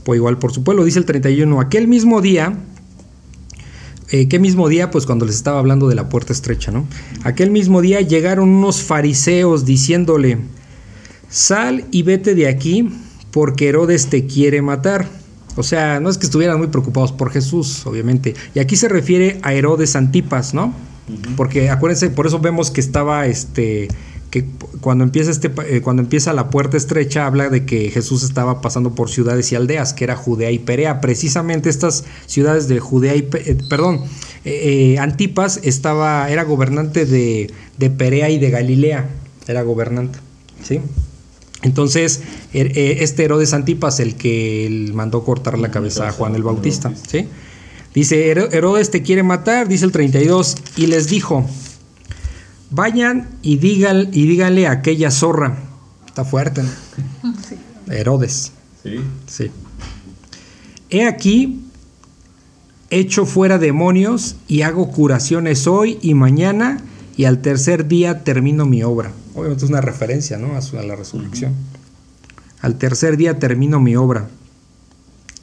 [0.04, 2.59] Pues igual por su pueblo, dice el 31, aquel mismo día,
[4.12, 4.90] eh, ¿qué mismo día?
[4.90, 6.86] Pues cuando les estaba hablando de la puerta estrecha, ¿no?
[7.24, 10.39] Aquel mismo día llegaron unos fariseos diciéndole,
[11.30, 12.90] sal y vete de aquí
[13.30, 15.09] porque Herodes te quiere matar.
[15.56, 18.34] O sea, no es que estuvieran muy preocupados por Jesús, obviamente.
[18.55, 20.74] Y aquí se refiere a Herodes Antipas, ¿no?
[21.34, 23.89] Porque acuérdense, por eso vemos que estaba este
[24.32, 24.46] que
[24.80, 28.94] cuando empieza este eh, cuando empieza la puerta estrecha habla de que Jesús estaba pasando
[28.94, 31.02] por ciudades y aldeas, que era Judea y Perea.
[31.02, 34.00] Precisamente estas ciudades de Judea y eh, perdón,
[34.46, 39.06] eh, eh, Antipas estaba era gobernante de, de Perea y de Galilea,
[39.46, 40.18] era gobernante,
[40.64, 40.80] ¿sí?
[41.62, 42.22] Entonces,
[42.54, 46.42] er- eh, este Herodes Antipas, el que él mandó cortar la cabeza a Juan el
[46.42, 47.28] Bautista, ¿sí?
[47.94, 51.46] Dice, "Hero- Herodes te quiere matar, dice el 32, y les dijo,
[52.73, 55.59] vayan y, digan, y díganle a aquella zorra,
[56.07, 57.32] está fuerte, ¿no?
[57.93, 58.97] Herodes, Sí.
[59.27, 59.51] sí.
[60.90, 61.61] He aquí,
[62.90, 66.78] echo fuera demonios y hago curaciones hoy y mañana,
[67.16, 69.12] y al tercer día termino mi obra.
[69.35, 70.57] Obviamente es una referencia, ¿no?
[70.57, 71.55] A, su- a la resurrección.
[72.61, 74.28] Al tercer día termino mi obra.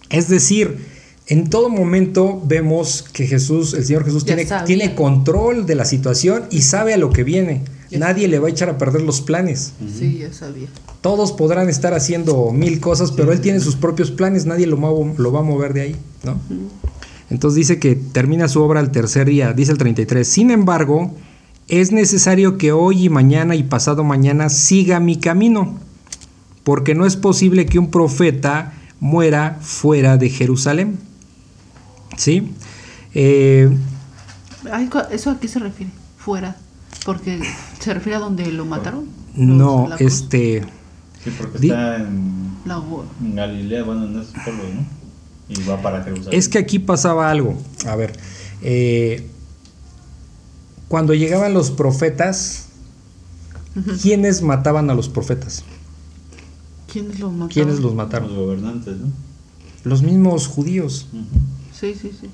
[0.10, 0.86] Es decir,
[1.30, 4.66] en todo momento vemos que Jesús, el Señor Jesús, tiene, sabía.
[4.66, 7.62] tiene control de la situación y sabe a lo que viene.
[7.92, 9.74] Ya Nadie le va a echar a perder los planes.
[9.96, 10.68] Sí, ya sabía.
[11.02, 14.78] Todos podrán estar haciendo mil cosas, pero él tiene sus propios planes, nadie lo,
[15.18, 16.40] lo va a mover de ahí, ¿no?
[17.30, 20.28] Entonces dice que termina su obra al tercer día, dice el 33.
[20.28, 21.14] Sin embargo,
[21.68, 25.78] es necesario que hoy y mañana y pasado mañana siga mi camino,
[26.64, 31.09] porque no es posible que un profeta muera fuera de Jerusalén.
[32.18, 32.52] ¿Sí?
[33.14, 33.70] Eh,
[35.12, 35.92] ¿Eso a qué se refiere?
[36.18, 36.56] Fuera.
[37.06, 37.40] Porque
[37.80, 39.06] se refiere a donde lo mataron.
[39.36, 40.64] no, Los- este...
[41.24, 42.82] Sí, porque Di- está en, La
[43.22, 44.86] en Galilea, bueno, en esos pueblos, ¿no?
[45.50, 46.38] Y va para Jerusalén.
[46.38, 47.58] Es que aquí pasaba algo.
[47.88, 48.18] A ver,
[48.62, 49.28] eh,
[50.88, 52.68] cuando llegaban los profetas,
[54.02, 55.64] ¿quiénes mataban a los profetas?
[56.92, 57.50] ¿Quiénes los mataron?
[57.50, 58.36] ¿Quiénes los Los mataron?
[58.36, 59.08] gobernantes, ¿no?
[59.84, 61.08] Los mismos judíos.
[61.12, 61.24] Ujú.
[61.80, 62.30] Sí, sí, sí.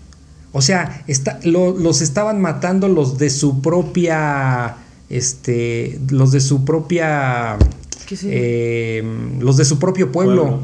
[0.51, 4.77] O sea, está- lo- los estaban matando los de su propia,
[5.09, 7.57] este, los de su propia,
[8.07, 8.17] sí.
[8.29, 9.03] eh,
[9.39, 10.41] los de su propio pueblo.
[10.43, 10.59] Pueblo.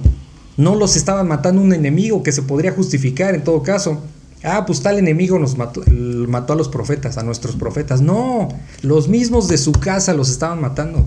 [0.58, 4.02] No los estaban matando un enemigo que se podría justificar en todo caso.
[4.44, 5.82] Ah, pues tal enemigo nos mató,
[6.28, 8.02] mató a los profetas, a nuestros profetas.
[8.02, 8.50] No,
[8.82, 11.06] los mismos de su casa los estaban matando.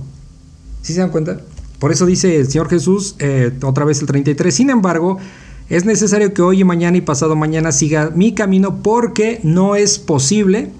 [0.82, 1.40] ¿Sí se dan cuenta?
[1.78, 5.18] Por eso dice el Señor Jesús, eh, otra vez el 33, sin embargo,
[5.68, 9.98] es necesario que hoy y mañana y pasado mañana siga mi camino porque no es
[9.98, 10.70] posible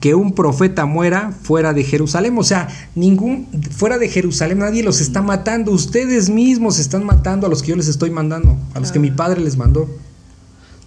[0.00, 2.36] que un profeta muera fuera de Jerusalén.
[2.36, 5.72] O sea, ningún fuera de Jerusalén nadie los está matando.
[5.72, 9.10] Ustedes mismos están matando a los que yo les estoy mandando, a los que mi
[9.10, 9.88] padre les mandó.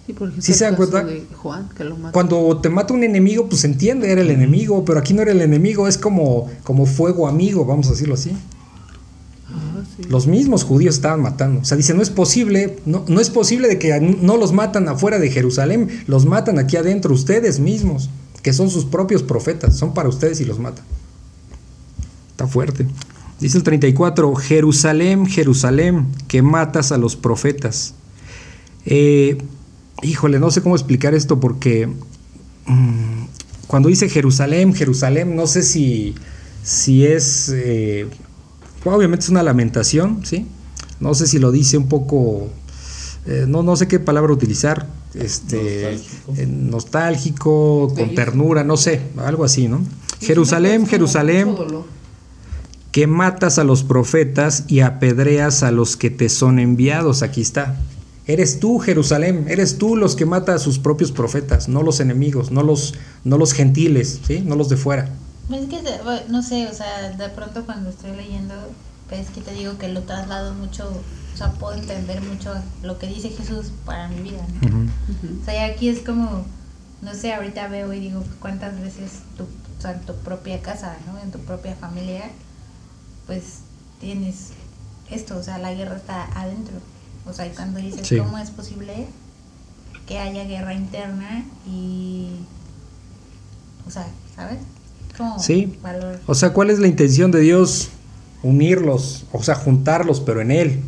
[0.06, 1.04] Sí, ¿Sí se dan cuenta?
[1.04, 1.96] de Juan, que lo.
[2.12, 5.40] Cuando te mata un enemigo, pues entiende, era el enemigo, pero aquí no era el
[5.42, 8.30] enemigo, es como, como fuego amigo, vamos a decirlo así.
[10.08, 11.60] Los mismos judíos estaban matando.
[11.60, 14.88] O sea, dice, no es posible, no, no es posible de que no los matan
[14.88, 18.08] afuera de Jerusalén, los matan aquí adentro ustedes mismos,
[18.42, 20.84] que son sus propios profetas, son para ustedes y los matan.
[22.30, 22.86] Está fuerte.
[23.40, 27.94] Dice el 34, Jerusalén, Jerusalén, que matas a los profetas.
[28.84, 29.38] Eh,
[30.02, 31.88] híjole, no sé cómo explicar esto porque
[32.66, 33.24] mm,
[33.68, 36.14] cuando dice Jerusalén, Jerusalén, no sé si,
[36.62, 38.08] si es, eh,
[38.94, 40.46] obviamente es una lamentación, ¿sí?
[41.00, 42.48] No sé si lo dice un poco,
[43.26, 45.98] eh, no, no sé qué palabra utilizar, este,
[46.46, 49.80] nostálgico, con ternura, no sé, algo así, ¿no?
[50.20, 51.56] Jerusalén, Jerusalén
[52.92, 57.22] que matas a los profetas y apedreas a los que te son enviados.
[57.22, 57.80] Aquí está.
[58.26, 62.50] Eres tú, Jerusalén, eres tú los que mata a sus propios profetas, no los enemigos,
[62.50, 62.94] no los,
[63.24, 64.42] no los gentiles, ¿sí?
[64.44, 65.10] no los de fuera.
[65.50, 65.82] Es que,
[66.28, 68.54] no sé, o sea, de pronto cuando estoy leyendo,
[69.10, 70.88] ves que te digo que lo traslado mucho,
[71.32, 74.44] o sea, puedo entender mucho lo que dice Jesús para mi vida.
[75.40, 76.44] O sea, aquí es como,
[77.00, 80.96] no sé, ahorita veo y digo, ¿cuántas veces tu, o sea, en tu propia casa,
[81.06, 81.18] ¿no?
[81.18, 82.30] en tu propia familia,
[83.26, 83.60] pues
[84.00, 84.50] tienes
[85.10, 86.76] esto, o sea, la guerra está adentro.
[87.26, 89.06] O sea, y cuando dices, ¿cómo es posible
[90.06, 92.30] que haya guerra interna y...
[93.86, 94.58] O sea, ¿sabes?
[95.38, 95.78] Sí.
[96.26, 97.90] O sea, ¿cuál es la intención de Dios?
[98.42, 100.80] Unirlos, o sea, juntarlos, pero en Él.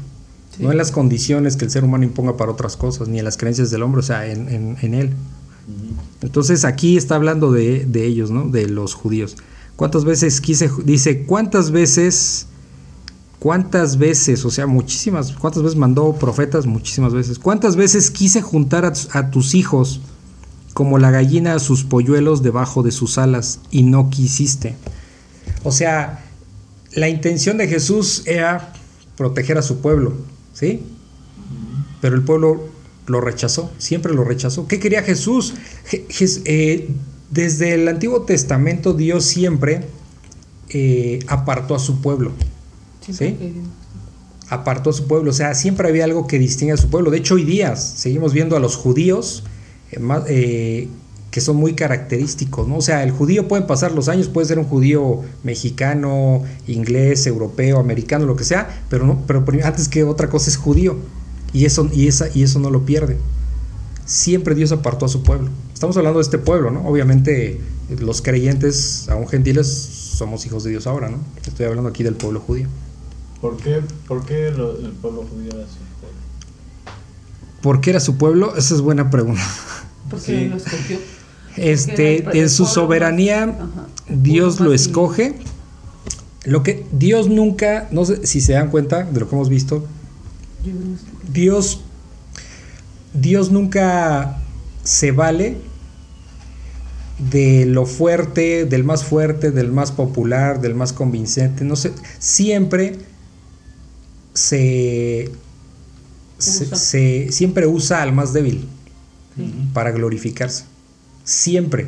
[0.58, 3.38] No en las condiciones que el ser humano imponga para otras cosas, ni en las
[3.38, 5.14] creencias del hombre, o sea, en, en, Él.
[6.20, 8.44] Entonces aquí está hablando de, de ellos, ¿no?
[8.44, 9.36] De los judíos.
[9.80, 12.46] ¿Cuántas veces quise, dice, cuántas veces,
[13.38, 18.84] cuántas veces, o sea, muchísimas, cuántas veces mandó profetas, muchísimas veces, cuántas veces quise juntar
[18.84, 20.02] a, tus hijos
[20.74, 24.76] como la gallina a sus polluelos debajo de sus alas y no quisiste.
[25.64, 26.24] O sea,
[26.92, 28.72] la intención de Jesús era
[29.16, 30.14] proteger a su pueblo,
[30.54, 30.82] ¿sí?
[32.00, 32.68] Pero el pueblo
[33.06, 34.66] lo rechazó, siempre lo rechazó.
[34.66, 35.54] ¿Qué quería Jesús?
[36.44, 36.88] Eh,
[37.30, 39.82] desde el Antiguo Testamento Dios siempre
[40.70, 42.32] eh, apartó a su pueblo.
[43.10, 43.36] ¿sí?
[44.48, 45.30] Apartó a su pueblo.
[45.30, 47.10] O sea, siempre había algo que distingue a su pueblo.
[47.10, 49.44] De hecho, hoy día seguimos viendo a los judíos
[49.92, 49.98] eh,
[50.28, 50.88] eh,
[51.30, 52.66] que son muy característicos.
[52.66, 52.76] ¿no?
[52.76, 57.78] O sea, el judío puede pasar los años, puede ser un judío mexicano, inglés, europeo,
[57.78, 60.96] americano, lo que sea, pero, no, pero antes que otra cosa es judío.
[61.52, 63.16] Y eso, y, esa, y eso no lo pierde.
[64.04, 65.50] Siempre Dios apartó a su pueblo.
[65.72, 66.86] Estamos hablando de este pueblo, ¿no?
[66.86, 67.60] Obviamente
[67.98, 71.18] los creyentes, aún gentiles, somos hijos de Dios ahora, ¿no?
[71.44, 72.68] Estoy hablando aquí del pueblo judío.
[73.40, 75.89] ¿Por qué, por qué el pueblo judío era pueblo?
[77.62, 78.56] ¿Por qué era su pueblo?
[78.56, 79.42] Esa es buena pregunta.
[80.10, 80.98] Porque lo escogió.
[81.56, 83.58] Este, en su soberanía,
[84.08, 85.34] Dios lo escoge.
[86.44, 89.86] Lo que Dios nunca, no sé si se dan cuenta de lo que hemos visto,
[91.30, 91.80] Dios,
[93.12, 94.38] Dios nunca
[94.82, 95.58] se vale
[97.30, 102.96] de lo fuerte, del más fuerte, del más popular, del más convincente, no sé, siempre
[104.32, 105.30] se,
[106.40, 108.66] se, siempre usa al más débil
[109.72, 110.64] para glorificarse.
[111.24, 111.86] Siempre.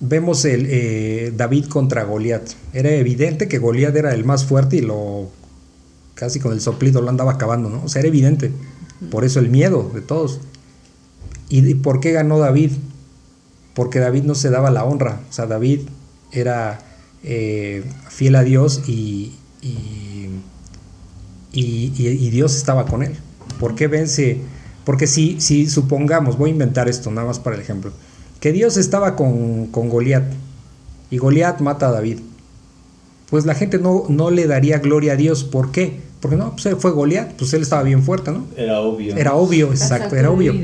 [0.00, 2.50] Vemos el eh, David contra Goliat.
[2.72, 5.28] Era evidente que Goliat era el más fuerte y lo
[6.14, 7.82] casi con el soplido lo andaba acabando, ¿no?
[7.84, 8.50] O sea, era evidente.
[9.10, 10.40] Por eso el miedo de todos.
[11.48, 12.72] ¿Y por qué ganó David?
[13.78, 15.82] porque David no se daba la honra, o sea, David
[16.32, 16.80] era
[17.22, 20.30] eh, fiel a Dios y, y,
[22.30, 23.16] Dios estaba con él.
[23.58, 24.40] ¿Por qué vence?
[24.84, 27.92] Porque si, si supongamos, voy a inventar esto nada más para el ejemplo,
[28.40, 30.24] que Dios estaba con, con Goliat
[31.10, 32.18] y Goliat mata a David,
[33.30, 35.44] pues la gente no, no le daría gloria a Dios.
[35.44, 36.00] ¿Por qué?
[36.20, 38.46] Porque no, pues fue Goliat, pues él estaba bien fuerte, ¿no?
[38.56, 39.16] Era obvio.
[39.16, 40.54] Era obvio, exacto, era obvio.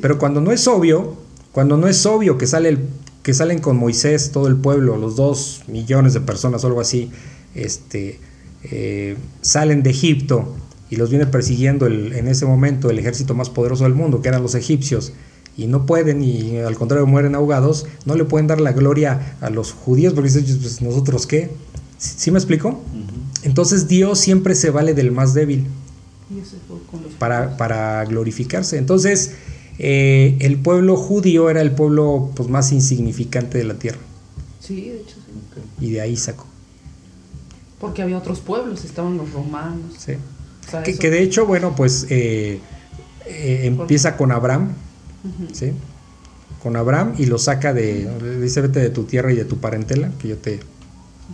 [0.00, 1.16] Pero cuando no es obvio,
[1.52, 2.78] cuando no es obvio que, sale el,
[3.22, 7.10] que salen con Moisés todo el pueblo, los dos millones de personas o algo así,
[7.54, 8.18] este,
[8.64, 10.54] eh, salen de Egipto
[10.94, 14.42] y los viene persiguiendo en ese momento el ejército más poderoso del mundo, que eran
[14.42, 15.12] los egipcios,
[15.56, 19.50] y no pueden y al contrario mueren ahogados, no le pueden dar la gloria a
[19.50, 21.50] los judíos porque dicen, pues nosotros qué.
[21.98, 22.80] ¿Sí, me explico?
[23.42, 25.66] Entonces Dios siempre se vale del más débil
[27.18, 28.78] para, para glorificarse.
[28.78, 29.32] Entonces,
[29.80, 33.98] eh, el pueblo judío era el pueblo pues, más insignificante de la tierra.
[34.60, 35.86] Sí, de hecho sí.
[35.86, 36.46] Y de ahí sacó.
[37.80, 39.94] Porque había otros pueblos, estaban los romanos.
[39.98, 40.14] Sí.
[40.98, 42.60] Que, de hecho, bueno, pues eh,
[43.26, 44.72] eh, empieza con Abraham,
[45.52, 45.72] ¿sí?
[46.62, 48.08] Con Abraham y lo saca de,
[48.40, 50.60] dice, vete de tu tierra y de tu parentela, que yo te...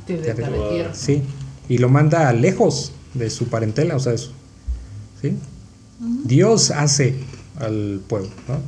[0.07, 0.94] Te, te, tierra.
[0.94, 1.23] Sí,
[1.69, 4.32] y lo manda lejos, de su parentela, o sea, eso.
[5.20, 5.36] ¿sí?
[6.24, 7.15] Dios hace
[7.59, 8.61] al pueblo, ¿no?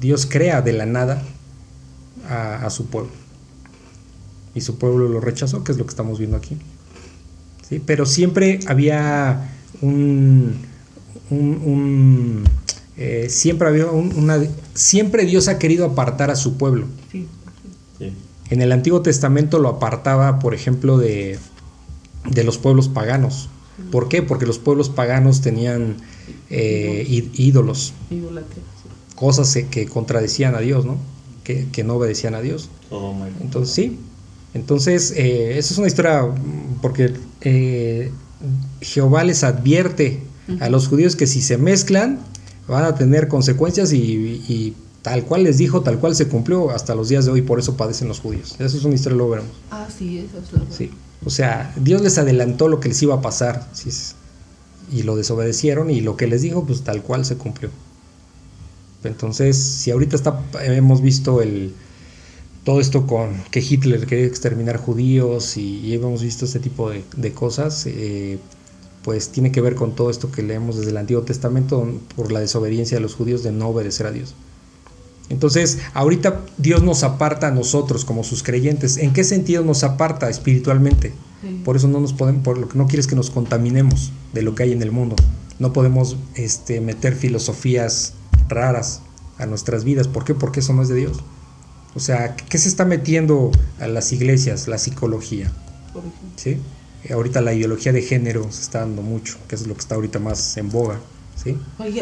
[0.00, 1.22] Dios crea de la nada
[2.28, 3.12] a, su pueblo.
[4.54, 6.56] Y su pueblo lo rechazó, que es lo que estamos viendo aquí.
[7.68, 7.80] ¿Sí?
[7.84, 9.50] Pero siempre había
[9.84, 10.56] un,
[11.30, 12.44] un,
[12.96, 14.42] eh, siempre había una
[14.74, 16.86] siempre Dios ha querido apartar a su pueblo.
[18.50, 21.38] En el Antiguo Testamento lo apartaba, por ejemplo, de,
[22.30, 23.48] de los pueblos paganos.
[23.90, 24.22] ¿Por qué?
[24.22, 25.96] Porque los pueblos paganos tenían
[26.50, 27.94] eh, ídolos,
[29.16, 30.96] cosas que contradecían a Dios, ¿no?
[31.42, 32.70] Que, no obedecían a Dios.
[33.40, 33.98] Entonces, sí.
[34.54, 36.24] Entonces, eh, esa es una historia
[36.80, 38.12] porque eh,
[38.80, 40.22] Jehová les advierte
[40.60, 42.20] a los judíos que si se mezclan
[42.68, 47.08] van a tener consecuencias y, tal cual les dijo, tal cual se cumplió hasta los
[47.08, 48.54] días de hoy, por eso padecen los judíos.
[48.58, 49.52] Esa es una historia, lo veremos.
[49.70, 50.90] Ah, sí, eso es lo Sí.
[51.26, 53.66] O sea, Dios les adelantó lo que les iba a pasar
[54.92, 57.70] y lo desobedecieron y lo que les dijo, pues tal cual se cumplió.
[59.04, 61.74] Entonces, si ahorita está, hemos visto el,
[62.64, 67.84] todo esto con que Hitler quería exterminar judíos y, hemos visto este tipo de, cosas,
[67.86, 68.38] eh,
[69.02, 71.86] pues tiene que ver con todo esto que leemos desde el Antiguo Testamento
[72.16, 74.34] por la desobediencia de los judíos de no obedecer a Dios.
[75.28, 78.96] Entonces, ahorita Dios nos aparta a nosotros como sus creyentes.
[78.96, 81.12] ¿En qué sentido nos aparta espiritualmente?
[81.64, 84.54] Por eso no nos podemos, por lo que no quieres que nos contaminemos de lo
[84.54, 85.16] que hay en el mundo.
[85.58, 88.14] No podemos este, meter filosofías
[88.48, 89.02] raras
[89.38, 90.08] a nuestras vidas.
[90.08, 90.34] ¿Por qué?
[90.34, 91.22] Porque eso no es de Dios.
[91.94, 94.68] O sea, ¿qué se está metiendo a las iglesias?
[94.68, 95.52] La psicología.
[96.36, 96.58] ¿Sí?
[97.12, 100.18] Ahorita la ideología de género se está dando mucho, que es lo que está ahorita
[100.18, 100.98] más en boga.
[101.42, 101.58] ¿sí?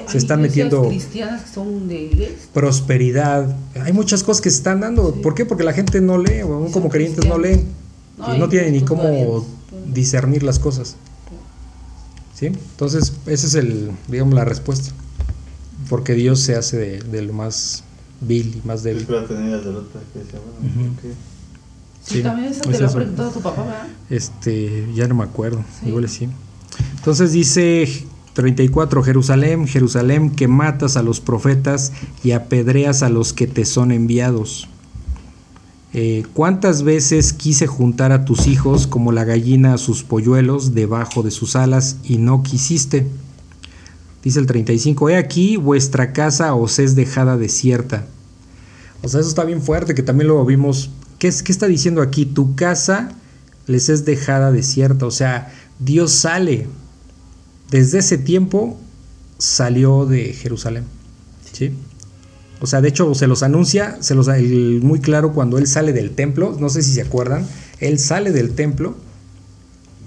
[0.06, 3.54] se están metiendo cristianas que son de prosperidad.
[3.82, 5.14] Hay muchas cosas que se están dando.
[5.20, 5.44] ¿Por qué?
[5.44, 7.66] Porque la gente no lee, aún como creyentes no leen.
[8.18, 9.44] No, y no tienen ni cómo
[9.86, 10.96] discernir las cosas.
[12.34, 12.46] ¿Sí?
[12.46, 14.92] Entonces, esa es el, digamos, la respuesta.
[15.88, 17.84] Porque Dios se hace de, lo más
[18.26, 19.06] vil y más débil.
[22.04, 23.86] Sí, también eso te lo ha preguntado tu papá, ¿verdad?
[24.10, 26.28] Este, ya no me acuerdo, igual sí.
[26.96, 29.02] Entonces dice 34.
[29.02, 31.92] Jerusalén, Jerusalén, que matas a los profetas
[32.24, 34.68] y apedreas a los que te son enviados.
[35.94, 41.22] Eh, ¿Cuántas veces quise juntar a tus hijos como la gallina a sus polluelos debajo
[41.22, 43.06] de sus alas y no quisiste?
[44.22, 48.06] Dice el 35, he aquí vuestra casa os es dejada desierta.
[49.02, 50.90] O sea, eso está bien fuerte, que también lo vimos.
[51.18, 52.24] ¿Qué, es, qué está diciendo aquí?
[52.24, 53.10] Tu casa
[53.66, 55.06] les es dejada desierta.
[55.06, 56.68] O sea, Dios sale
[57.72, 58.78] desde ese tiempo
[59.38, 60.84] salió de Jerusalén.
[61.52, 61.72] ¿sí?
[62.60, 64.28] O sea, de hecho se los anuncia, se los
[64.82, 67.46] muy claro cuando él sale del templo, no sé si se acuerdan,
[67.80, 68.94] él sale del templo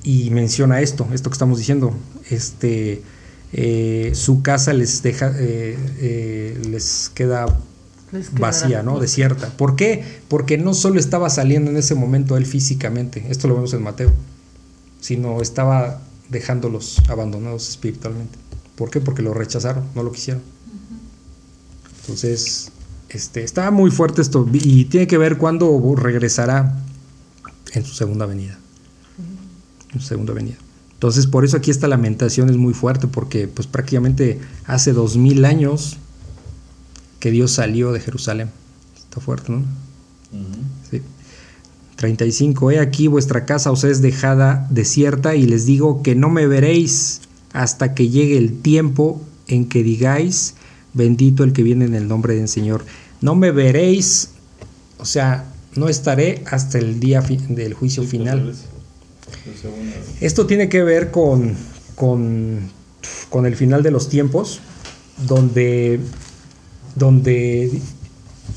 [0.04, 1.94] y menciona esto, esto que estamos diciendo,
[2.30, 3.02] este,
[3.57, 7.45] eh, su casa les deja, eh, eh, les queda
[8.34, 8.99] vacía, ¿no?
[8.99, 9.48] Desierta.
[9.48, 10.03] ¿Por qué?
[10.27, 14.11] Porque no solo estaba saliendo en ese momento él físicamente, esto lo vemos en Mateo,
[14.99, 18.38] sino estaba dejándolos abandonados espiritualmente.
[18.76, 18.99] ¿Por qué?
[18.99, 20.44] Porque lo rechazaron, no lo quisieron.
[22.02, 22.72] Entonces,
[23.07, 26.77] este, está muy fuerte esto y tiene que ver cuándo regresará
[27.72, 28.60] en su segunda venida.
[29.94, 30.57] En su segunda venida.
[30.96, 35.46] Entonces, por eso aquí esta lamentación es muy fuerte, porque pues prácticamente hace dos mil
[35.46, 35.98] años
[37.20, 38.50] que Dios salió de Jerusalén.
[38.96, 39.64] Está fuerte, ¿no?
[40.90, 41.02] Sí.
[41.96, 42.72] 35.
[42.72, 47.22] He aquí vuestra casa os es dejada desierta y les digo que no me veréis
[47.54, 50.56] hasta que llegue el tiempo en que digáis,
[50.94, 52.86] bendito el que viene en el nombre del Señor.
[53.22, 54.32] No me veréis,
[54.98, 55.46] o sea,
[55.76, 58.54] no estaré hasta el día del juicio final.
[60.22, 61.56] Esto tiene que ver con,
[61.96, 62.70] con,
[63.30, 64.60] con el final de los tiempos,
[65.28, 66.00] donde,
[66.96, 67.82] donde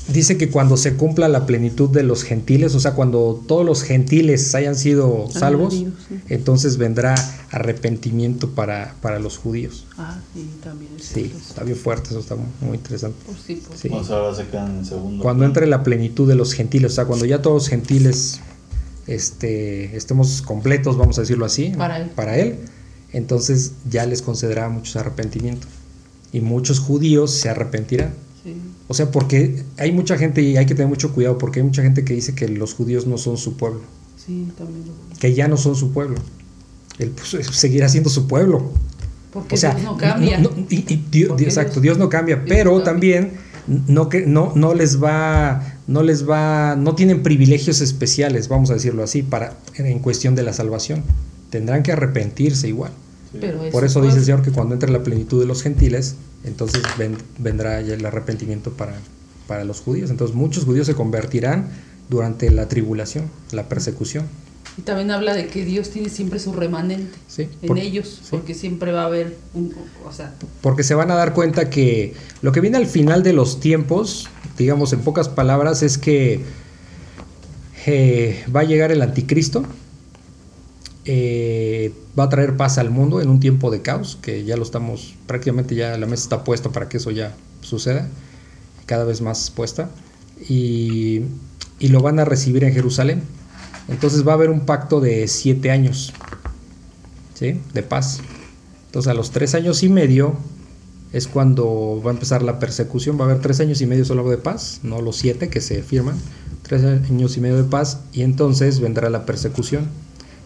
[0.07, 3.83] dice que cuando se cumpla la plenitud de los gentiles, o sea, cuando todos los
[3.83, 5.83] gentiles hayan sido salvos,
[6.27, 7.15] entonces vendrá
[7.51, 9.85] arrepentimiento para, para los judíos.
[9.97, 10.91] Ah, sí, también.
[10.99, 13.17] sí, está bien fuerte, eso está muy interesante.
[13.25, 13.89] Pues sí, pues sí.
[13.91, 15.23] O sea, ahora se quedan en segundo.
[15.23, 18.41] Cuando entre la plenitud de los gentiles, o sea, cuando ya todos los gentiles
[19.09, 22.09] este, estemos completos, vamos a decirlo así, para él.
[22.15, 22.59] para él,
[23.11, 25.69] entonces ya les concederá muchos arrepentimientos.
[26.31, 28.13] Y muchos judíos se arrepentirán.
[28.87, 31.83] O sea, porque hay mucha gente y hay que tener mucho cuidado porque hay mucha
[31.83, 33.81] gente que dice que los judíos no son su pueblo.
[34.15, 34.85] Sí, también.
[35.19, 36.17] Que ya no son su pueblo.
[36.97, 38.71] Él pues, seguirá siendo su pueblo.
[39.31, 40.41] Porque Dios no cambia.
[41.39, 43.33] exacto, Dios, no cambia, pero también
[43.87, 48.75] no que no no les va no les va no tienen privilegios especiales, vamos a
[48.75, 51.03] decirlo así, para en cuestión de la salvación.
[51.49, 52.91] tendrán que arrepentirse igual.
[53.39, 56.83] Pero Por eso dice el Señor que cuando entre la plenitud de los gentiles, entonces
[57.39, 58.93] vendrá ya el arrepentimiento para,
[59.47, 60.11] para los judíos.
[60.11, 61.69] Entonces muchos judíos se convertirán
[62.07, 64.25] durante la tribulación, la persecución.
[64.77, 67.17] Y también habla de que Dios tiene siempre su remanente
[67.61, 69.75] en ellos, porque siempre va a haber un...
[70.07, 73.33] O sea, porque se van a dar cuenta que lo que viene al final de
[73.33, 76.43] los tiempos, digamos en pocas palabras, es que
[77.85, 79.63] eh, va a llegar el anticristo,
[81.03, 84.63] eh, va a traer paz al mundo en un tiempo de caos, que ya lo
[84.63, 88.07] estamos, prácticamente ya la mesa está puesta para que eso ya suceda,
[88.85, 89.89] cada vez más puesta,
[90.47, 91.23] y,
[91.79, 93.23] y lo van a recibir en Jerusalén.
[93.89, 96.13] Entonces va a haber un pacto de siete años,
[97.33, 97.59] ¿sí?
[97.73, 98.19] De paz.
[98.85, 100.35] Entonces a los tres años y medio
[101.11, 104.29] es cuando va a empezar la persecución, va a haber tres años y medio solo
[104.29, 106.15] de paz, no los siete que se firman,
[106.61, 109.87] tres años y medio de paz, y entonces vendrá la persecución.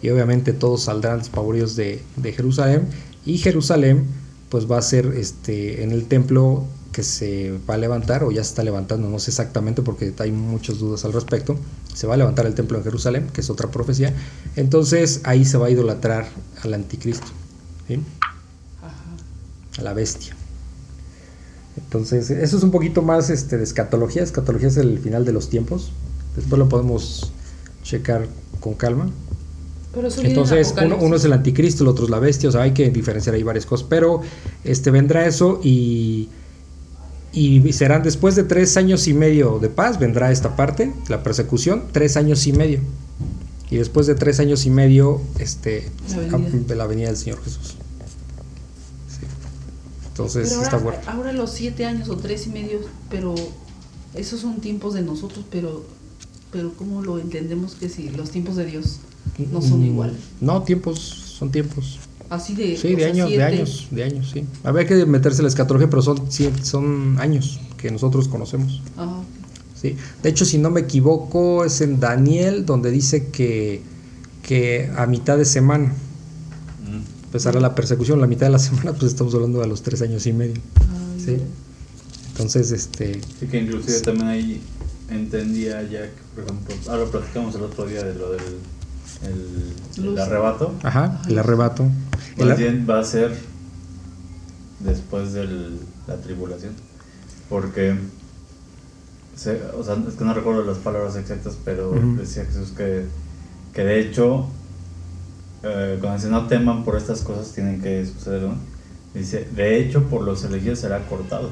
[0.02, 2.88] Y obviamente todos saldrán despavoridos de, de Jerusalén.
[3.24, 4.04] Y Jerusalén
[4.50, 8.44] pues va a ser este, en el templo que se va a levantar o ya
[8.44, 11.56] se está levantando, no sé exactamente porque hay muchas dudas al respecto,
[11.94, 14.12] se va a levantar el templo en Jerusalén, que es otra profecía,
[14.56, 16.26] entonces ahí se va a idolatrar
[16.62, 17.28] al anticristo,
[19.78, 20.36] a la bestia.
[21.76, 25.48] Entonces, eso es un poquito más este, de escatología, escatología es el final de los
[25.48, 25.90] tiempos,
[26.36, 27.32] después lo podemos
[27.82, 28.26] checar
[28.60, 29.10] con calma.
[30.22, 33.36] Entonces, uno, es el anticristo, el otro es la bestia, o sea, hay que diferenciar
[33.36, 34.22] ahí varias cosas, pero
[34.64, 36.28] este, vendrá eso y,
[37.34, 41.84] y serán después de tres años y medio de paz, vendrá esta parte, la persecución,
[41.92, 42.80] tres años y medio.
[43.70, 45.90] Y después de tres años y medio, este,
[46.68, 47.76] la la venida del Señor Jesús.
[50.08, 50.98] Entonces, ahora, está bueno.
[51.06, 52.78] Ahora los siete años o tres y medio,
[53.10, 53.34] pero
[54.14, 55.84] esos son tiempos de nosotros, pero,
[56.52, 59.00] pero ¿cómo lo entendemos que si los tiempos de Dios?
[59.50, 60.16] no son mm, igual.
[60.40, 61.98] No, tiempos, son tiempos.
[62.30, 62.76] Así de.
[62.76, 64.44] Sí, de años, de años, de años, sí.
[64.62, 66.30] Habría que meterse la escatología, pero son,
[66.62, 68.82] son años que nosotros conocemos.
[68.96, 69.22] Ah,
[69.74, 69.96] sí.
[70.22, 73.82] De hecho, si no me equivoco, es en Daniel donde dice que,
[74.42, 75.92] que a mitad de semana
[76.88, 77.24] mm.
[77.26, 78.20] empezará la persecución.
[78.20, 80.60] La mitad de la semana, pues estamos hablando de los tres años y medio.
[81.18, 81.38] sí.
[82.30, 83.20] Entonces, este.
[83.38, 84.60] Sí, que inclusive también ahí
[85.08, 88.42] entendía ya que, por ejemplo, ahora platicamos el otro día de lo del
[89.22, 90.74] el, arrebato.
[90.82, 91.88] Ajá, el arrebato.
[92.38, 93.32] Más bien va a ser
[94.80, 95.46] después de
[96.06, 96.74] la tribulación.
[97.48, 103.04] Porque, o sea, es que no recuerdo las palabras exactas, pero decía Jesús que,
[103.72, 104.48] que de hecho,
[105.62, 108.54] eh, cuando dice no teman por estas cosas, tienen que suceder, ¿no?
[109.12, 111.50] Dice, de hecho, por los elegidos será cortado.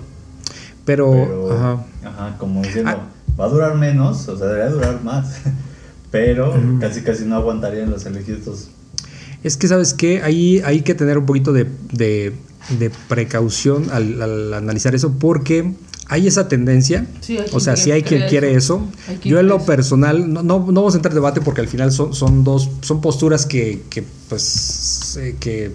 [0.85, 1.85] Pero, ajá.
[2.05, 2.37] ajá.
[2.39, 3.09] como diciendo, ah.
[3.39, 5.41] va a durar menos, o sea, debería durar más.
[6.11, 8.71] pero casi casi no aguantarían los elegidos.
[9.43, 10.23] Es que, ¿sabes qué?
[10.23, 12.33] Ahí hay que tener un poquito de, de,
[13.09, 15.73] precaución al, analizar eso, porque
[16.09, 17.07] hay esa tendencia,
[17.53, 18.87] o sea, si hay quien quiere eso.
[19.25, 22.15] Yo en lo personal, no, no, vamos a entrar en debate porque al final son,
[22.15, 25.73] son dos, son posturas que, que pues, eh, que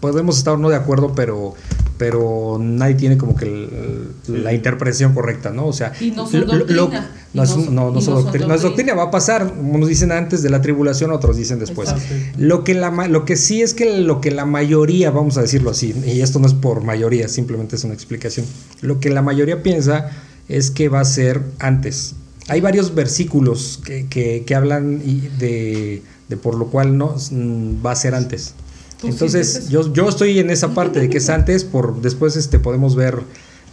[0.00, 1.54] podemos estar no de acuerdo, pero
[1.98, 5.66] pero nadie tiene como que la interpretación correcta, ¿no?
[5.66, 7.10] O sea, no doctrina.
[7.32, 11.58] no, es, no, doctrina, va a pasar, unos dicen antes de la tribulación, otros dicen
[11.58, 11.94] después.
[12.36, 15.70] Lo que, la, lo que sí es que lo que la mayoría, vamos a decirlo
[15.70, 18.46] así, y esto no es por mayoría, simplemente es una explicación,
[18.80, 20.10] lo que la mayoría piensa
[20.48, 22.14] es que va a ser antes.
[22.48, 24.98] Hay varios versículos que, que, que hablan
[25.38, 28.54] de, de por lo cual no mm, va a ser antes.
[29.02, 32.96] Entonces, yo, yo estoy en esa parte de que es antes, por después este, podemos
[32.96, 33.20] ver,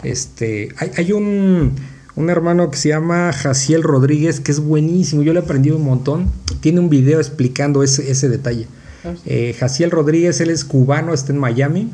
[0.04, 1.74] este, hay, hay un,
[2.16, 5.84] un, hermano que se llama Jaciel Rodríguez, que es buenísimo, yo le he aprendido un
[5.84, 6.28] montón,
[6.62, 8.68] tiene un video explicando ese, ese detalle.
[9.04, 11.90] Ah, eh, Jaciel Rodríguez, él es cubano, está en Miami,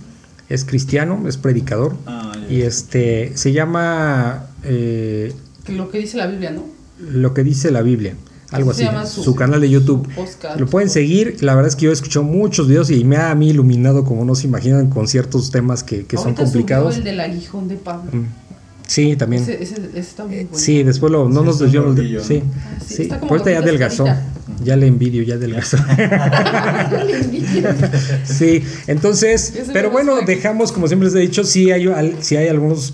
[0.50, 4.48] es cristiano, es predicador, ah, y este, se llama...
[4.64, 5.34] Eh,
[5.68, 6.66] lo que dice la Biblia, ¿no?
[7.00, 8.16] Lo que dice la Biblia
[8.52, 10.08] algo así, su, canal de YouTube.
[10.58, 13.32] Lo pueden seguir, la verdad es que yo he escuchado muchos videos y me ha
[13.32, 16.98] a mí iluminado como no se imaginan con ciertos temas que, que son complicados.
[16.98, 18.12] el del aguijón de Pablo.
[18.12, 18.26] Mm.
[18.88, 19.42] Sí, también.
[19.42, 20.50] Ese, ese, está muy bueno.
[20.54, 21.96] Sí, después lo, no nos desviamos.
[21.96, 22.96] De, sí, ah, sí.
[22.96, 23.10] sí.
[23.12, 24.06] ahorita ya adelgazó.
[24.64, 25.78] Ya le envidio, ya adelgazó.
[28.24, 32.94] sí, entonces, pero bueno, dejamos, como siempre les he dicho, sí hay, sí hay algunos,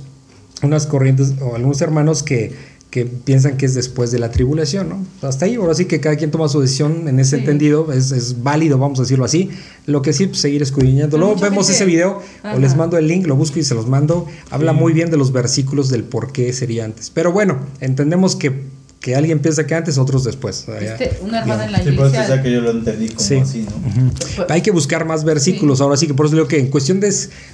[0.63, 2.55] unas corrientes o algunos hermanos que
[2.91, 5.27] que piensan que es después de la tribulación, ¿no?
[5.27, 8.43] Hasta ahí, ahora sí que cada quien toma su decisión en ese entendido, es, es,
[8.43, 9.49] válido, vamos a decirlo así.
[9.85, 11.17] Lo que sí, pues, seguir escudriñando.
[11.17, 12.21] Luego vemos ese video,
[12.53, 14.27] o les mando el link, lo busco y se los mando.
[14.49, 17.09] Habla muy bien de los versículos del por qué sería antes.
[17.09, 18.69] Pero bueno, entendemos que
[19.01, 20.67] que alguien piensa que antes, otros después.
[21.21, 22.27] una hermana en la iglesia.
[22.27, 24.11] Sí, que yo lo entendí como así, ¿no?
[24.13, 25.81] Pues, hay que buscar más versículos.
[25.81, 27.11] Ahora sí que por eso digo que en cuestión de,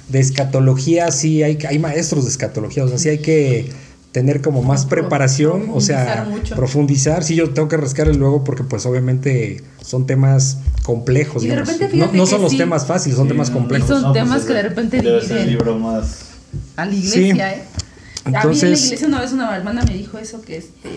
[0.08, 2.84] de escatología, sí hay, hay maestros de escatología.
[2.84, 3.72] O sea, sí hay que
[4.12, 6.26] tener como más preparación, o sea,
[6.56, 7.24] profundizar.
[7.24, 11.44] Sí, yo tengo que rascarle luego porque pues obviamente son temas complejos.
[11.44, 13.88] Y de repente, no, no son los temas fáciles, son temas complejos.
[13.88, 16.26] son temas pues, que de repente debe ser el libro más
[16.76, 17.62] a la iglesia, ¿eh?
[18.24, 20.90] Entonces, a mí en la iglesia una vez una hermana me dijo eso que este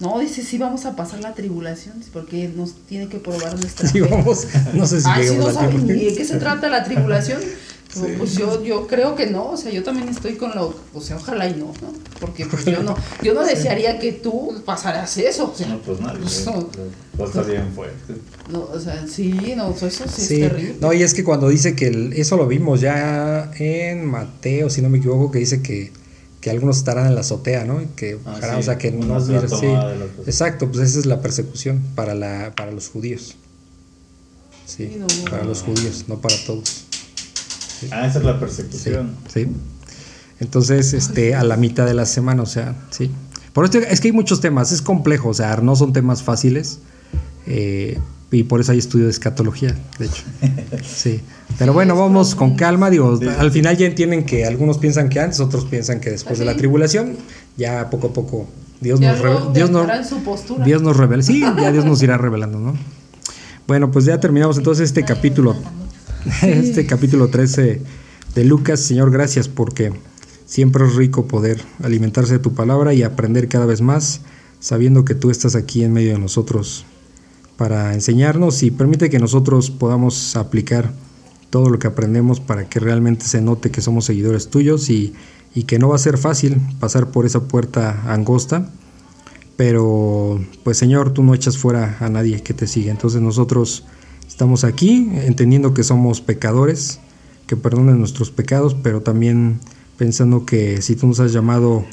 [0.00, 4.00] no, dice, sí vamos a pasar la tribulación, porque nos tiene que probar nuestra sí,
[4.00, 7.40] vamos, no sé si ah, llegamos no ¿De qué se trata la tribulación?
[8.18, 11.16] Pues yo, yo creo que no, o sea, yo también estoy con lo, o sea,
[11.16, 11.92] ojalá y no, ¿no?
[12.20, 15.66] Porque pues yo no, yo no desearía que tú pasaras eso, o sea.
[15.68, 18.14] No, pues nada, pues, va a estar bien fuerte.
[18.48, 20.76] No, o sea, sí, no, eso sí, es terrible.
[20.80, 24.88] No, y es que cuando dice que eso lo vimos ya en Mateo, si no
[24.88, 25.92] me equivoco, que dice que
[26.40, 27.82] que algunos estarán en la azotea, ¿no?
[27.96, 29.66] Que ah, o sea, que no sí.
[30.26, 33.36] Exacto, pues esa es la persecución para la para los judíos.
[34.64, 34.98] Sí,
[35.28, 36.86] para los judíos, no para todos.
[37.90, 39.16] Ah, esa es la persecución.
[39.32, 39.46] Sí.
[40.40, 43.10] Entonces, este a la mitad de la semana, o sea, sí.
[43.52, 46.80] Por esto es que hay muchos temas, es complejo, o sea, no son temas fáciles.
[47.46, 47.98] Eh,
[48.32, 50.22] y por eso hay estudio de escatología, de hecho.
[50.84, 51.20] Sí.
[51.58, 52.90] Pero bueno, vamos con calma.
[52.90, 56.44] Digo, al final ya entienden que algunos piensan que antes, otros piensan que después de
[56.44, 57.16] la tribulación,
[57.56, 58.46] ya poco a poco
[58.80, 59.18] Dios nos,
[59.52, 59.70] Dios,
[60.64, 61.22] Dios nos revela.
[61.22, 62.74] Sí, ya Dios nos irá revelando, ¿no?
[63.66, 65.54] Bueno, pues ya terminamos entonces este capítulo,
[66.42, 67.80] este capítulo 13
[68.34, 68.80] de Lucas.
[68.80, 69.92] Señor, gracias porque
[70.44, 74.20] siempre es rico poder alimentarse de tu palabra y aprender cada vez más,
[74.58, 76.84] sabiendo que tú estás aquí en medio de nosotros
[77.56, 80.92] para enseñarnos y permite que nosotros podamos aplicar
[81.48, 85.14] todo lo que aprendemos para que realmente se note que somos seguidores tuyos y,
[85.66, 88.70] que no va a ser fácil pasar por esa puerta angosta,
[89.56, 92.90] pero pues Señor, tú no echas fuera a nadie que te sigue.
[92.90, 93.84] Entonces nosotros
[94.30, 97.00] estamos aquí entendiendo que somos pecadores,
[97.46, 99.60] que perdonen nuestros pecados, pero también
[99.98, 101.84] pensando que si tú nos has llamado,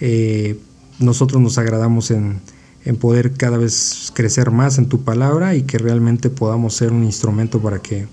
[0.00, 0.60] eh,
[1.00, 2.40] nosotros nos agradamos en
[2.86, 7.02] en poder cada vez crecer más en tu palabra y que realmente podamos ser un
[7.02, 8.06] instrumento para que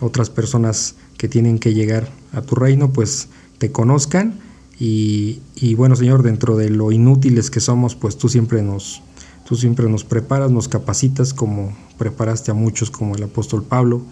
[0.00, 3.28] otras personas que tienen que llegar a tu reino pues
[3.58, 4.40] te conozcan.
[4.80, 5.40] Y,
[5.76, 9.02] bueno Señor dentro de lo inútiles que somos pues tú siempre nos
[9.48, 14.02] tú siempre nos preparas nos capacitas como preparaste a muchos como el apóstol Pablo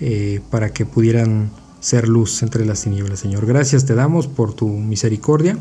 [0.00, 1.50] eh, para que pudieran
[1.80, 5.56] ser luz entre las tinieblas Señor gracias te damos por tu misericordia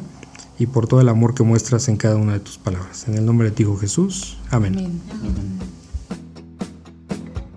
[0.60, 3.06] y por todo el amor que muestras en cada una de tus palabras.
[3.08, 4.38] En el nombre de ti, Jesús.
[4.50, 5.02] Amén.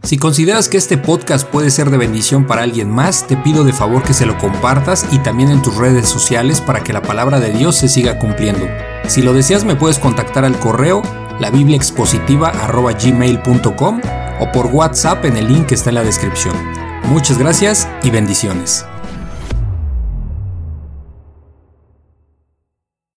[0.03, 3.73] Si consideras que este podcast puede ser de bendición para alguien más, te pido de
[3.73, 7.39] favor que se lo compartas y también en tus redes sociales para que la palabra
[7.39, 8.66] de Dios se siga cumpliendo.
[9.07, 11.03] Si lo deseas me puedes contactar al correo
[11.40, 14.00] labibliaexpositiva.gmail.com
[14.40, 16.54] o por WhatsApp en el link que está en la descripción.
[17.04, 18.86] Muchas gracias y bendiciones.